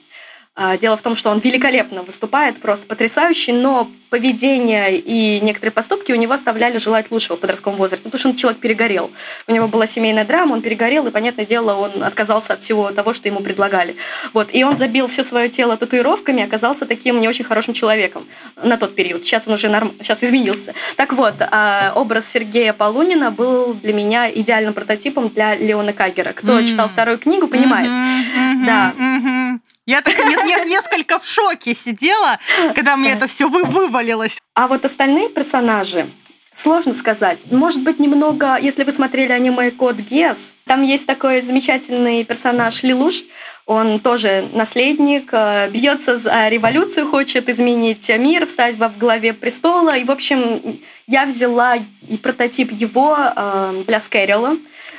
А, 0.62 0.78
дело 0.78 0.98
в 0.98 1.02
том, 1.02 1.15
что 1.15 1.30
он 1.30 1.39
великолепно 1.39 2.04
выступает, 2.04 2.60
просто 2.60 2.86
потрясающий, 2.86 3.54
но 3.54 3.89
поведение 4.10 4.98
и 4.98 5.39
некоторые 5.39 5.72
поступки 5.72 6.12
у 6.12 6.15
него 6.15 6.34
оставляли 6.34 6.80
желать 6.80 7.12
лучшего 7.12 7.38
в 7.38 7.39
подростковом 7.39 7.78
возрасте, 7.78 8.04
потому 8.04 8.19
что 8.19 8.30
он 8.30 8.36
человек 8.36 8.60
перегорел. 8.60 9.10
У 9.48 9.54
него 9.54 9.69
была 9.69 9.88
семейная 9.88 10.26
драма, 10.26 10.52
он 10.52 10.62
перегорел, 10.62 11.08
и, 11.08 11.12
понятное 11.12 11.45
дело, 11.45 11.76
он 11.76 12.04
отказался 12.04 12.52
от 12.54 12.62
всего 12.62 12.91
того, 12.91 13.13
что 13.13 13.30
ему 13.30 13.39
предлагали. 13.39 13.95
Вот. 14.34 14.50
И 14.52 14.65
он 14.65 14.76
забил 14.76 15.08
все 15.08 15.24
свое 15.24 15.48
тело 15.48 15.78
татуировками, 15.78 16.43
оказался 16.43 16.86
таким 16.86 17.22
не 17.22 17.30
очень 17.30 17.45
хорошим 17.45 17.74
человеком 17.74 18.26
на 18.62 18.76
тот 18.76 18.95
период. 18.95 19.24
Сейчас 19.24 19.43
он 19.45 19.54
уже 19.54 19.69
норм... 19.69 19.93
сейчас 20.02 20.22
изменился. 20.26 20.74
Так 20.98 21.13
вот, 21.13 21.36
а, 21.39 21.93
образ 21.95 22.30
Сергея 22.30 22.74
Полунина 22.74 23.32
был 23.32 23.76
для 23.76 23.93
меня 23.93 24.30
идеальным 24.30 24.74
прототипом 24.74 25.30
для 25.30 25.56
Леона 25.56 25.93
Кагера. 25.93 26.34
Кто 26.34 26.60
mm-hmm. 26.60 26.67
читал 26.67 26.89
вторую 26.89 27.17
книгу, 27.17 27.48
понимает. 27.48 27.88
Mm-hmm. 27.88 28.65
Да. 28.65 28.93
Mm-hmm. 29.00 29.68
Я 29.89 30.04
так 30.04 30.19
несколько 30.67 31.17
в 31.17 31.25
шоке 31.25 31.73
сидела, 31.73 32.38
когда 32.75 32.95
мне 32.95 33.13
это 33.13 33.28
все 33.28 33.49
вывалилось. 33.49 34.38
А 34.54 34.67
вот 34.67 34.86
остальные 34.86 35.30
персонажи, 35.30 36.06
Сложно 36.54 36.93
сказать. 36.93 37.49
Может 37.52 37.84
быть, 37.84 37.99
немного, 37.99 38.58
если 38.62 38.84
вы 38.84 38.91
смотрели 38.91 39.32
аниме 39.32 39.71
Код 39.71 39.95
Гес, 39.95 40.52
там 40.65 40.84
есть 40.84 41.08
такой 41.08 41.41
замечательный 41.41 42.23
персонаж 42.25 42.84
Лилуш. 42.84 43.23
Он 43.65 43.99
тоже 43.99 44.45
наследник, 44.54 45.30
э, 45.32 45.69
бьется 45.69 46.17
за 46.17 46.49
революцию, 46.49 47.08
хочет 47.08 47.47
изменить 47.47 48.10
мир, 48.10 48.45
встать 48.45 48.78
во 48.78 48.89
главе 48.89 49.34
престола. 49.34 49.97
И, 49.97 50.04
в 50.04 50.12
общем, 50.12 50.80
я 51.08 51.25
взяла 51.25 51.78
и 51.78 52.17
прототип 52.17 52.73
его 52.73 53.17
э, 53.17 53.84
для 53.88 54.02
Скэрилла, 54.02 54.58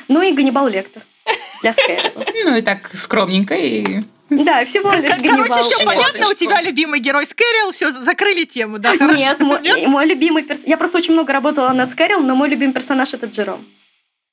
ну 0.09 0.22
и 0.22 0.33
Ганнибал 0.33 0.66
Лектор 0.66 1.03
для 1.62 1.74
Скэрилла. 1.74 2.24
Ну 2.44 2.57
и 2.57 2.62
так 2.62 2.90
скромненько 2.94 3.55
и 3.55 4.00
да, 4.31 4.64
всего 4.64 4.93
лишь 4.93 5.16
Ганнибал. 5.16 5.45
Короче, 5.45 5.62
все 5.62 5.85
понятно, 5.85 6.29
у 6.29 6.35
тебя 6.35 6.61
любимый 6.62 7.01
герой 7.01 7.27
Скэрилл, 7.27 7.73
все, 7.73 7.90
закрыли 7.90 8.45
тему, 8.45 8.79
да? 8.79 8.95
Нет, 8.95 9.40
мой, 9.40 9.61
Нет? 9.62 9.87
мой 9.88 10.07
любимый 10.07 10.43
персонаж... 10.43 10.69
Я 10.69 10.77
просто 10.77 10.99
очень 10.99 11.12
много 11.14 11.33
работала 11.33 11.71
над 11.71 11.90
Скэрилл, 11.90 12.21
но 12.21 12.35
мой 12.35 12.49
любимый 12.49 12.73
персонаж— 12.73 13.12
это 13.14 13.27
Джером. 13.27 13.64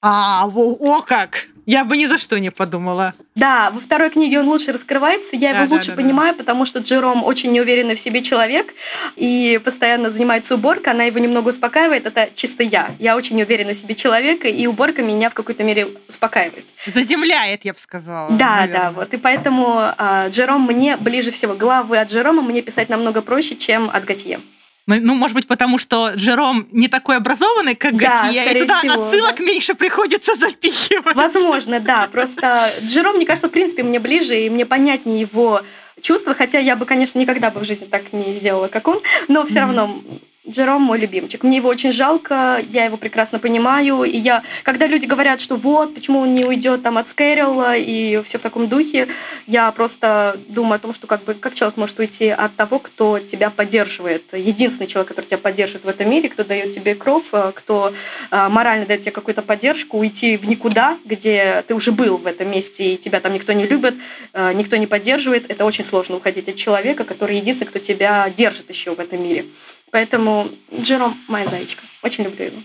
А, 0.02 0.48
о, 0.48 0.78
о 0.80 1.02
как! 1.02 1.48
Я 1.68 1.84
бы 1.84 1.98
ни 1.98 2.06
за 2.06 2.18
что 2.18 2.40
не 2.40 2.50
подумала. 2.50 3.14
Да, 3.36 3.72
во 3.72 3.82
второй 3.82 4.10
книге 4.10 4.40
он 4.40 4.48
лучше 4.48 4.72
раскрывается, 4.72 5.36
я 5.36 5.52
да, 5.52 5.64
его 5.64 5.76
лучше 5.76 5.90
да, 5.90 5.98
да, 5.98 6.02
понимаю, 6.02 6.34
да. 6.34 6.38
потому 6.38 6.66
что 6.66 6.80
Джером 6.80 7.26
очень 7.26 7.52
неуверенный 7.52 7.96
в 7.96 8.00
себе 8.00 8.22
человек 8.22 8.74
и 9.18 9.60
постоянно 9.62 10.10
занимается 10.10 10.56
уборкой, 10.56 10.94
она 10.94 11.04
его 11.04 11.20
немного 11.20 11.50
успокаивает, 11.50 12.06
это 12.06 12.30
чисто 12.34 12.64
я. 12.64 12.92
Я 13.00 13.18
очень 13.18 13.36
неуверенный 13.36 13.74
в 13.74 13.78
себе 13.78 13.96
человек, 13.96 14.46
и 14.46 14.66
уборка 14.66 15.04
меня 15.04 15.30
в 15.30 15.34
какой-то 15.34 15.66
мере 15.66 15.90
успокаивает. 16.08 16.64
Заземляет, 16.86 17.66
я 17.66 17.74
бы 17.74 17.80
сказала. 17.80 18.32
Да, 18.32 18.62
наверное. 18.62 18.80
да, 18.80 18.92
вот. 18.92 19.14
И 19.14 19.18
поэтому 19.18 19.92
э, 19.98 20.30
Джером 20.30 20.62
мне 20.62 20.96
ближе 20.96 21.32
всего. 21.32 21.54
Главы 21.54 21.98
от 21.98 22.10
Джерома 22.10 22.44
мне 22.44 22.62
писать 22.62 22.88
намного 22.88 23.22
проще, 23.22 23.56
чем 23.58 23.90
от 23.92 24.06
Готье. 24.06 24.40
Ну, 24.88 24.96
ну, 25.02 25.16
может 25.16 25.36
быть, 25.36 25.48
потому 25.48 25.78
что 25.78 26.14
Джером 26.16 26.68
не 26.72 26.88
такой 26.88 27.18
образованный, 27.18 27.76
как 27.76 27.98
да, 27.98 28.24
Готье, 28.24 28.52
и 28.54 28.60
туда 28.62 28.80
всего, 28.80 28.94
отсылок 28.94 29.36
да. 29.38 29.44
меньше 29.44 29.76
приходится 29.76 30.36
запихивать. 30.36 31.16
Возможно, 31.16 31.82
да. 31.82 32.08
Просто 32.10 32.72
Джером, 32.82 33.18
мне 33.18 33.26
кажется, 33.26 33.50
в 33.50 33.52
принципе, 33.52 33.84
мне 33.84 34.00
ближе, 34.00 34.40
и 34.40 34.50
мне 34.50 34.66
понятнее 34.66 35.20
его 35.20 35.62
чувства, 36.02 36.34
хотя 36.34 36.60
я 36.60 36.78
бы, 36.78 36.86
конечно, 36.86 37.20
никогда 37.20 37.52
бы 37.52 37.60
в 37.60 37.66
жизни 37.66 37.86
так 37.86 38.14
не 38.14 38.38
сделала, 38.38 38.70
как 38.70 38.88
он, 38.88 39.02
но 39.28 39.46
все 39.46 39.60
равно 39.60 40.02
Джером 40.50 40.82
мой 40.82 40.98
любимчик. 40.98 41.44
Мне 41.44 41.58
его 41.58 41.70
очень 41.70 41.92
жалко, 41.92 42.62
я 42.72 42.86
его 42.86 42.98
прекрасно 42.98 43.38
понимаю. 43.40 44.04
И 44.04 44.18
я, 44.18 44.44
когда 44.64 44.88
люди 44.88 45.06
говорят, 45.06 45.42
что 45.42 45.56
вот, 45.56 45.94
почему 45.94 46.20
он 46.20 46.34
не 46.34 46.46
уйдет 46.46 46.84
там 46.84 46.98
от 46.98 47.10
Скэрилла 47.10 47.76
и 47.76 48.22
все 48.24 48.38
в 48.38 48.42
таком 48.42 48.68
духе, 48.68 49.08
я 49.46 49.72
просто 49.72 50.40
думаю 50.48 50.76
о 50.76 50.80
том, 50.80 50.94
что 50.94 51.06
как 51.06 51.24
бы 51.24 51.34
как 51.34 51.54
человек 51.54 51.78
может 51.78 52.00
уйти 52.00 52.30
от 52.30 52.56
того, 52.56 52.80
кто 52.80 53.20
тебя 53.20 53.50
поддерживает. 53.50 54.24
Единственный 54.34 54.88
человек, 54.88 55.10
который 55.10 55.26
тебя 55.26 55.38
поддерживает 55.38 55.86
в 55.86 55.90
этом 55.90 56.10
мире, 56.10 56.30
кто 56.30 56.44
дает 56.44 56.72
тебе 56.72 56.96
кровь, 56.96 57.28
э, 57.34 57.52
кто 57.54 57.94
э, 58.32 58.48
морально 58.48 58.86
дает 58.86 59.02
тебе 59.02 59.12
какую-то 59.12 59.42
поддержку, 59.42 59.98
уйти 59.98 60.38
в 60.38 60.48
никуда, 60.48 60.98
где 61.04 61.64
ты 61.68 61.76
уже 61.76 61.92
был 61.92 62.18
в 62.18 62.26
этом 62.26 62.50
месте, 62.50 62.94
и 62.94 62.98
тебя 62.98 63.20
там 63.20 63.34
никто 63.34 63.52
не 63.54 63.68
любит, 63.68 63.96
э, 64.34 64.54
никто 64.54 64.78
не 64.78 64.88
поддерживает. 64.88 65.50
Это 65.50 65.66
очень 65.66 65.84
сложно 65.84 66.16
уходить 66.16 66.48
от 66.48 66.56
человека, 66.56 67.04
который 67.04 67.38
единственный, 67.38 67.68
кто 67.68 67.80
тебя 67.80 68.30
держит 68.30 68.70
еще 68.70 68.96
в 68.96 69.00
этом 69.00 69.22
мире. 69.22 69.46
Поэтому 69.92 70.50
Джером 70.80 71.18
моя 71.28 71.48
зайчка. 71.48 71.84
Очень 72.04 72.26
люблю 72.26 72.46
его. 72.46 72.58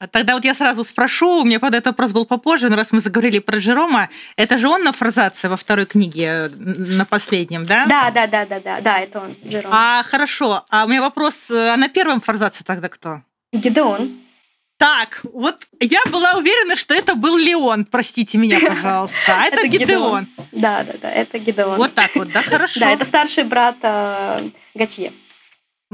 А 0.00 0.08
тогда 0.08 0.34
вот 0.34 0.44
я 0.44 0.54
сразу 0.54 0.84
спрошу, 0.84 1.40
у 1.40 1.44
меня 1.44 1.60
под 1.60 1.74
этот 1.74 1.86
вопрос 1.86 2.12
был 2.12 2.26
попозже, 2.26 2.68
но 2.68 2.76
раз 2.76 2.92
мы 2.92 3.00
заговорили 3.00 3.38
про 3.38 3.58
Джерома, 3.58 4.10
это 4.36 4.58
же 4.58 4.68
он 4.68 4.82
на 4.82 4.92
форзации 4.92 5.48
во 5.48 5.56
второй 5.56 5.86
книге, 5.86 6.50
на 6.58 7.04
последнем, 7.04 7.64
да? 7.64 7.86
Да, 7.86 8.10
да, 8.10 8.26
да, 8.26 8.44
да, 8.44 8.60
да, 8.60 8.80
да, 8.80 8.98
это 8.98 9.20
он, 9.20 9.34
Джером. 9.48 9.70
А 9.72 10.02
хорошо, 10.02 10.64
а 10.68 10.84
у 10.84 10.88
меня 10.88 11.00
вопрос, 11.00 11.50
а 11.50 11.76
на 11.76 11.88
первом 11.88 12.20
форзаце 12.20 12.64
тогда 12.64 12.88
кто? 12.88 13.22
Гидеон. 13.52 14.10
Так, 14.76 15.20
вот 15.32 15.66
я 15.80 16.00
была 16.10 16.32
уверена, 16.34 16.76
что 16.76 16.92
это 16.92 17.14
был 17.14 17.38
Леон, 17.38 17.84
простите 17.84 18.36
меня, 18.36 18.58
пожалуйста. 18.60 19.16
А 19.28 19.44
это, 19.46 19.66
Гидеон. 19.68 20.26
Да, 20.52 20.84
да, 20.84 20.94
да, 21.00 21.10
это 21.10 21.38
Гидеон. 21.38 21.76
Вот 21.76 21.94
так 21.94 22.14
вот, 22.16 22.30
да, 22.32 22.42
хорошо. 22.46 22.80
Да, 22.80 22.90
это 22.90 23.04
старший 23.04 23.44
брат 23.44 23.76
э, 23.82 24.40
Готье. 24.74 25.12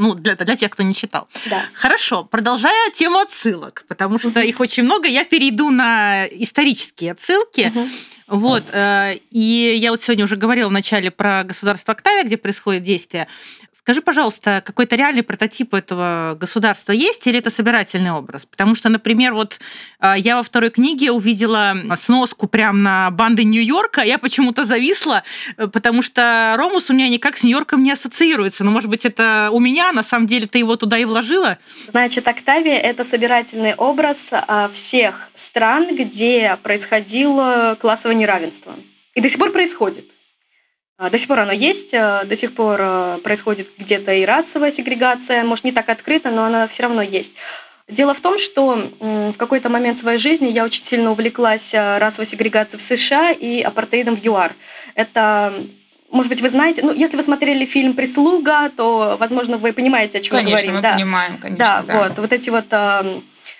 Ну, 0.00 0.14
для, 0.14 0.34
для 0.34 0.56
тех, 0.56 0.70
кто 0.70 0.82
не 0.82 0.94
читал. 0.94 1.28
Да. 1.50 1.62
Хорошо, 1.74 2.24
продолжая 2.24 2.90
тему 2.90 3.18
отсылок, 3.18 3.84
потому 3.86 4.18
что 4.18 4.40
их 4.40 4.58
очень 4.58 4.84
много, 4.84 5.06
я 5.06 5.24
перейду 5.26 5.68
на 5.68 6.24
исторические 6.26 7.12
отсылки. 7.12 7.70
Мгм. 7.74 7.90
Вот, 8.30 8.62
э, 8.72 9.16
и 9.32 9.74
я 9.76 9.90
вот 9.90 10.02
сегодня 10.02 10.24
уже 10.24 10.36
говорила 10.36 10.68
вначале 10.68 11.10
про 11.10 11.42
государство 11.42 11.92
Октавия, 11.92 12.22
где 12.22 12.36
происходит 12.36 12.84
действие. 12.84 13.26
Скажи, 13.72 14.02
пожалуйста, 14.02 14.62
какой-то 14.64 14.94
реальный 14.94 15.24
прототип 15.24 15.74
этого 15.74 16.36
государства 16.38 16.92
есть 16.92 17.26
или 17.26 17.40
это 17.40 17.50
собирательный 17.50 18.12
образ? 18.12 18.44
Потому 18.44 18.76
что, 18.76 18.88
например, 18.88 19.34
вот 19.34 19.58
э, 20.00 20.14
я 20.18 20.36
во 20.36 20.44
второй 20.44 20.70
книге 20.70 21.10
увидела 21.10 21.74
сноску 21.96 22.46
прям 22.46 22.84
на 22.84 23.10
банды 23.10 23.42
Нью-Йорка, 23.42 24.02
я 24.02 24.18
почему-то 24.18 24.64
зависла, 24.64 25.24
э, 25.56 25.66
потому 25.66 26.02
что 26.02 26.54
Ромус 26.56 26.88
у 26.90 26.92
меня 26.92 27.08
никак 27.08 27.36
с 27.36 27.42
Нью-Йорком 27.42 27.82
не 27.82 27.90
ассоциируется. 27.90 28.62
Но, 28.62 28.70
может 28.70 28.88
быть, 28.88 29.04
это 29.04 29.48
у 29.50 29.58
меня, 29.58 29.90
на 29.90 30.04
самом 30.04 30.28
деле 30.28 30.46
ты 30.46 30.58
его 30.58 30.76
туда 30.76 30.96
и 30.98 31.04
вложила? 31.04 31.58
Значит, 31.88 32.28
Октавия— 32.28 32.78
это 32.78 33.02
собирательный 33.02 33.74
образ 33.74 34.28
а, 34.30 34.70
всех 34.72 35.30
стран, 35.34 35.96
где 35.96 36.58
происходило 36.62 37.76
классовое 37.80 38.19
неравенство. 38.20 38.74
И 39.14 39.20
до 39.20 39.28
сих 39.28 39.38
пор 39.38 39.50
происходит. 39.50 40.04
А, 41.00 41.08
До 41.08 41.18
сих 41.18 41.28
пор 41.28 41.38
оно 41.40 41.52
есть, 41.52 41.94
а, 41.94 42.24
до 42.24 42.36
сих 42.36 42.54
пор 42.54 42.78
а, 42.78 43.18
происходит 43.24 43.68
где-то 43.78 44.12
и 44.12 44.26
расовая 44.26 44.70
сегрегация, 44.70 45.44
может, 45.44 45.64
не 45.64 45.72
так 45.72 45.88
открыто, 45.88 46.30
но 46.30 46.44
она 46.44 46.66
все 46.68 46.82
равно 46.82 47.00
есть. 47.00 47.32
Дело 47.88 48.12
в 48.12 48.20
том, 48.20 48.38
что 48.38 48.78
в 49.00 49.32
какой-то 49.36 49.68
момент 49.68 49.98
своей 49.98 50.18
жизни 50.18 50.46
я 50.48 50.64
очень 50.64 50.84
сильно 50.84 51.10
увлеклась 51.10 51.74
расовой 51.74 52.26
сегрегацией 52.26 52.78
в 52.78 52.82
США 52.82 53.32
и 53.32 53.62
апартеидом 53.62 54.14
в 54.14 54.24
ЮАР. 54.24 54.52
Это 54.94 55.52
может 56.12 56.28
быть, 56.28 56.40
вы 56.40 56.50
знаете, 56.50 56.82
ну, 56.82 56.92
если 56.92 57.16
вы 57.16 57.22
смотрели 57.22 57.64
фильм 57.64 57.94
«Прислуга», 57.94 58.68
то, 58.76 59.16
возможно, 59.18 59.56
вы 59.56 59.72
понимаете, 59.72 60.18
о 60.18 60.20
чем 60.20 60.36
Конечно, 60.36 60.56
говорим. 60.56 60.74
мы 60.74 60.82
да. 60.82 60.94
понимаем, 60.94 61.38
конечно. 61.38 61.84
Да, 61.86 61.98
вот, 61.98 62.18
вот 62.18 62.32
эти 62.32 62.50
вот 62.50 62.66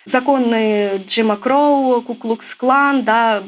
законы 0.04 1.02
Джима 1.06 1.36
Кроу, 1.36 2.02
Куклукс 2.02 2.54
Клан, 2.54 3.02
да, 3.02 3.42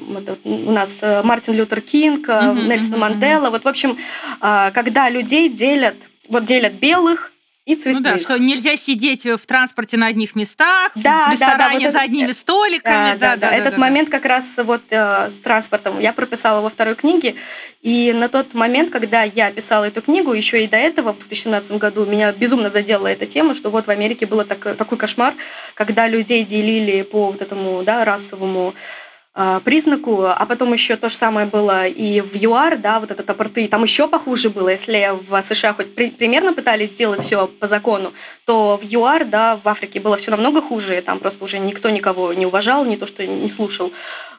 у 0.44 0.72
нас 0.72 0.98
э, 1.02 1.22
Мартин 1.22 1.54
Лютер 1.54 1.80
Кинг, 1.80 2.28
э, 2.28 2.54
Нельсон 2.54 2.98
Мандела, 2.98 3.50
вот, 3.50 3.64
в 3.64 3.68
общем, 3.68 3.96
э, 4.40 4.70
когда 4.74 5.08
людей 5.08 5.48
делят, 5.48 5.96
вот 6.28 6.44
делят 6.44 6.74
белых 6.74 7.31
и 7.64 7.76
Ну 7.76 7.80
цветных. 7.82 8.02
да, 8.02 8.18
что 8.18 8.38
нельзя 8.38 8.76
сидеть 8.76 9.24
в 9.24 9.38
транспорте 9.46 9.96
на 9.96 10.06
одних 10.06 10.34
местах, 10.34 10.90
Да, 10.96 11.00
в 11.00 11.04
да, 11.04 11.26
да, 11.26 11.32
ресторане 11.32 11.86
вот 11.86 11.92
за 11.92 11.98
это- 11.98 12.00
одними 12.00 12.32
столиками. 12.32 13.16
Да, 13.18 13.36
да, 13.36 13.36
да. 13.36 13.50
Этот 13.56 13.78
момент 13.78 14.08
как 14.10 14.24
раз 14.24 14.44
вот 14.56 14.82
э, 14.90 15.30
с 15.30 15.34
транспортом 15.36 16.00
я 16.00 16.12
прописала 16.12 16.60
во 16.60 16.70
второй 16.70 16.96
книге. 16.96 17.36
И 17.80 18.12
на 18.12 18.28
тот 18.28 18.54
момент, 18.54 18.90
когда 18.90 19.22
я 19.22 19.50
писала 19.52 19.84
эту 19.84 20.02
книгу, 20.02 20.32
еще 20.32 20.64
и 20.64 20.66
до 20.66 20.76
этого, 20.76 21.12
в 21.12 21.18
2017 21.18 21.72
году, 21.78 22.04
меня 22.04 22.32
безумно 22.32 22.68
задела 22.68 23.06
эта 23.06 23.26
тема, 23.26 23.54
что 23.54 23.70
вот 23.70 23.86
в 23.86 23.90
Америке 23.90 24.26
был 24.26 24.42
так, 24.44 24.76
такой 24.76 24.98
кошмар, 24.98 25.34
когда 25.74 26.08
людей 26.08 26.44
делили 26.44 27.02
по 27.02 27.26
вот 27.30 27.42
этому 27.42 27.82
да, 27.84 28.04
расовому 28.04 28.74
э, 28.74 29.01
признаку, 29.64 30.26
а 30.26 30.44
потом 30.44 30.72
еще 30.74 30.96
то 30.96 31.08
же 31.08 31.14
самое 31.14 31.46
было 31.46 31.86
и 31.86 32.20
в 32.20 32.36
ЮАР, 32.36 32.76
да, 32.76 33.00
вот 33.00 33.10
этот 33.10 33.28
апартеид, 33.30 33.70
там 33.70 33.82
еще 33.82 34.06
похуже 34.06 34.50
было, 34.50 34.68
если 34.68 35.12
в 35.28 35.40
США 35.42 35.72
хоть 35.72 35.94
при- 35.94 36.10
примерно 36.10 36.52
пытались 36.52 36.90
сделать 36.90 37.22
все 37.22 37.46
по 37.46 37.66
закону, 37.66 38.12
то 38.44 38.78
в 38.80 38.84
ЮАР, 38.84 39.24
да, 39.24 39.58
в 39.62 39.66
Африке 39.68 40.00
было 40.00 40.16
все 40.18 40.30
намного 40.30 40.60
хуже, 40.60 41.00
там 41.00 41.18
просто 41.18 41.42
уже 41.44 41.58
никто 41.58 41.88
никого 41.88 42.34
не 42.34 42.44
уважал, 42.44 42.84
не 42.84 42.98
то 42.98 43.06
что 43.06 43.26
не 43.26 43.48
слушал. 43.50 43.90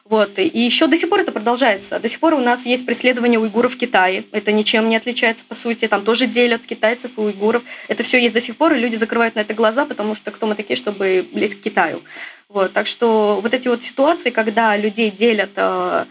Вот. 0.08 0.38
И 0.38 0.58
еще 0.58 0.86
до 0.86 0.98
сих 0.98 1.08
пор 1.08 1.20
это 1.20 1.32
продолжается. 1.32 1.98
До 1.98 2.08
сих 2.08 2.20
пор 2.20 2.34
у 2.34 2.38
нас 2.38 2.66
есть 2.66 2.84
преследование 2.84 3.38
уйгуров 3.38 3.74
в 3.74 3.78
Китае. 3.78 4.24
Это 4.32 4.52
ничем 4.52 4.90
не 4.90 4.96
отличается, 4.96 5.44
по 5.48 5.54
сути. 5.54 5.88
Там 5.88 6.04
тоже 6.04 6.26
делят 6.26 6.66
китайцев 6.66 7.12
и 7.16 7.20
уйгуров. 7.20 7.62
Это 7.88 8.02
все 8.02 8.20
есть 8.20 8.34
до 8.34 8.40
сих 8.40 8.56
пор, 8.56 8.74
и 8.74 8.78
люди 8.78 8.96
закрывают 8.96 9.34
на 9.34 9.40
это 9.40 9.54
глаза, 9.54 9.86
потому 9.86 10.14
что 10.14 10.30
кто 10.30 10.46
мы 10.46 10.56
такие, 10.56 10.76
чтобы 10.76 11.26
лезть 11.32 11.58
к 11.58 11.62
Китаю. 11.62 12.02
Вот. 12.50 12.74
Так 12.74 12.86
что 12.86 13.40
вот 13.42 13.54
эти 13.54 13.68
вот 13.68 13.82
ситуации, 13.82 14.28
когда 14.28 14.76
людей 14.76 15.10
делят 15.10 15.52
э, 15.56 16.04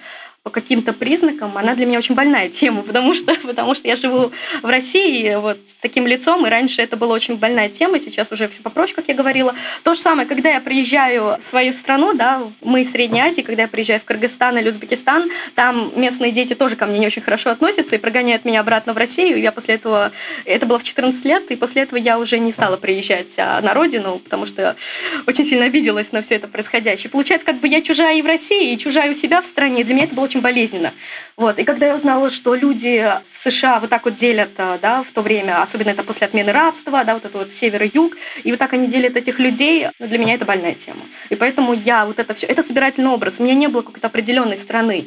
по 0.43 0.49
каким-то 0.49 0.91
признакам, 0.91 1.57
она 1.57 1.73
для 1.73 1.85
меня 1.85 1.99
очень 1.99 2.15
больная 2.15 2.49
тема, 2.49 2.81
потому 2.87 3.13
что, 3.13 3.33
потому 3.35 3.75
что 3.75 3.87
я 3.87 3.95
живу 3.95 4.31
в 4.61 4.67
России 4.67 5.35
вот 5.35 5.57
с 5.57 5.81
таким 5.81 6.05
лицом, 6.05 6.45
и 6.45 6.49
раньше 6.49 6.81
это 6.81 6.97
была 6.97 7.13
очень 7.15 7.37
больная 7.37 7.69
тема, 7.69 7.97
сейчас 7.97 8.29
уже 8.29 8.49
все 8.49 8.61
попроще, 8.61 8.93
как 8.93 9.07
я 9.07 9.13
говорила. 9.13 9.55
То 9.83 9.93
же 9.93 10.01
самое, 10.01 10.27
когда 10.27 10.51
я 10.51 10.59
приезжаю 10.59 11.37
в 11.39 11.41
свою 11.41 11.71
страну, 11.71 12.13
да, 12.13 12.41
мы 12.61 12.81
из 12.81 12.91
Средней 12.91 13.21
Азии, 13.21 13.41
когда 13.41 13.61
я 13.63 13.67
приезжаю 13.69 14.01
в 14.01 14.03
Кыргызстан 14.03 14.57
или 14.57 14.67
Узбекистан, 14.67 15.29
там 15.55 15.93
местные 15.95 16.33
дети 16.33 16.55
тоже 16.55 16.75
ко 16.75 16.87
мне 16.87 16.99
не 16.99 17.07
очень 17.07 17.21
хорошо 17.21 17.49
относятся 17.49 17.95
и 17.95 17.97
прогоняют 17.97 18.43
меня 18.43 18.59
обратно 18.59 18.91
в 18.91 18.97
Россию. 18.97 19.39
Я 19.39 19.53
после 19.53 19.75
этого, 19.75 20.11
это 20.43 20.65
было 20.65 20.77
в 20.77 20.83
14 20.83 21.23
лет, 21.23 21.51
и 21.51 21.55
после 21.55 21.83
этого 21.83 21.97
я 21.97 22.19
уже 22.19 22.37
не 22.39 22.51
стала 22.51 22.75
приезжать 22.75 23.33
а, 23.37 23.61
на 23.61 23.73
родину, 23.73 24.19
потому 24.19 24.45
что 24.45 24.75
очень 25.25 25.45
сильно 25.45 25.65
обиделась 25.65 26.11
на 26.11 26.21
все 26.21 26.35
это 26.35 26.49
происходящее. 26.49 27.09
Получается, 27.09 27.45
как 27.45 27.61
бы 27.61 27.69
я 27.69 27.81
чужая 27.81 28.17
и 28.17 28.21
в 28.21 28.25
России, 28.25 28.73
и 28.73 28.77
чужая 28.77 29.09
у 29.09 29.13
себя 29.13 29.41
в 29.41 29.45
стране. 29.45 29.85
Для 29.85 29.95
меня 29.95 30.03
это 30.03 30.15
было 30.15 30.27
очень 30.33 30.41
болезненно. 30.41 30.93
Вот. 31.37 31.59
И 31.59 31.63
когда 31.63 31.87
я 31.87 31.95
узнала, 31.95 32.29
что 32.29 32.55
люди 32.55 33.07
в 33.31 33.39
США 33.39 33.79
вот 33.79 33.89
так 33.89 34.05
вот 34.05 34.15
делят, 34.15 34.51
а, 34.57 34.79
да, 34.81 35.03
в 35.03 35.11
то 35.11 35.21
время, 35.21 35.61
особенно 35.61 35.89
это 35.89 36.03
после 36.03 36.25
отмены 36.25 36.51
рабства, 36.51 37.03
да, 37.03 37.13
вот 37.13 37.25
это 37.25 37.37
вот 37.37 37.53
север 37.53 37.83
и 37.83 37.91
юг, 37.93 38.17
и 38.43 38.51
вот 38.51 38.59
так 38.59 38.73
они 38.73 38.87
делят 38.87 39.15
этих 39.15 39.39
людей, 39.39 39.87
ну, 39.99 40.07
для 40.07 40.17
меня 40.17 40.33
это 40.33 40.45
больная 40.45 40.73
тема. 40.73 41.01
И 41.29 41.35
поэтому 41.35 41.73
я 41.73 42.05
вот 42.05 42.19
это 42.19 42.33
все, 42.33 42.47
это 42.47 42.63
собирательный 42.63 43.11
образ. 43.11 43.35
У 43.39 43.43
меня 43.43 43.53
не 43.53 43.67
было 43.67 43.83
какой-то 43.83 44.07
определенной 44.07 44.57
страны. 44.57 45.05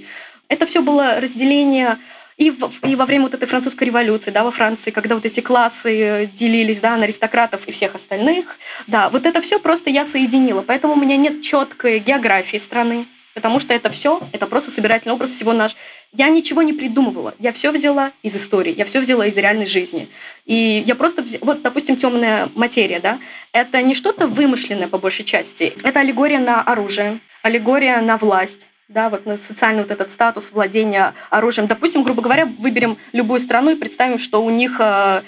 Это 0.49 0.65
все 0.65 0.81
было 0.81 1.21
разделение 1.21 1.97
и, 2.37 2.51
в, 2.51 2.71
и 2.87 2.95
во 2.95 3.05
время 3.05 3.25
вот 3.25 3.35
этой 3.35 3.47
французской 3.47 3.85
революции, 3.85 4.31
да, 4.31 4.45
во 4.45 4.53
Франции, 4.53 4.91
когда 4.93 5.17
вот 5.17 5.25
эти 5.25 5.41
классы 5.41 6.31
делились, 6.33 6.81
да, 6.81 6.97
на 6.97 7.05
аристократов 7.05 7.67
и 7.67 7.73
всех 7.73 7.97
остальных, 7.97 8.57
да, 8.87 9.09
вот 9.09 9.27
это 9.27 9.41
все 9.41 9.59
просто 9.59 9.91
я 9.91 10.05
соединила. 10.05 10.63
Поэтому 10.63 10.93
у 10.93 10.97
меня 10.97 11.17
нет 11.17 11.43
четкой 11.43 11.99
географии 11.99 12.59
страны, 12.59 13.07
потому 13.37 13.61
что 13.61 13.75
это 13.75 13.91
все, 13.91 14.19
это 14.33 14.47
просто 14.47 14.71
собирательный 14.71 15.15
образ 15.15 15.29
всего 15.29 15.53
наш. 15.53 15.77
Я 16.15 16.31
ничего 16.31 16.63
не 16.63 16.73
придумывала, 16.73 17.35
я 17.39 17.53
все 17.53 17.71
взяла 17.71 18.13
из 18.23 18.35
истории, 18.35 18.75
я 18.75 18.87
все 18.87 18.99
взяла 18.99 19.27
из 19.27 19.37
реальной 19.37 19.67
жизни. 19.67 20.09
И 20.47 20.83
я 20.87 20.95
просто, 20.95 21.21
вз... 21.23 21.37
вот, 21.43 21.61
допустим, 21.61 21.99
темная 21.99 22.49
материя, 22.55 22.99
да, 22.99 23.19
это 23.53 23.83
не 23.83 23.95
что-то 23.95 24.27
вымышленное 24.27 24.89
по 24.89 24.97
большей 24.97 25.27
части, 25.27 25.75
это 25.85 26.01
аллегория 26.01 26.39
на 26.39 26.63
оружие, 26.63 27.19
аллегория 27.43 28.01
на 28.01 28.17
власть, 28.17 28.69
да, 28.89 29.11
вот 29.11 29.27
на 29.27 29.37
социальный 29.37 29.83
вот 29.83 29.91
этот 29.91 30.11
статус 30.11 30.51
владения 30.51 31.13
оружием. 31.29 31.69
Допустим, 31.69 32.05
грубо 32.05 32.23
говоря, 32.23 32.47
выберем 32.47 32.97
любую 33.13 33.41
страну 33.41 33.73
и 33.73 33.77
представим, 33.77 34.19
что 34.19 34.43
у 34.43 34.49
них, 34.49 34.77
э, 34.79 35.21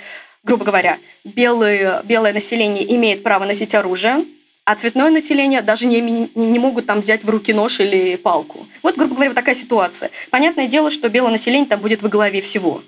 грубо 0.45 0.65
говоря, 0.65 0.97
белые, 1.25 2.01
белое 2.05 2.33
население 2.33 2.91
имеет 2.95 3.23
право 3.23 3.45
носить 3.45 3.75
оружие, 3.75 4.25
а 4.69 4.75
цветное 4.75 5.09
население 5.09 5.63
даже 5.63 5.87
не, 5.87 5.99
не, 5.99 6.29
не 6.35 6.59
могут 6.59 6.85
там 6.85 7.01
взять 7.01 7.25
в 7.25 7.31
руки 7.31 7.55
нож 7.55 7.81
или 7.81 8.17
палку. 8.17 8.67
Вот, 8.83 8.99
грубо 8.99 9.15
говоря, 9.15 9.31
вот 9.31 9.35
такая 9.35 9.55
ситуация. 9.55 10.11
Понятное 10.29 10.67
дело, 10.67 10.91
что 10.91 11.09
белое 11.09 11.31
население 11.31 11.67
там 11.67 11.81
будет 11.81 12.03
во 12.03 12.11
главе 12.11 12.43
всего. 12.43 12.83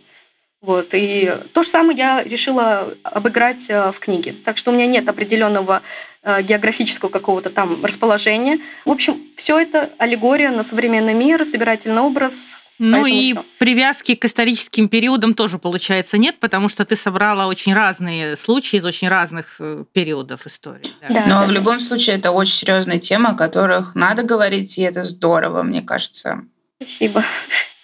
Вот. 0.60 0.88
И 0.92 1.32
то 1.54 1.62
же 1.62 1.70
самое 1.70 1.96
я 1.96 2.22
решила 2.22 2.92
обыграть 3.02 3.70
э, 3.70 3.92
в 3.92 3.98
книге. 3.98 4.34
Так 4.44 4.58
что 4.58 4.70
у 4.70 4.74
меня 4.74 4.86
нет 4.86 5.08
определенного 5.08 5.80
э, 6.22 6.42
географического 6.42 7.08
какого-то 7.08 7.48
там 7.48 7.82
расположения. 7.82 8.58
В 8.84 8.90
общем, 8.90 9.18
все 9.36 9.58
это 9.58 9.88
аллегория 9.96 10.50
на 10.50 10.62
современный 10.62 11.14
мир, 11.14 11.46
собирательный 11.46 12.02
образ. 12.02 12.59
Ну 12.82 13.02
Поэтому 13.02 13.20
и 13.22 13.32
всё. 13.32 13.44
привязки 13.58 14.14
к 14.14 14.24
историческим 14.24 14.88
периодам 14.88 15.34
тоже, 15.34 15.58
получается, 15.58 16.16
нет, 16.16 16.40
потому 16.40 16.70
что 16.70 16.86
ты 16.86 16.96
собрала 16.96 17.46
очень 17.46 17.74
разные 17.74 18.38
случаи 18.38 18.78
из 18.78 18.86
очень 18.86 19.08
разных 19.08 19.56
э, 19.58 19.84
периодов 19.92 20.46
истории. 20.46 20.86
да. 21.02 21.08
Да, 21.08 21.20
Но 21.26 21.40
да, 21.40 21.44
в 21.44 21.48
да. 21.48 21.52
любом 21.52 21.78
случае 21.78 22.16
это 22.16 22.30
очень 22.30 22.54
серьезная 22.54 22.96
тема, 22.98 23.30
о 23.30 23.34
которых 23.34 23.94
надо 23.94 24.22
говорить, 24.22 24.78
и 24.78 24.80
это 24.80 25.04
здорово, 25.04 25.62
мне 25.62 25.82
кажется. 25.82 26.42
Спасибо. 26.80 27.22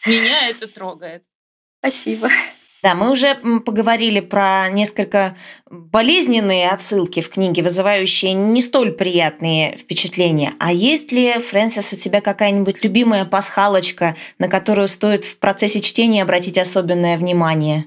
Меня 0.07 0.49
это 0.49 0.67
трогает. 0.67 1.25
Спасибо. 1.81 2.31
Да, 2.87 2.95
мы 2.95 3.11
уже 3.11 3.35
поговорили 3.35 4.21
про 4.21 4.69
несколько 4.69 5.35
болезненные 5.69 6.71
отсылки 6.71 7.21
в 7.21 7.29
книге, 7.31 7.65
вызывающие 7.65 8.33
не 8.33 8.61
столь 8.61 8.93
приятные 8.93 9.77
впечатления. 9.77 10.53
А 10.61 10.73
есть 10.73 11.11
ли, 11.11 11.33
Фрэнсис, 11.33 11.93
у 11.93 11.97
тебя 11.97 12.21
какая-нибудь 12.21 12.85
любимая 12.85 13.25
пасхалочка, 13.25 14.15
на 14.39 14.47
которую 14.47 14.87
стоит 14.87 15.25
в 15.25 15.37
процессе 15.39 15.81
чтения 15.81 16.23
обратить 16.23 16.59
особенное 16.59 17.19
внимание? 17.19 17.87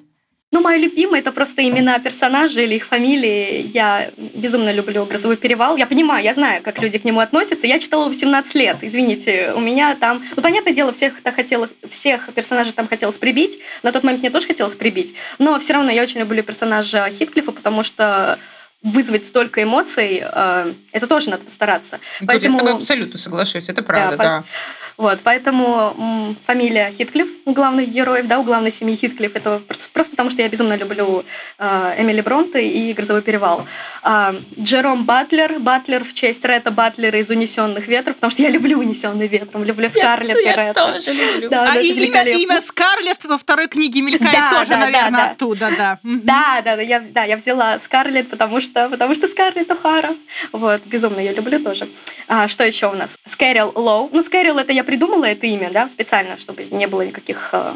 Ну, 0.51 0.61
мое 0.61 0.77
любимое 0.77 1.19
это 1.19 1.31
просто 1.31 1.67
имена 1.67 1.99
персонажей 1.99 2.63
или 2.63 2.75
их 2.75 2.87
фамилии. 2.87 3.69
Я 3.71 4.09
безумно 4.17 4.71
люблю 4.73 5.05
«Грозовой 5.05 5.37
перевал». 5.37 5.77
Я 5.77 5.85
понимаю, 5.85 6.23
я 6.23 6.33
знаю, 6.33 6.63
как 6.63 6.81
люди 6.81 6.97
к 6.97 7.03
нему 7.03 7.19
относятся. 7.19 7.67
Я 7.67 7.77
читала 7.77 8.05
его 8.05 8.11
в 8.11 8.15
17 8.15 8.55
лет, 8.55 8.77
извините. 8.81 9.53
У 9.55 9.59
меня 9.59 9.95
там... 9.95 10.23
Ну, 10.35 10.41
понятное 10.41 10.73
дело, 10.73 10.91
всех, 10.91 11.21
-то 11.21 11.31
хотела, 11.31 11.69
всех 11.87 12.33
персонажей 12.33 12.73
там 12.73 12.87
хотелось 12.87 13.19
прибить. 13.19 13.59
На 13.83 13.91
тот 13.91 14.03
момент 14.03 14.21
мне 14.21 14.31
тоже 14.31 14.47
хотелось 14.47 14.75
прибить. 14.75 15.13
Но 15.37 15.59
все 15.59 15.73
равно 15.73 15.91
я 15.91 16.01
очень 16.01 16.19
люблю 16.19 16.41
персонажа 16.41 17.11
Хитклифа, 17.11 17.51
потому 17.51 17.83
что 17.83 18.39
вызвать 18.81 19.25
столько 19.25 19.63
эмоций, 19.63 20.23
э, 20.23 20.73
это 20.91 21.07
тоже 21.07 21.29
надо 21.29 21.43
постараться. 21.43 21.99
Тут 22.19 22.27
Поэтому... 22.27 22.51
я 22.53 22.57
с 22.57 22.59
тобой 22.59 22.73
абсолютно 22.73 23.19
соглашусь, 23.19 23.69
это 23.69 23.83
правда, 23.83 24.17
да. 24.17 24.23
да. 24.23 24.43
Вот, 24.99 25.19
поэтому 25.23 26.35
фамилия 26.45 26.91
Хитклифф 26.91 27.29
у 27.45 27.53
главных 27.53 27.87
героев, 27.87 28.27
да, 28.27 28.37
у 28.37 28.43
главной 28.43 28.69
семьи 28.69 28.97
Хитклифф, 28.97 29.33
это 29.33 29.61
просто, 29.65 29.89
просто 29.93 30.11
потому, 30.11 30.29
что 30.29 30.41
я 30.41 30.49
безумно 30.49 30.75
люблю 30.75 31.23
э, 31.57 31.95
Эмили 31.97 32.19
Бронте 32.19 32.67
и 32.67 32.91
«Грозовой 32.91 33.21
перевал». 33.21 33.65
Э, 34.03 34.33
Джером 34.59 35.05
Батлер, 35.05 35.57
Батлер 35.59 36.03
в 36.03 36.13
честь 36.13 36.43
Ретта 36.43 36.71
Батлера 36.71 37.17
из 37.17 37.29
«Унесенных 37.29 37.87
ветров», 37.87 38.15
потому 38.15 38.31
что 38.31 38.41
я 38.41 38.49
люблю 38.49 38.77
«Унесенный 38.77 39.27
ветром», 39.27 39.63
люблю 39.63 39.89
Скарлетт 39.89 40.37
я, 40.43 40.51
и 40.51 40.57
Ретта. 40.57 40.93
тоже 40.93 41.13
люблю. 41.13 41.49
Да, 41.49 41.71
а 41.71 41.79
и 41.79 41.91
имя, 41.91 42.23
имя 42.25 42.61
Скарлетт 42.61 43.23
во 43.23 43.37
второй 43.37 43.69
книге 43.69 44.01
мелькает 44.01 44.33
да, 44.33 44.49
тоже, 44.51 44.71
да, 44.71 44.77
наверное, 44.79 45.11
да, 45.11 45.31
оттуда, 45.31 45.71
да. 45.77 45.99
Да, 46.03 46.61
да, 46.61 46.75
да, 46.75 46.81
я, 46.81 46.99
да, 46.99 47.23
я 47.23 47.37
взяла 47.37 47.79
Скарлетт, 47.79 48.29
потому 48.29 48.59
что, 48.59 48.68
потому 48.73 49.15
что 49.15 49.27
Скарлетт 49.27 49.69
О'Хара. 49.69 50.15
Вот, 50.51 50.81
безумно 50.85 51.19
ее 51.19 51.33
люблю 51.33 51.59
тоже. 51.59 51.87
А, 52.27 52.47
что 52.47 52.63
еще 52.63 52.87
у 52.87 52.95
нас? 52.95 53.15
Скэрил 53.27 53.71
Лоу. 53.75 54.09
Ну, 54.11 54.21
Скэрил 54.21 54.57
это 54.57 54.71
я 54.71 54.83
придумала 54.83 55.25
это 55.25 55.47
имя, 55.47 55.69
да, 55.71 55.89
специально, 55.89 56.37
чтобы 56.37 56.65
не 56.65 56.87
было 56.87 57.01
никаких 57.01 57.49
э, 57.53 57.73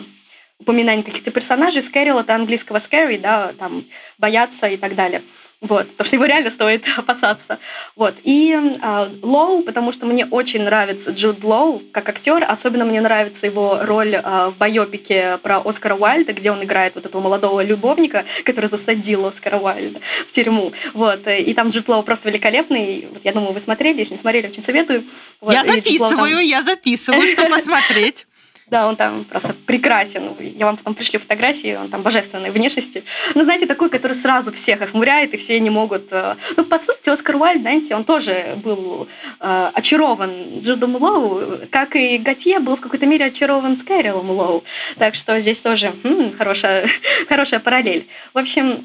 упоминаний 0.60 1.04
каких-то 1.04 1.32
персонажей. 1.32 1.82
Скэрил 1.82 2.20
это 2.20 2.36
английского 2.36 2.78
scary, 2.78 3.20
да, 3.20 3.54
там, 3.60 3.84
бояться 4.18 4.68
и 4.68 4.78
так 4.78 4.96
далее. 4.96 5.22
Вот, 5.64 5.90
потому 5.92 6.06
что 6.06 6.16
его 6.18 6.26
реально 6.26 6.52
стоит 6.52 6.84
опасаться. 6.98 7.58
Вот. 7.96 8.16
И 8.24 8.54
э, 8.54 9.08
Лоу, 9.22 9.64
потому 9.64 9.94
что 9.94 10.06
мне 10.06 10.26
очень 10.26 10.64
нравится 10.64 11.12
Джуд 11.12 11.44
Лоу 11.44 11.82
как 11.94 12.10
актер, 12.10 12.44
особенно 12.46 12.84
мне 12.84 13.00
нравится 13.00 13.46
его 13.46 13.80
роль 13.82 14.16
э, 14.16 14.22
в 14.50 14.58
байопике 14.58 15.40
про 15.42 15.60
Оскара 15.60 15.96
Уайльда, 15.96 16.34
где 16.34 16.52
он 16.52 16.62
играет 16.64 16.96
вот 16.96 17.06
этого 17.06 17.22
молодого 17.22 17.64
любовника, 17.64 18.26
который 18.44 18.70
засадил 18.70 19.26
Оскара 19.26 19.58
Уайльда 19.58 20.00
в 20.28 20.32
тюрьму. 20.34 20.74
Вот. 20.94 21.26
И 21.28 21.54
там 21.54 21.70
Джуд 21.70 21.88
Лоу 21.88 22.04
просто 22.04 22.28
великолепный. 22.28 23.08
Вот, 23.10 23.22
я 23.24 23.32
думаю, 23.32 23.54
вы 23.54 23.62
смотрели, 23.62 24.00
если 24.00 24.16
не 24.16 24.20
смотрели, 24.20 24.48
очень 24.48 24.64
советую. 24.64 25.06
Вот. 25.40 25.54
Я 25.54 25.64
записываю, 25.64 26.36
там... 26.36 26.46
я 26.46 26.62
записываю, 26.62 27.26
чтобы 27.30 27.50
посмотреть. 27.52 28.28
Да, 28.74 28.88
он 28.88 28.96
там 28.96 29.24
просто 29.26 29.54
прекрасен. 29.68 30.32
Я 30.40 30.66
вам 30.66 30.78
потом 30.78 30.96
пришлю 30.96 31.20
фотографии, 31.20 31.76
он 31.76 31.90
там 31.90 32.02
божественной 32.02 32.50
внешности. 32.50 33.04
Ну, 33.36 33.44
знаете, 33.44 33.68
такой, 33.68 33.88
который 33.88 34.14
сразу 34.14 34.52
всех 34.52 34.82
охмуряет, 34.82 35.36
и 35.36 35.38
все 35.38 35.60
не 35.60 35.70
могут... 35.70 36.12
Э, 36.12 36.38
ну, 36.58 36.64
по 36.64 36.80
сути, 36.80 37.10
Оскар 37.10 37.36
Уайльд, 37.36 37.62
знаете, 37.62 37.96
он 37.96 38.04
тоже 38.04 38.58
был 38.64 39.08
э, 39.40 39.70
очарован 39.76 40.32
Джудом 40.62 40.96
Лоу, 40.96 41.60
как 41.70 41.96
и 41.96 42.18
Готье 42.18 42.58
был 42.58 42.76
в 42.76 42.82
какой-то 42.82 43.06
мере 43.06 43.26
очарован 43.26 43.78
Скайрилом 43.78 44.32
Лоу. 44.32 44.64
Так 44.98 45.14
что 45.14 45.40
здесь 45.40 45.62
тоже 45.62 45.94
м-м, 46.04 46.36
хорошая, 46.36 46.90
хорошая 47.30 47.60
параллель. 47.60 48.08
В 48.34 48.40
общем, 48.40 48.84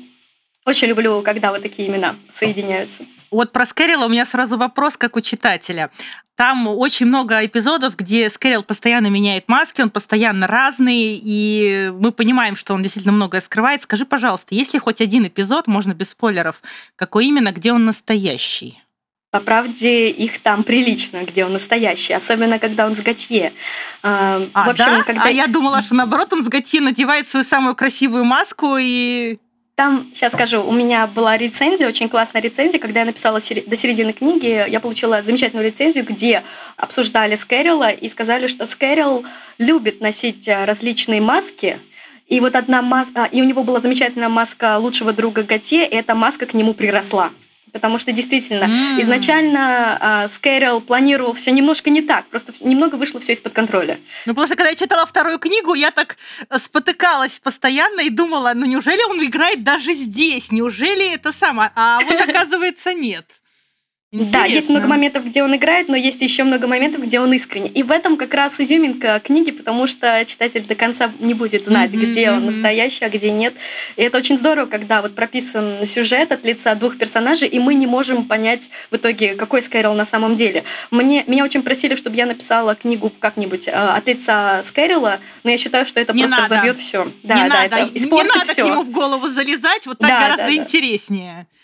очень 0.66 0.88
люблю, 0.88 1.22
когда 1.22 1.50
вот 1.50 1.62
такие 1.62 1.88
имена 1.88 2.14
соединяются. 2.30 3.04
Вот 3.30 3.52
про 3.52 3.64
Скэрилла 3.64 4.04
у 4.04 4.10
меня 4.10 4.26
сразу 4.26 4.58
вопрос, 4.58 4.98
как 4.98 5.16
у 5.16 5.22
читателя. 5.22 5.90
Там 6.38 6.68
очень 6.68 7.06
много 7.06 7.44
эпизодов, 7.44 7.96
где 7.96 8.30
Скэрилл 8.30 8.62
постоянно 8.62 9.08
меняет 9.08 9.48
маски, 9.48 9.80
он 9.80 9.90
постоянно 9.90 10.46
разный, 10.46 11.20
и 11.20 11.92
мы 11.98 12.12
понимаем, 12.12 12.54
что 12.54 12.74
он 12.74 12.82
действительно 12.82 13.12
многое 13.12 13.40
скрывает. 13.40 13.82
Скажи, 13.82 14.06
пожалуйста, 14.06 14.54
есть 14.54 14.72
ли 14.72 14.78
хоть 14.78 15.00
один 15.00 15.26
эпизод, 15.26 15.66
можно 15.66 15.94
без 15.94 16.10
спойлеров, 16.10 16.62
какой 16.94 17.26
именно, 17.26 17.50
где 17.50 17.72
он 17.72 17.84
настоящий? 17.86 18.80
По 19.32 19.40
правде, 19.40 20.10
их 20.10 20.40
там 20.40 20.62
прилично, 20.62 21.24
где 21.24 21.44
он 21.44 21.54
настоящий, 21.54 22.12
особенно 22.12 22.60
когда 22.60 22.86
он 22.86 22.94
с 22.94 23.02
Готье. 23.02 23.52
А, 24.04 24.38
в 24.38 24.68
общем, 24.68 24.84
да? 24.84 25.02
когда... 25.02 25.24
а 25.24 25.30
я 25.30 25.48
думала, 25.48 25.82
что 25.82 25.96
наоборот 25.96 26.32
он 26.32 26.44
с 26.44 26.48
Готье 26.48 26.80
надевает 26.80 27.26
свою 27.26 27.44
самую 27.44 27.74
красивую 27.74 28.24
маску 28.24 28.76
и 28.78 29.38
там, 29.78 30.08
сейчас 30.12 30.32
скажу, 30.32 30.60
у 30.60 30.72
меня 30.72 31.06
была 31.06 31.36
рецензия, 31.36 31.86
очень 31.86 32.08
классная 32.08 32.42
рецензия. 32.42 32.80
Когда 32.80 32.98
я 32.98 33.06
написала 33.06 33.38
до 33.38 33.76
середины 33.76 34.12
книги, 34.12 34.68
я 34.68 34.80
получила 34.80 35.22
замечательную 35.22 35.64
рецензию, 35.64 36.04
где 36.04 36.42
обсуждали 36.76 37.36
Скэрилла 37.36 37.90
и 37.90 38.08
сказали, 38.08 38.48
что 38.48 38.66
Скэрилл 38.66 39.24
любит 39.58 40.00
носить 40.00 40.48
э, 40.48 40.64
различные 40.64 41.20
маски, 41.20 41.78
и 42.26 42.40
вот 42.40 42.56
одна 42.56 42.82
маска, 42.82 43.28
и 43.30 43.40
у 43.40 43.44
него 43.44 43.62
была 43.62 43.78
замечательная 43.78 44.28
маска 44.28 44.78
лучшего 44.78 45.12
друга 45.12 45.44
Готье, 45.44 45.86
и 45.86 45.94
эта 45.94 46.16
маска 46.16 46.46
к 46.46 46.54
нему 46.54 46.74
приросла. 46.74 47.30
Потому 47.72 47.98
что 47.98 48.12
действительно, 48.12 48.64
mm. 48.64 49.00
изначально 49.02 50.24
э, 50.24 50.28
Скэрилл 50.28 50.80
планировал 50.80 51.32
все 51.34 51.50
немножко 51.50 51.90
не 51.90 52.02
так, 52.02 52.26
просто 52.26 52.52
немного 52.60 52.96
вышло 52.96 53.20
все 53.20 53.32
из-под 53.32 53.52
контроля. 53.52 53.98
Ну, 54.26 54.34
просто 54.34 54.56
когда 54.56 54.70
я 54.70 54.76
читала 54.76 55.06
вторую 55.06 55.38
книгу, 55.38 55.74
я 55.74 55.90
так 55.90 56.16
э, 56.48 56.58
спотыкалась 56.58 57.38
постоянно 57.38 58.00
и 58.00 58.10
думала, 58.10 58.52
ну 58.54 58.66
неужели 58.66 59.02
он 59.10 59.24
играет 59.24 59.62
даже 59.62 59.92
здесь? 59.92 60.52
Неужели 60.52 61.14
это 61.14 61.32
самое? 61.32 61.70
А 61.74 62.00
вот 62.00 62.20
оказывается 62.20 62.94
нет. 62.94 63.26
Интересно. 64.10 64.38
Да, 64.38 64.46
есть 64.46 64.70
много 64.70 64.86
моментов, 64.86 65.26
где 65.26 65.42
он 65.42 65.54
играет, 65.54 65.88
но 65.88 65.94
есть 65.94 66.22
еще 66.22 66.42
много 66.42 66.66
моментов, 66.66 67.02
где 67.02 67.20
он 67.20 67.30
искренне. 67.34 67.68
И 67.68 67.82
в 67.82 67.90
этом 67.90 68.16
как 68.16 68.32
раз 68.32 68.58
изюминка 68.58 69.20
книги, 69.22 69.50
потому 69.50 69.86
что 69.86 70.24
читатель 70.24 70.64
до 70.64 70.74
конца 70.74 71.10
не 71.18 71.34
будет 71.34 71.66
знать, 71.66 71.90
mm-hmm, 71.90 72.06
где 72.06 72.30
он 72.30 72.46
настоящий, 72.46 73.04
а 73.04 73.10
где 73.10 73.30
нет. 73.30 73.52
И 73.96 74.02
это 74.02 74.16
очень 74.16 74.38
здорово, 74.38 74.64
когда 74.64 75.02
вот 75.02 75.14
прописан 75.14 75.84
сюжет 75.84 76.32
от 76.32 76.42
лица 76.46 76.74
двух 76.74 76.96
персонажей, 76.96 77.48
и 77.48 77.58
мы 77.58 77.74
не 77.74 77.86
можем 77.86 78.24
понять 78.24 78.70
в 78.90 78.96
итоге, 78.96 79.34
какой 79.34 79.60
Скайрилл 79.60 79.92
на 79.92 80.06
самом 80.06 80.36
деле. 80.36 80.64
Мне, 80.90 81.24
меня 81.26 81.44
очень 81.44 81.62
просили, 81.62 81.94
чтобы 81.94 82.16
я 82.16 82.24
написала 82.24 82.74
книгу 82.74 83.12
как-нибудь 83.20 83.68
э, 83.68 83.72
от 83.72 84.06
лица 84.06 84.62
Скайрилла, 84.64 85.18
но 85.44 85.50
я 85.50 85.58
считаю, 85.58 85.84
что 85.84 86.00
это 86.00 86.14
не 86.14 86.22
просто 86.22 86.40
надо. 86.44 86.54
забьет 86.54 86.78
все. 86.78 87.12
Да, 87.24 87.34
не 87.34 87.50
да, 87.50 87.62
надо. 87.62 87.76
это 87.76 87.98
испортит 87.98 88.32
не 88.32 88.38
надо 88.38 88.52
все. 88.52 88.62
к 88.62 88.66
нему 88.68 88.82
в 88.84 88.90
голову 88.90 89.26
залезать, 89.26 89.84
вот 89.84 89.98
так 89.98 90.08
да, 90.08 90.20
гораздо 90.20 90.46
да, 90.46 90.54
интереснее. 90.54 91.46
Да. 91.50 91.58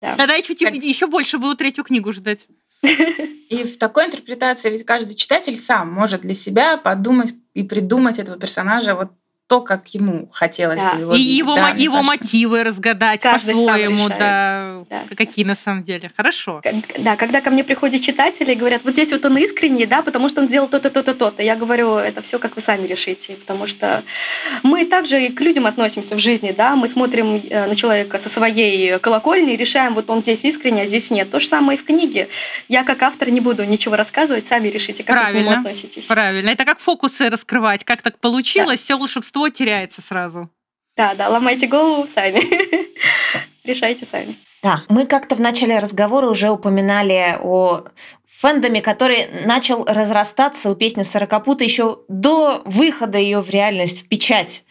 Тогда 0.00 0.34
еще, 0.34 0.54
как... 0.54 0.74
еще 0.74 1.06
больше 1.06 1.38
буду 1.38 1.56
третью 1.56 1.84
книгу 1.84 2.12
ждать. 2.12 2.46
И 2.82 3.64
в 3.64 3.76
такой 3.76 4.06
интерпретации 4.06 4.70
ведь 4.70 4.86
каждый 4.86 5.14
читатель 5.14 5.56
сам 5.56 5.92
может 5.92 6.22
для 6.22 6.34
себя 6.34 6.76
подумать 6.76 7.34
и 7.52 7.62
придумать 7.62 8.18
этого 8.18 8.38
персонажа 8.38 8.94
вот 8.94 9.10
то, 9.50 9.60
как 9.60 9.88
ему 9.88 10.28
хотелось 10.30 10.78
да. 10.78 10.94
бы 10.94 11.00
его. 11.00 11.14
И 11.14 11.18
видеть. 11.18 11.38
его, 11.38 11.56
да, 11.56 11.70
его 11.70 11.96
кажется. 11.96 12.18
мотивы 12.18 12.62
разгадать 12.62 13.22
по-своему, 13.22 14.08
да, 14.08 14.84
да, 14.88 15.02
какие 15.16 15.44
на 15.44 15.56
самом 15.56 15.82
деле. 15.82 16.08
Хорошо. 16.16 16.62
Да, 16.98 17.16
когда 17.16 17.40
ко 17.40 17.50
мне 17.50 17.64
приходят 17.64 18.00
читатели 18.00 18.52
и 18.52 18.54
говорят, 18.54 18.82
вот 18.84 18.92
здесь 18.92 19.10
вот 19.10 19.24
он 19.24 19.36
искренний, 19.38 19.86
да, 19.86 20.02
потому 20.02 20.28
что 20.28 20.40
он 20.40 20.46
делал 20.46 20.68
то-то, 20.68 20.88
то-то, 20.88 21.14
то-то. 21.14 21.42
Я 21.42 21.56
говорю, 21.56 21.96
это 21.96 22.22
все 22.22 22.38
как 22.38 22.54
вы 22.54 22.62
сами 22.62 22.86
решите, 22.86 23.32
потому 23.32 23.66
что 23.66 24.04
мы 24.62 24.84
также 24.84 25.26
и 25.26 25.32
к 25.32 25.40
людям 25.40 25.66
относимся 25.66 26.14
в 26.14 26.20
жизни, 26.20 26.54
да, 26.56 26.76
мы 26.76 26.86
смотрим 26.86 27.42
э, 27.50 27.66
на 27.66 27.74
человека 27.74 28.20
со 28.20 28.28
своей 28.28 29.00
колокольни 29.00 29.54
и 29.54 29.56
решаем, 29.56 29.94
вот 29.94 30.10
он 30.10 30.22
здесь 30.22 30.44
искренний, 30.44 30.82
а 30.82 30.86
здесь 30.86 31.10
нет. 31.10 31.28
То 31.28 31.40
же 31.40 31.48
самое 31.48 31.76
и 31.76 31.82
в 31.82 31.84
книге. 31.84 32.28
Я 32.68 32.84
как 32.84 33.02
автор 33.02 33.30
не 33.30 33.40
буду 33.40 33.64
ничего 33.64 33.96
рассказывать, 33.96 34.46
сами 34.46 34.68
решите, 34.68 35.02
как 35.02 35.16
Правильно. 35.16 35.40
вы 35.40 35.46
к 35.46 35.50
нему 35.50 35.60
относитесь. 35.60 36.06
Правильно. 36.06 36.50
Это 36.50 36.64
как 36.64 36.78
фокусы 36.78 37.28
раскрывать, 37.28 37.82
как 37.82 38.00
так 38.00 38.16
получилось, 38.20 38.78
да. 38.78 38.84
все 38.84 38.96
волшебство 38.96 39.39
большинство 39.40 39.48
теряется 39.48 40.02
сразу. 40.02 40.48
Да, 40.96 41.14
да, 41.14 41.28
ломайте 41.28 41.66
голову 41.66 42.06
сами. 42.12 42.42
Решайте 43.64 44.06
сами. 44.06 44.36
Да, 44.62 44.82
мы 44.88 45.06
как-то 45.06 45.34
в 45.34 45.40
начале 45.40 45.78
разговора 45.78 46.28
уже 46.28 46.50
упоминали 46.50 47.38
о 47.42 47.84
фэндоме, 48.26 48.82
который 48.82 49.26
начал 49.46 49.84
разрастаться 49.84 50.70
у 50.70 50.74
песни 50.74 51.02
«Сорокопута» 51.02 51.64
еще 51.64 52.00
до 52.08 52.62
выхода 52.64 53.18
ее 53.18 53.40
в 53.40 53.50
реальность, 53.50 54.04
в 54.04 54.08
печать. 54.08 54.64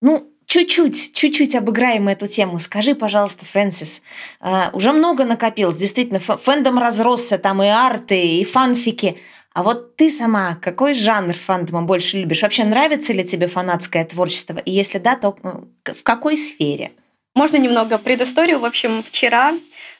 Ну, 0.00 0.32
чуть-чуть, 0.46 1.14
чуть-чуть 1.14 1.56
обыграем 1.56 2.08
эту 2.08 2.26
тему. 2.26 2.58
Скажи, 2.58 2.94
пожалуйста, 2.94 3.44
Фрэнсис, 3.44 4.02
э, 4.40 4.70
уже 4.72 4.92
много 4.92 5.24
накопилось, 5.24 5.76
действительно, 5.76 6.20
фэндом 6.20 6.78
разросся, 6.78 7.38
там 7.38 7.62
и 7.62 7.66
арты, 7.66 8.38
и 8.38 8.44
фанфики– 8.44 9.18
а 9.58 9.64
вот 9.64 9.96
ты 9.96 10.08
сама 10.08 10.54
какой 10.54 10.94
жанр 10.94 11.34
фандома 11.34 11.82
больше 11.82 12.18
любишь? 12.18 12.42
Вообще 12.42 12.62
нравится 12.62 13.12
ли 13.12 13.24
тебе 13.24 13.48
фанатское 13.48 14.04
творчество? 14.04 14.58
И 14.58 14.70
если 14.70 14.98
да, 14.98 15.16
то 15.16 15.36
в 15.84 16.02
какой 16.04 16.36
сфере? 16.36 16.92
Можно 17.34 17.56
немного 17.56 17.98
предысторию. 17.98 18.60
В 18.60 18.64
общем, 18.64 19.02
вчера 19.02 19.54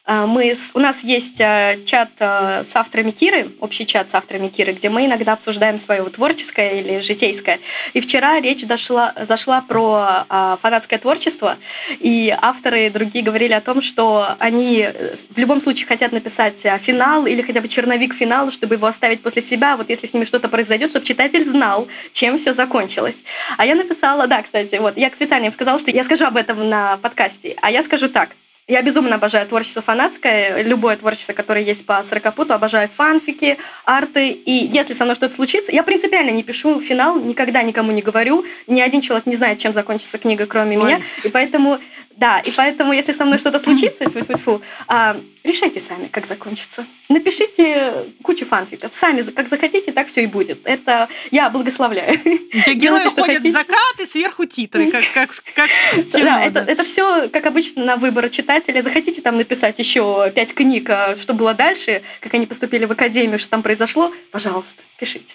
мы, 0.09 0.56
у 0.72 0.78
нас 0.78 1.04
есть 1.04 1.38
а, 1.42 1.76
чат 1.84 2.09
а, 2.18 2.64
с 2.64 2.74
авторами 2.74 3.11
Киры, 3.11 3.50
общий 3.61 3.84
чат 3.84 4.11
с 4.11 4.14
авторами 4.14 4.48
Киры, 4.48 4.72
где 4.72 4.88
мы 4.88 5.04
иногда 5.04 5.34
обсуждаем 5.34 5.78
свое 5.78 6.02
творческое 6.04 6.80
или 6.80 7.00
житейское. 7.00 7.61
И 7.92 8.00
вчера 8.00 8.40
речь 8.40 8.64
дошла, 8.66 9.12
зашла 9.20 9.61
про 9.61 10.24
фанатское 10.62 10.98
творчество, 10.98 11.59
и 11.90 12.34
авторы 12.40 12.88
другие 12.88 13.22
говорили 13.22 13.52
о 13.52 13.61
том, 13.61 13.82
что 13.82 14.34
они 14.38 14.86
э, 14.88 15.16
в 15.28 15.38
любом 15.38 15.61
случае 15.61 15.86
хотят 15.86 16.12
написать 16.12 16.61
финал 16.80 17.26
или 17.26 17.42
хотя 17.42 17.61
бы 17.61 17.68
черновик 17.68 18.14
финала, 18.14 18.50
чтобы 18.50 18.76
его 18.76 18.86
оставить 18.86 19.20
после 19.20 19.42
себя, 19.42 19.76
вот 19.76 19.90
если 19.90 20.06
с 20.06 20.14
ними 20.14 20.24
что-то 20.24 20.48
произойдет, 20.48 20.90
чтобы 20.90 21.04
читатель 21.04 21.44
знал, 21.44 21.86
чем 22.12 22.38
все 22.38 22.54
закончилось. 22.54 23.22
А 23.59 23.66
я 23.66 23.74
написала, 23.74 24.26
да, 24.26 24.42
кстати, 24.42 24.76
вот, 24.76 24.96
я 24.96 25.11
специально 25.11 25.46
им 25.46 25.52
сказала, 25.52 25.78
что 25.78 25.90
я 25.90 26.02
скажу 26.02 26.24
об 26.24 26.38
этом 26.38 26.66
на 26.68 26.96
подкасте, 26.96 27.56
а 27.61 27.70
я 27.70 27.82
скажу 27.82 28.09
так– 28.09 28.30
я 28.68 28.82
безумно 28.82 29.16
обожаю 29.16 29.46
творчество 29.46 29.80
фанатское, 29.80 30.62
любое 30.62 30.96
творчество, 30.96 31.32
которое 31.32 31.64
есть 31.64 31.86
по 31.86 32.02
сорокопуту, 32.02 32.52
обожаю 32.52 32.90
фанфики, 32.94 33.56
арты. 33.86 34.28
И 34.28 34.52
если 34.52 34.92
со 34.92 35.04
мной 35.04 35.16
что-то 35.16 35.34
случится, 35.34 35.72
я 35.72 35.82
принципиально 35.82 36.30
не 36.30 36.42
пишу 36.42 36.78
финал, 36.78 37.18
никогда 37.18 37.62
никому 37.62 37.92
не 37.92 38.02
говорю. 38.02 38.44
Ни 38.66 38.82
один 38.82 39.00
человек 39.00 39.24
не 39.24 39.36
знает, 39.36 39.58
чем 39.58 39.72
закончится 39.72 40.18
книга, 40.18 40.44
кроме 40.44 40.78
Ой. 40.78 40.84
меня. 40.84 41.00
И 41.24 41.30
поэтому 41.30 41.78
Да, 42.18 42.40
и 42.40 42.50
поэтому, 42.50 42.92
если 42.92 43.12
со 43.12 43.24
мной 43.24 43.38
что-то 43.38 43.60
случится, 43.60 44.04
тьфу 44.04 44.18
-тьфу 44.18 44.34
-тьфу, 44.34 44.62
а, 44.88 45.16
решайте 45.44 45.80
сами, 45.80 46.08
как 46.08 46.26
закончится. 46.26 46.84
Напишите 47.08 47.92
кучу 48.22 48.44
фанфиков. 48.44 48.92
Сами, 48.92 49.22
как 49.22 49.48
захотите, 49.48 49.92
так 49.92 50.08
все 50.08 50.24
и 50.24 50.26
будет. 50.26 50.58
Это 50.64 51.08
я 51.30 51.48
благословляю. 51.48 52.18
Где 52.52 52.74
герои 52.74 53.06
уходят 53.06 53.42
в 53.42 53.50
закат 53.50 54.00
и 54.00 54.06
сверху 54.06 54.46
титры, 54.46 54.90
как, 54.90 55.04
как, 55.14 55.30
как 55.54 55.70
кино, 56.12 56.24
Да, 56.24 56.44
это, 56.44 56.58
это 56.60 56.82
все, 56.82 57.28
как 57.28 57.46
обычно, 57.46 57.84
на 57.84 57.96
выбор 57.96 58.28
читателя. 58.30 58.82
Захотите 58.82 59.22
там 59.22 59.36
написать 59.36 59.78
еще 59.78 60.32
пять 60.34 60.54
книг, 60.54 60.90
а 60.90 61.16
что 61.16 61.34
было 61.34 61.54
дальше, 61.54 62.02
как 62.20 62.34
они 62.34 62.46
поступили 62.46 62.84
в 62.84 62.90
академию, 62.90 63.38
что 63.38 63.50
там 63.50 63.62
произошло, 63.62 64.12
пожалуйста, 64.32 64.82
пишите. 64.98 65.34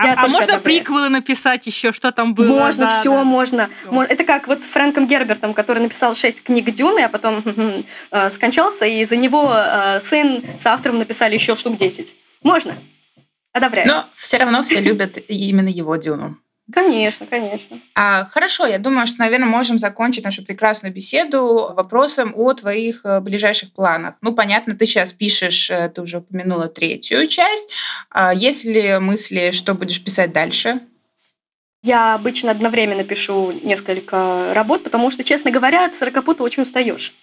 А, 0.00 0.24
а 0.24 0.28
можно 0.28 0.54
одобряю. 0.54 0.62
приквелы 0.62 1.08
написать 1.10 1.66
еще, 1.66 1.92
что 1.92 2.10
там 2.10 2.34
было? 2.34 2.46
Можно, 2.46 2.86
да, 2.86 3.00
все 3.00 3.10
да. 3.10 3.24
можно. 3.24 3.70
Все. 3.90 4.02
Это 4.02 4.24
как 4.24 4.48
вот 4.48 4.62
с 4.62 4.68
Фрэнком 4.68 5.06
Гербертом, 5.06 5.52
который 5.52 5.82
написал 5.82 6.14
шесть 6.14 6.42
книг 6.42 6.70
Дюны, 6.70 7.00
а 7.00 7.08
потом 7.08 7.42
э, 8.10 8.30
скончался, 8.30 8.86
и 8.86 9.04
за 9.04 9.16
него 9.16 9.52
э, 9.54 10.00
сын 10.08 10.42
с 10.58 10.64
автором 10.66 10.98
написали 10.98 11.34
еще 11.34 11.54
штук 11.56 11.76
10. 11.76 12.12
Можно. 12.42 12.76
Одобряю. 13.52 13.88
Но 13.88 14.04
все 14.14 14.38
равно 14.38 14.62
все 14.62 14.80
любят 14.80 15.18
именно 15.28 15.68
его 15.68 15.96
Дюну. 15.96 16.38
Конечно, 16.72 17.26
конечно. 17.26 17.78
А, 17.94 18.24
хорошо, 18.24 18.66
я 18.66 18.78
думаю, 18.78 19.06
что, 19.06 19.20
наверное, 19.20 19.48
можем 19.48 19.78
закончить 19.78 20.24
нашу 20.24 20.44
прекрасную 20.44 20.92
беседу 20.92 21.72
вопросом 21.74 22.32
о 22.36 22.52
твоих 22.52 23.04
э, 23.04 23.20
ближайших 23.20 23.72
планах. 23.72 24.14
Ну, 24.20 24.34
понятно, 24.34 24.74
ты 24.74 24.86
сейчас 24.86 25.12
пишешь, 25.12 25.70
э, 25.70 25.88
ты 25.88 26.02
уже 26.02 26.18
упомянула 26.18 26.68
третью 26.68 27.26
часть. 27.26 27.72
А 28.10 28.34
есть 28.34 28.64
ли 28.64 28.98
мысли, 28.98 29.50
что 29.52 29.74
будешь 29.74 30.02
писать 30.02 30.32
дальше? 30.32 30.80
Я 31.82 32.14
обычно 32.14 32.50
одновременно 32.50 33.04
пишу 33.04 33.52
несколько 33.62 34.52
работ, 34.52 34.84
потому 34.84 35.10
что, 35.10 35.24
честно 35.24 35.50
говоря, 35.50 35.86
от 35.86 35.94
сорокопута 35.94 36.42
очень 36.42 36.62
устаешь. 36.62 37.14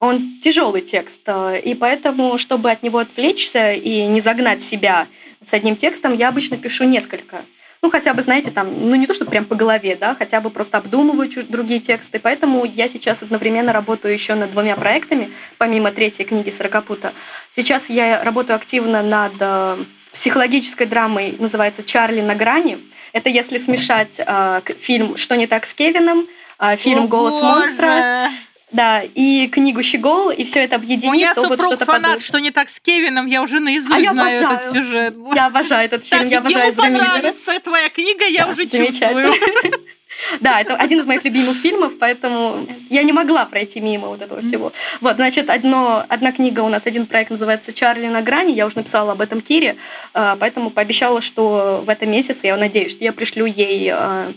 Он 0.00 0.40
тяжелый 0.40 0.82
текст, 0.82 1.20
э, 1.26 1.60
и 1.60 1.74
поэтому, 1.74 2.36
чтобы 2.38 2.70
от 2.72 2.82
него 2.82 2.98
отвлечься 2.98 3.72
и 3.72 4.06
не 4.06 4.20
загнать 4.20 4.62
себя 4.62 5.06
с 5.46 5.52
одним 5.52 5.76
текстом, 5.76 6.14
я 6.14 6.28
обычно 6.28 6.56
пишу 6.56 6.84
несколько 6.84 7.44
ну, 7.82 7.90
хотя 7.90 8.14
бы, 8.14 8.22
знаете, 8.22 8.52
там, 8.52 8.68
ну, 8.88 8.94
не 8.94 9.08
то, 9.08 9.12
что 9.12 9.24
прям 9.24 9.44
по 9.44 9.56
голове, 9.56 9.96
да, 9.96 10.14
хотя 10.14 10.40
бы 10.40 10.50
просто 10.50 10.78
обдумываю 10.78 11.28
другие 11.48 11.80
тексты. 11.80 12.20
Поэтому 12.20 12.64
я 12.64 12.86
сейчас 12.86 13.22
одновременно 13.22 13.72
работаю 13.72 14.14
еще 14.14 14.34
над 14.34 14.52
двумя 14.52 14.76
проектами, 14.76 15.30
помимо 15.58 15.90
третьей 15.90 16.24
книги 16.24 16.50
«Сорокопута». 16.50 17.12
Сейчас 17.50 17.90
я 17.90 18.22
работаю 18.22 18.54
активно 18.54 19.02
над 19.02 19.32
э, 19.40 19.76
психологической 20.12 20.86
драмой, 20.86 21.34
называется 21.40 21.82
«Чарли 21.82 22.20
на 22.20 22.36
грани». 22.36 22.78
Это 23.12 23.28
если 23.28 23.58
смешать 23.58 24.20
э, 24.24 24.60
фильм 24.78 25.16
«Что 25.16 25.36
не 25.36 25.48
так 25.48 25.66
с 25.66 25.74
Кевином», 25.74 26.28
э, 26.60 26.76
фильм 26.76 27.08
«Голос 27.08 27.34
Боже! 27.34 27.44
монстра», 27.44 28.28
да, 28.72 29.02
и 29.02 29.48
книгу 29.48 29.82
«Щегол», 29.82 30.30
и 30.30 30.44
все 30.44 30.60
это 30.60 30.76
объединить. 30.76 31.04
У 31.04 31.12
меня 31.12 31.34
супруг 31.34 31.60
вот 31.60 31.78
фанат, 31.80 32.02
подумать. 32.02 32.24
что 32.24 32.38
не 32.40 32.50
так 32.50 32.70
с 32.70 32.80
Кевином, 32.80 33.26
я 33.26 33.42
уже 33.42 33.60
наизусть 33.60 33.94
а 33.94 33.98
я 33.98 34.12
знаю 34.12 34.40
обожаю. 34.40 34.58
этот 34.58 34.72
сюжет. 34.72 35.14
Я 35.34 35.46
обожаю 35.46 35.84
этот 35.84 36.04
фильм, 36.04 36.22
так, 36.22 36.30
я 36.30 36.38
обожаю 36.38 36.72
ему 36.72 36.82
понравится 36.82 37.60
твоя 37.60 37.88
книга, 37.90 38.24
я 38.26 38.46
да, 38.46 38.52
уже 38.52 38.66
чувствую. 38.68 39.32
Да, 40.40 40.60
это 40.60 40.74
один 40.74 41.00
из 41.00 41.06
моих 41.06 41.24
любимых 41.24 41.56
фильмов, 41.56 41.92
поэтому 41.98 42.66
я 42.90 43.02
не 43.02 43.12
могла 43.12 43.44
пройти 43.44 43.80
мимо 43.80 44.08
вот 44.08 44.22
этого 44.22 44.40
всего. 44.40 44.72
Вот, 45.00 45.16
значит, 45.16 45.50
одно, 45.50 46.04
одна 46.08 46.32
книга 46.32 46.60
у 46.60 46.68
нас, 46.68 46.86
один 46.86 47.06
проект 47.06 47.30
называется 47.30 47.72
«Чарли 47.72 48.06
на 48.06 48.22
грани», 48.22 48.52
я 48.52 48.66
уже 48.66 48.78
написала 48.78 49.12
об 49.12 49.20
этом 49.20 49.40
Кире, 49.40 49.76
а, 50.14 50.36
поэтому 50.36 50.70
пообещала, 50.70 51.20
что 51.20 51.82
в 51.84 51.88
этом 51.88 52.10
месяце, 52.10 52.46
я 52.46 52.56
надеюсь, 52.56 52.92
что 52.92 53.04
я 53.04 53.12
пришлю 53.12 53.46
ей, 53.46 53.90
а, 53.90 54.32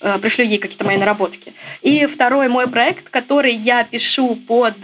а, 0.00 0.18
пришлю 0.18 0.44
ей 0.44 0.58
какие-то 0.58 0.84
мои 0.84 0.96
наработки. 0.96 1.52
И 1.82 2.06
второй 2.06 2.48
мой 2.48 2.66
проект, 2.66 3.08
который 3.08 3.54
я 3.54 3.84
пишу 3.84 4.36
под 4.36 4.74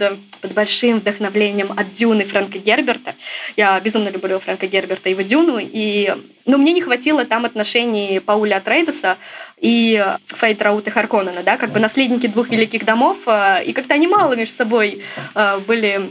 под 0.41 0.53
большим 0.53 0.99
вдохновлением 0.99 1.71
от 1.75 1.93
Дюны 1.93 2.25
Фрэнка 2.25 2.57
Герберта. 2.57 3.15
Я 3.55 3.79
безумно 3.79 4.09
люблю 4.09 4.39
Фрэнка 4.39 4.67
Герберта 4.67 5.09
и 5.09 5.11
его 5.11 5.21
Дюну, 5.21 5.59
и 5.61 6.13
но 6.45 6.57
мне 6.57 6.73
не 6.73 6.81
хватило 6.81 7.23
там 7.23 7.45
отношений 7.45 8.19
Пауля 8.19 8.57
Атрейдеса 8.57 9.17
и 9.59 10.03
Фейт 10.25 10.61
Раута 10.61 10.89
Харконнена, 10.89 11.43
да, 11.43 11.57
как 11.57 11.71
бы 11.71 11.79
наследники 11.79 12.27
двух 12.27 12.49
великих 12.49 12.83
домов, 12.83 13.19
э, 13.27 13.63
и 13.63 13.73
как-то 13.73 13.93
они 13.93 14.07
мало 14.07 14.33
между 14.33 14.55
собой 14.55 15.03
э, 15.35 15.59
были 15.67 16.09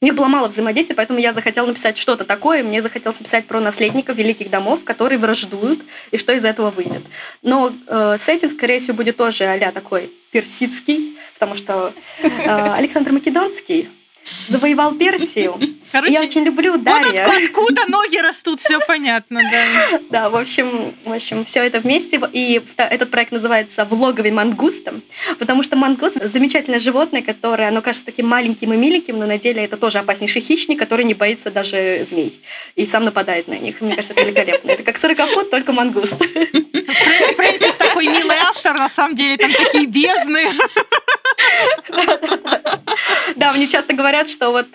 у 0.00 0.04
них 0.04 0.14
было 0.14 0.28
мало 0.28 0.46
взаимодействия, 0.46 0.94
поэтому 0.94 1.18
я 1.18 1.32
захотела 1.32 1.66
написать 1.66 1.98
что-то 1.98 2.24
такое. 2.24 2.62
Мне 2.62 2.82
захотелось 2.82 3.18
написать 3.18 3.46
про 3.46 3.58
наследников 3.58 4.16
великих 4.16 4.48
домов, 4.48 4.84
которые 4.84 5.18
враждуют, 5.18 5.80
и 6.12 6.16
что 6.16 6.32
из 6.32 6.44
этого 6.44 6.70
выйдет. 6.70 7.02
Но 7.42 7.72
э, 7.88 8.16
сеттинг, 8.20 8.52
скорее 8.52 8.78
всего, 8.78 8.96
будет 8.96 9.16
тоже 9.16 9.44
а 9.44 9.72
такой 9.72 10.08
персидский, 10.30 11.17
потому 11.38 11.56
что 11.56 11.92
э, 12.20 12.72
Александр 12.72 13.12
Македонский 13.12 13.88
завоевал 14.48 14.94
Персию. 14.94 15.54
Короче, 15.92 16.12
я 16.12 16.20
очень 16.20 16.44
люблю 16.44 16.76
Дарья. 16.76 17.26
Вот 17.26 17.42
откуда 17.42 17.82
ноги 17.88 18.18
растут, 18.18 18.60
все 18.60 18.78
понятно, 18.80 19.42
да. 19.50 20.00
Да, 20.10 20.30
в 20.30 20.36
общем, 20.36 20.94
в 21.04 21.12
общем, 21.12 21.44
все 21.44 21.62
это 21.64 21.80
вместе. 21.80 22.20
И 22.32 22.62
этот 22.76 23.10
проект 23.10 23.32
называется 23.32 23.84
«Влоговый 23.84 24.30
мангуст», 24.30 24.88
потому 25.38 25.62
что 25.62 25.76
мангуст— 25.76 26.16
замечательное 26.24 26.78
животное, 26.78 27.22
которое, 27.22 27.68
оно 27.68 27.82
кажется 27.82 28.06
таким 28.06 28.26
маленьким 28.26 28.72
и 28.72 28.76
миленьким, 28.76 29.18
но 29.18 29.26
на 29.26 29.38
деле 29.38 29.64
это 29.64 29.76
тоже 29.76 29.98
опаснейший 29.98 30.42
хищник, 30.42 30.78
который 30.78 31.04
не 31.04 31.14
боится 31.14 31.50
даже 31.50 32.04
змей 32.08 32.40
и 32.76 32.86
сам 32.86 33.04
нападает 33.04 33.48
на 33.48 33.54
них. 33.54 33.80
Мне 33.80 33.94
кажется, 33.94 34.12
это 34.12 34.22
великолепно. 34.22 34.70
Это 34.70 34.82
как 34.82 34.98
сорокоход, 34.98 35.50
только 35.50 35.72
мангуст. 35.72 36.16
Фрэнсис 36.18 37.74
такой 37.76 38.06
милый 38.06 38.36
автор, 38.36 38.76
на 38.76 38.88
самом 38.88 39.16
деле 39.16 39.36
там 39.36 39.50
такие 39.50 39.86
бездны. 39.86 40.42
Да, 43.36 43.52
мне 43.52 43.68
часто 43.68 43.92
говорят, 43.92 44.28
что 44.28 44.50
вот 44.50 44.66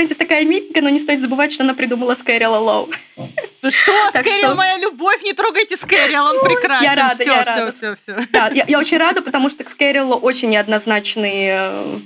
Фрэнсис 0.00 0.16
такая 0.16 0.44
миленькая, 0.44 0.82
но 0.82 0.88
не 0.88 0.98
стоит 0.98 1.20
забывать, 1.20 1.52
что 1.52 1.62
она 1.62 1.74
придумала 1.74 2.14
Скайрилла 2.14 2.58
Лоу. 2.58 2.88
Ну 3.16 3.70
что, 3.70 3.92
Скайрилл, 4.08 4.54
моя 4.54 4.78
любовь, 4.78 5.22
не 5.22 5.34
трогайте 5.34 5.76
Скайрилл, 5.76 6.24
он 6.24 6.40
прекрасен. 6.40 6.84
Я 6.84 6.94
рада, 6.94 7.14
все, 7.14 7.24
я 7.24 7.44
рада. 7.44 7.72
Все, 7.72 7.94
все, 7.94 8.14
все. 8.16 8.26
Да, 8.30 8.48
я, 8.48 8.64
я 8.66 8.78
очень 8.78 8.96
рада, 8.96 9.20
потому 9.20 9.50
что 9.50 9.64
к 9.64 9.68
Скайриллу 9.68 10.16
очень 10.16 10.48
неоднозначные 10.48 11.70
э, 11.70 11.98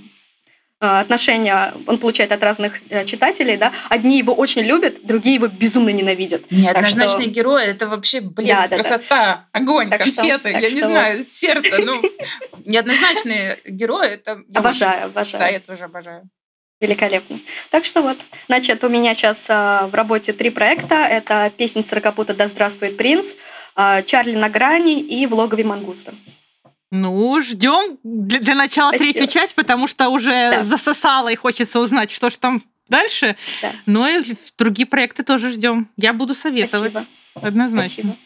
Э, 0.85 1.01
отношения 1.01 1.73
он 1.87 1.99
получает 1.99 2.33
от 2.33 2.43
разных 2.43 2.75
э, 2.91 3.05
читателей, 3.05 3.57
да, 3.57 3.73
одни 3.89 4.19
его 4.19 4.35
очень 4.35 4.63
любят, 4.63 4.99
другие 5.03 5.37
его 5.37 5.47
безумно 5.47 5.89
ненавидят. 5.91 6.51
Неоднозначный 6.51 7.23
что... 7.23 7.31
герой 7.31 7.65
это 7.65 7.87
вообще 7.87 8.21
блеск, 8.21 8.69
да, 8.69 8.77
красота, 8.77 9.05
да. 9.09 9.49
огонь, 9.53 9.89
так 9.89 10.01
конфеты, 10.01 10.49
что, 10.49 10.59
я 10.59 10.71
не 10.71 10.77
что... 10.77 10.89
знаю, 10.89 11.25
сердце, 11.31 11.83
ну 11.83 12.03
неоднозначные 12.67 13.57
герои 13.67 14.09
это 14.15 14.43
обожаю, 14.55 15.07
обожаю. 15.07 15.45
Да, 15.45 15.49
я 15.49 15.61
тоже 15.61 15.85
обожаю. 15.85 16.29
Великолепно. 16.85 17.39
Так 17.71 17.85
что 17.85 18.03
вот, 18.03 18.19
значит, 18.47 18.85
у 18.85 18.89
меня 18.89 19.15
сейчас 19.15 19.49
в 19.49 19.91
работе 19.93 20.33
три 20.33 20.51
проекта. 20.51 20.97
Это 20.97 21.51
«Песня 21.57 21.83
Циркопута. 21.83 22.35
Да 22.35 22.47
здравствует 22.47 22.97
принц», 22.97 23.35
«Чарли 23.75 24.35
на 24.35 24.49
грани» 24.49 25.01
и 25.01 25.27
«В 25.27 25.35
логове 25.35 25.65
мангуста». 25.65 26.13
Ну, 26.91 27.41
ждем 27.41 27.99
для, 28.05 28.39
для 28.39 28.55
начала 28.55 28.91
Спасибо. 28.91 29.13
третью 29.13 29.33
часть, 29.33 29.55
потому 29.55 29.89
что 29.89 30.11
уже 30.11 30.31
да. 30.31 30.63
засосало 30.63 31.29
и 31.33 31.35
хочется 31.35 31.81
узнать, 31.81 32.11
что 32.11 32.31
же 32.31 32.39
там 32.39 32.63
дальше. 32.89 33.35
Да. 33.63 33.73
Но 33.87 34.09
и 34.09 34.23
другие 34.57 34.87
проекты 34.87 35.25
тоже 35.25 35.51
ждем. 35.51 35.89
Я 35.97 36.13
буду 36.13 36.35
советовать. 36.35 36.93
Спасибо. 36.93 37.11
Однозначно. 37.43 37.89
Спасибо. 37.89 38.17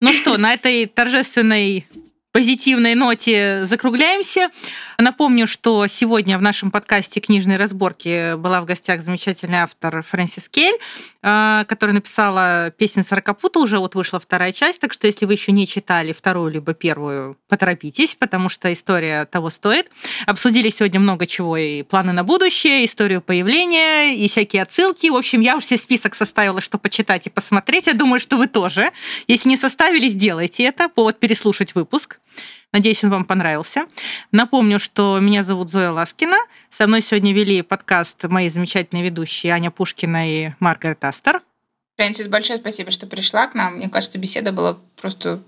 Ну 0.00 0.12
что, 0.12 0.36
на 0.38 0.54
этой 0.54 0.86
торжественной 0.86 1.86
позитивной 2.34 2.96
ноте 2.96 3.64
закругляемся. 3.64 4.50
Напомню, 4.98 5.46
что 5.46 5.86
сегодня 5.86 6.36
в 6.36 6.42
нашем 6.42 6.72
подкасте 6.72 7.20
«Книжные 7.20 7.58
разборки» 7.58 8.34
была 8.34 8.60
в 8.60 8.64
гостях 8.64 9.02
замечательный 9.02 9.58
автор 9.58 10.02
Фрэнсис 10.02 10.48
Кель, 10.48 10.74
э, 11.22 11.64
которая 11.68 11.94
написала 11.94 12.72
«Песня 12.76 13.04
сорокопута». 13.04 13.60
Уже 13.60 13.78
вот 13.78 13.94
вышла 13.94 14.18
вторая 14.18 14.50
часть, 14.50 14.80
так 14.80 14.92
что 14.92 15.06
если 15.06 15.26
вы 15.26 15.34
еще 15.34 15.52
не 15.52 15.64
читали 15.64 16.12
вторую 16.12 16.50
либо 16.50 16.74
первую, 16.74 17.38
поторопитесь, 17.48 18.16
потому 18.16 18.48
что 18.48 18.72
история 18.72 19.26
того 19.26 19.48
стоит. 19.48 19.88
Обсудили 20.26 20.70
сегодня 20.70 20.98
много 20.98 21.28
чего, 21.28 21.56
и 21.56 21.84
планы 21.84 22.12
на 22.12 22.24
будущее, 22.24 22.84
историю 22.84 23.22
появления, 23.22 24.12
и 24.12 24.28
всякие 24.28 24.62
отсылки. 24.62 25.08
В 25.08 25.14
общем, 25.14 25.40
я 25.40 25.56
уже 25.56 25.66
себе 25.66 25.78
список 25.78 26.16
составила, 26.16 26.60
что 26.60 26.78
почитать 26.78 27.28
и 27.28 27.30
посмотреть. 27.30 27.86
Я 27.86 27.92
думаю, 27.92 28.18
что 28.18 28.36
вы 28.36 28.48
тоже. 28.48 28.90
Если 29.28 29.48
не 29.48 29.56
составили, 29.56 30.08
сделайте 30.08 30.64
это. 30.64 30.88
Повод 30.88 31.20
переслушать 31.20 31.76
выпуск. 31.76 32.18
Надеюсь, 32.72 33.04
он 33.04 33.10
вам 33.10 33.24
понравился. 33.24 33.86
Напомню, 34.32 34.78
что 34.78 35.20
меня 35.20 35.44
зовут 35.44 35.70
Зоя 35.70 35.90
Ласкина. 35.90 36.36
Со 36.70 36.86
мной 36.86 37.02
сегодня 37.02 37.32
вели 37.32 37.62
подкаст 37.62 38.24
мои 38.24 38.48
замечательные 38.48 39.04
ведущие 39.04 39.52
Аня 39.52 39.70
Пушкина 39.70 40.28
и 40.28 40.50
Маргарет 40.58 41.04
Астер. 41.04 41.40
Фрэнсис, 41.96 42.26
большое 42.26 42.58
спасибо, 42.58 42.90
что 42.90 43.06
пришла 43.06 43.46
к 43.46 43.54
нам. 43.54 43.76
Мне 43.76 43.88
кажется, 43.88 44.18
беседа 44.18 44.50
была 44.50 44.76
просто 45.00 45.40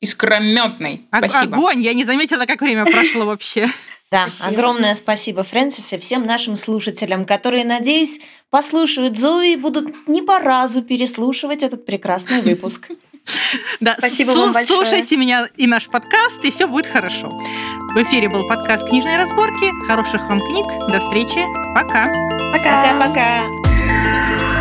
искрометной. 0.00 1.06
Спасибо. 1.08 1.56
Огонь! 1.56 1.80
Я 1.80 1.94
не 1.94 2.04
заметила, 2.04 2.44
как 2.44 2.60
время 2.60 2.84
прошло 2.84 3.24
вообще. 3.24 3.68
Да, 4.10 4.28
спасибо. 4.28 4.48
огромное 4.48 4.94
спасибо, 4.94 5.42
Фрэнсис, 5.42 5.92
и 5.92 5.98
всем 5.98 6.24
нашим 6.24 6.54
слушателям, 6.54 7.24
которые, 7.24 7.64
надеюсь, 7.64 8.20
послушают 8.48 9.18
Зои 9.18 9.54
и 9.54 9.56
будут 9.56 10.06
не 10.06 10.22
по 10.22 10.38
разу 10.38 10.82
переслушивать 10.82 11.64
этот 11.64 11.84
прекрасный 11.84 12.40
выпуск. 12.42 12.90
Да, 13.80 13.94
Спасибо 13.98 14.30
вам 14.30 14.52
большое. 14.52 14.80
Слушайте 14.80 15.16
меня 15.16 15.48
и 15.56 15.66
наш 15.66 15.86
подкаст, 15.86 16.44
и 16.44 16.50
все 16.50 16.66
будет 16.66 16.86
хорошо. 16.86 17.30
В 17.94 18.02
эфире 18.02 18.28
был 18.28 18.46
подкаст 18.48 18.88
«Книжные 18.88 19.18
разборки». 19.18 19.70
Хороших 19.86 20.22
вам 20.28 20.40
книг. 20.40 20.66
До 20.90 21.00
встречи. 21.00 21.44
Пока. 21.74 22.06
Пока. 22.52 22.98
Пока-пока. 22.98 24.53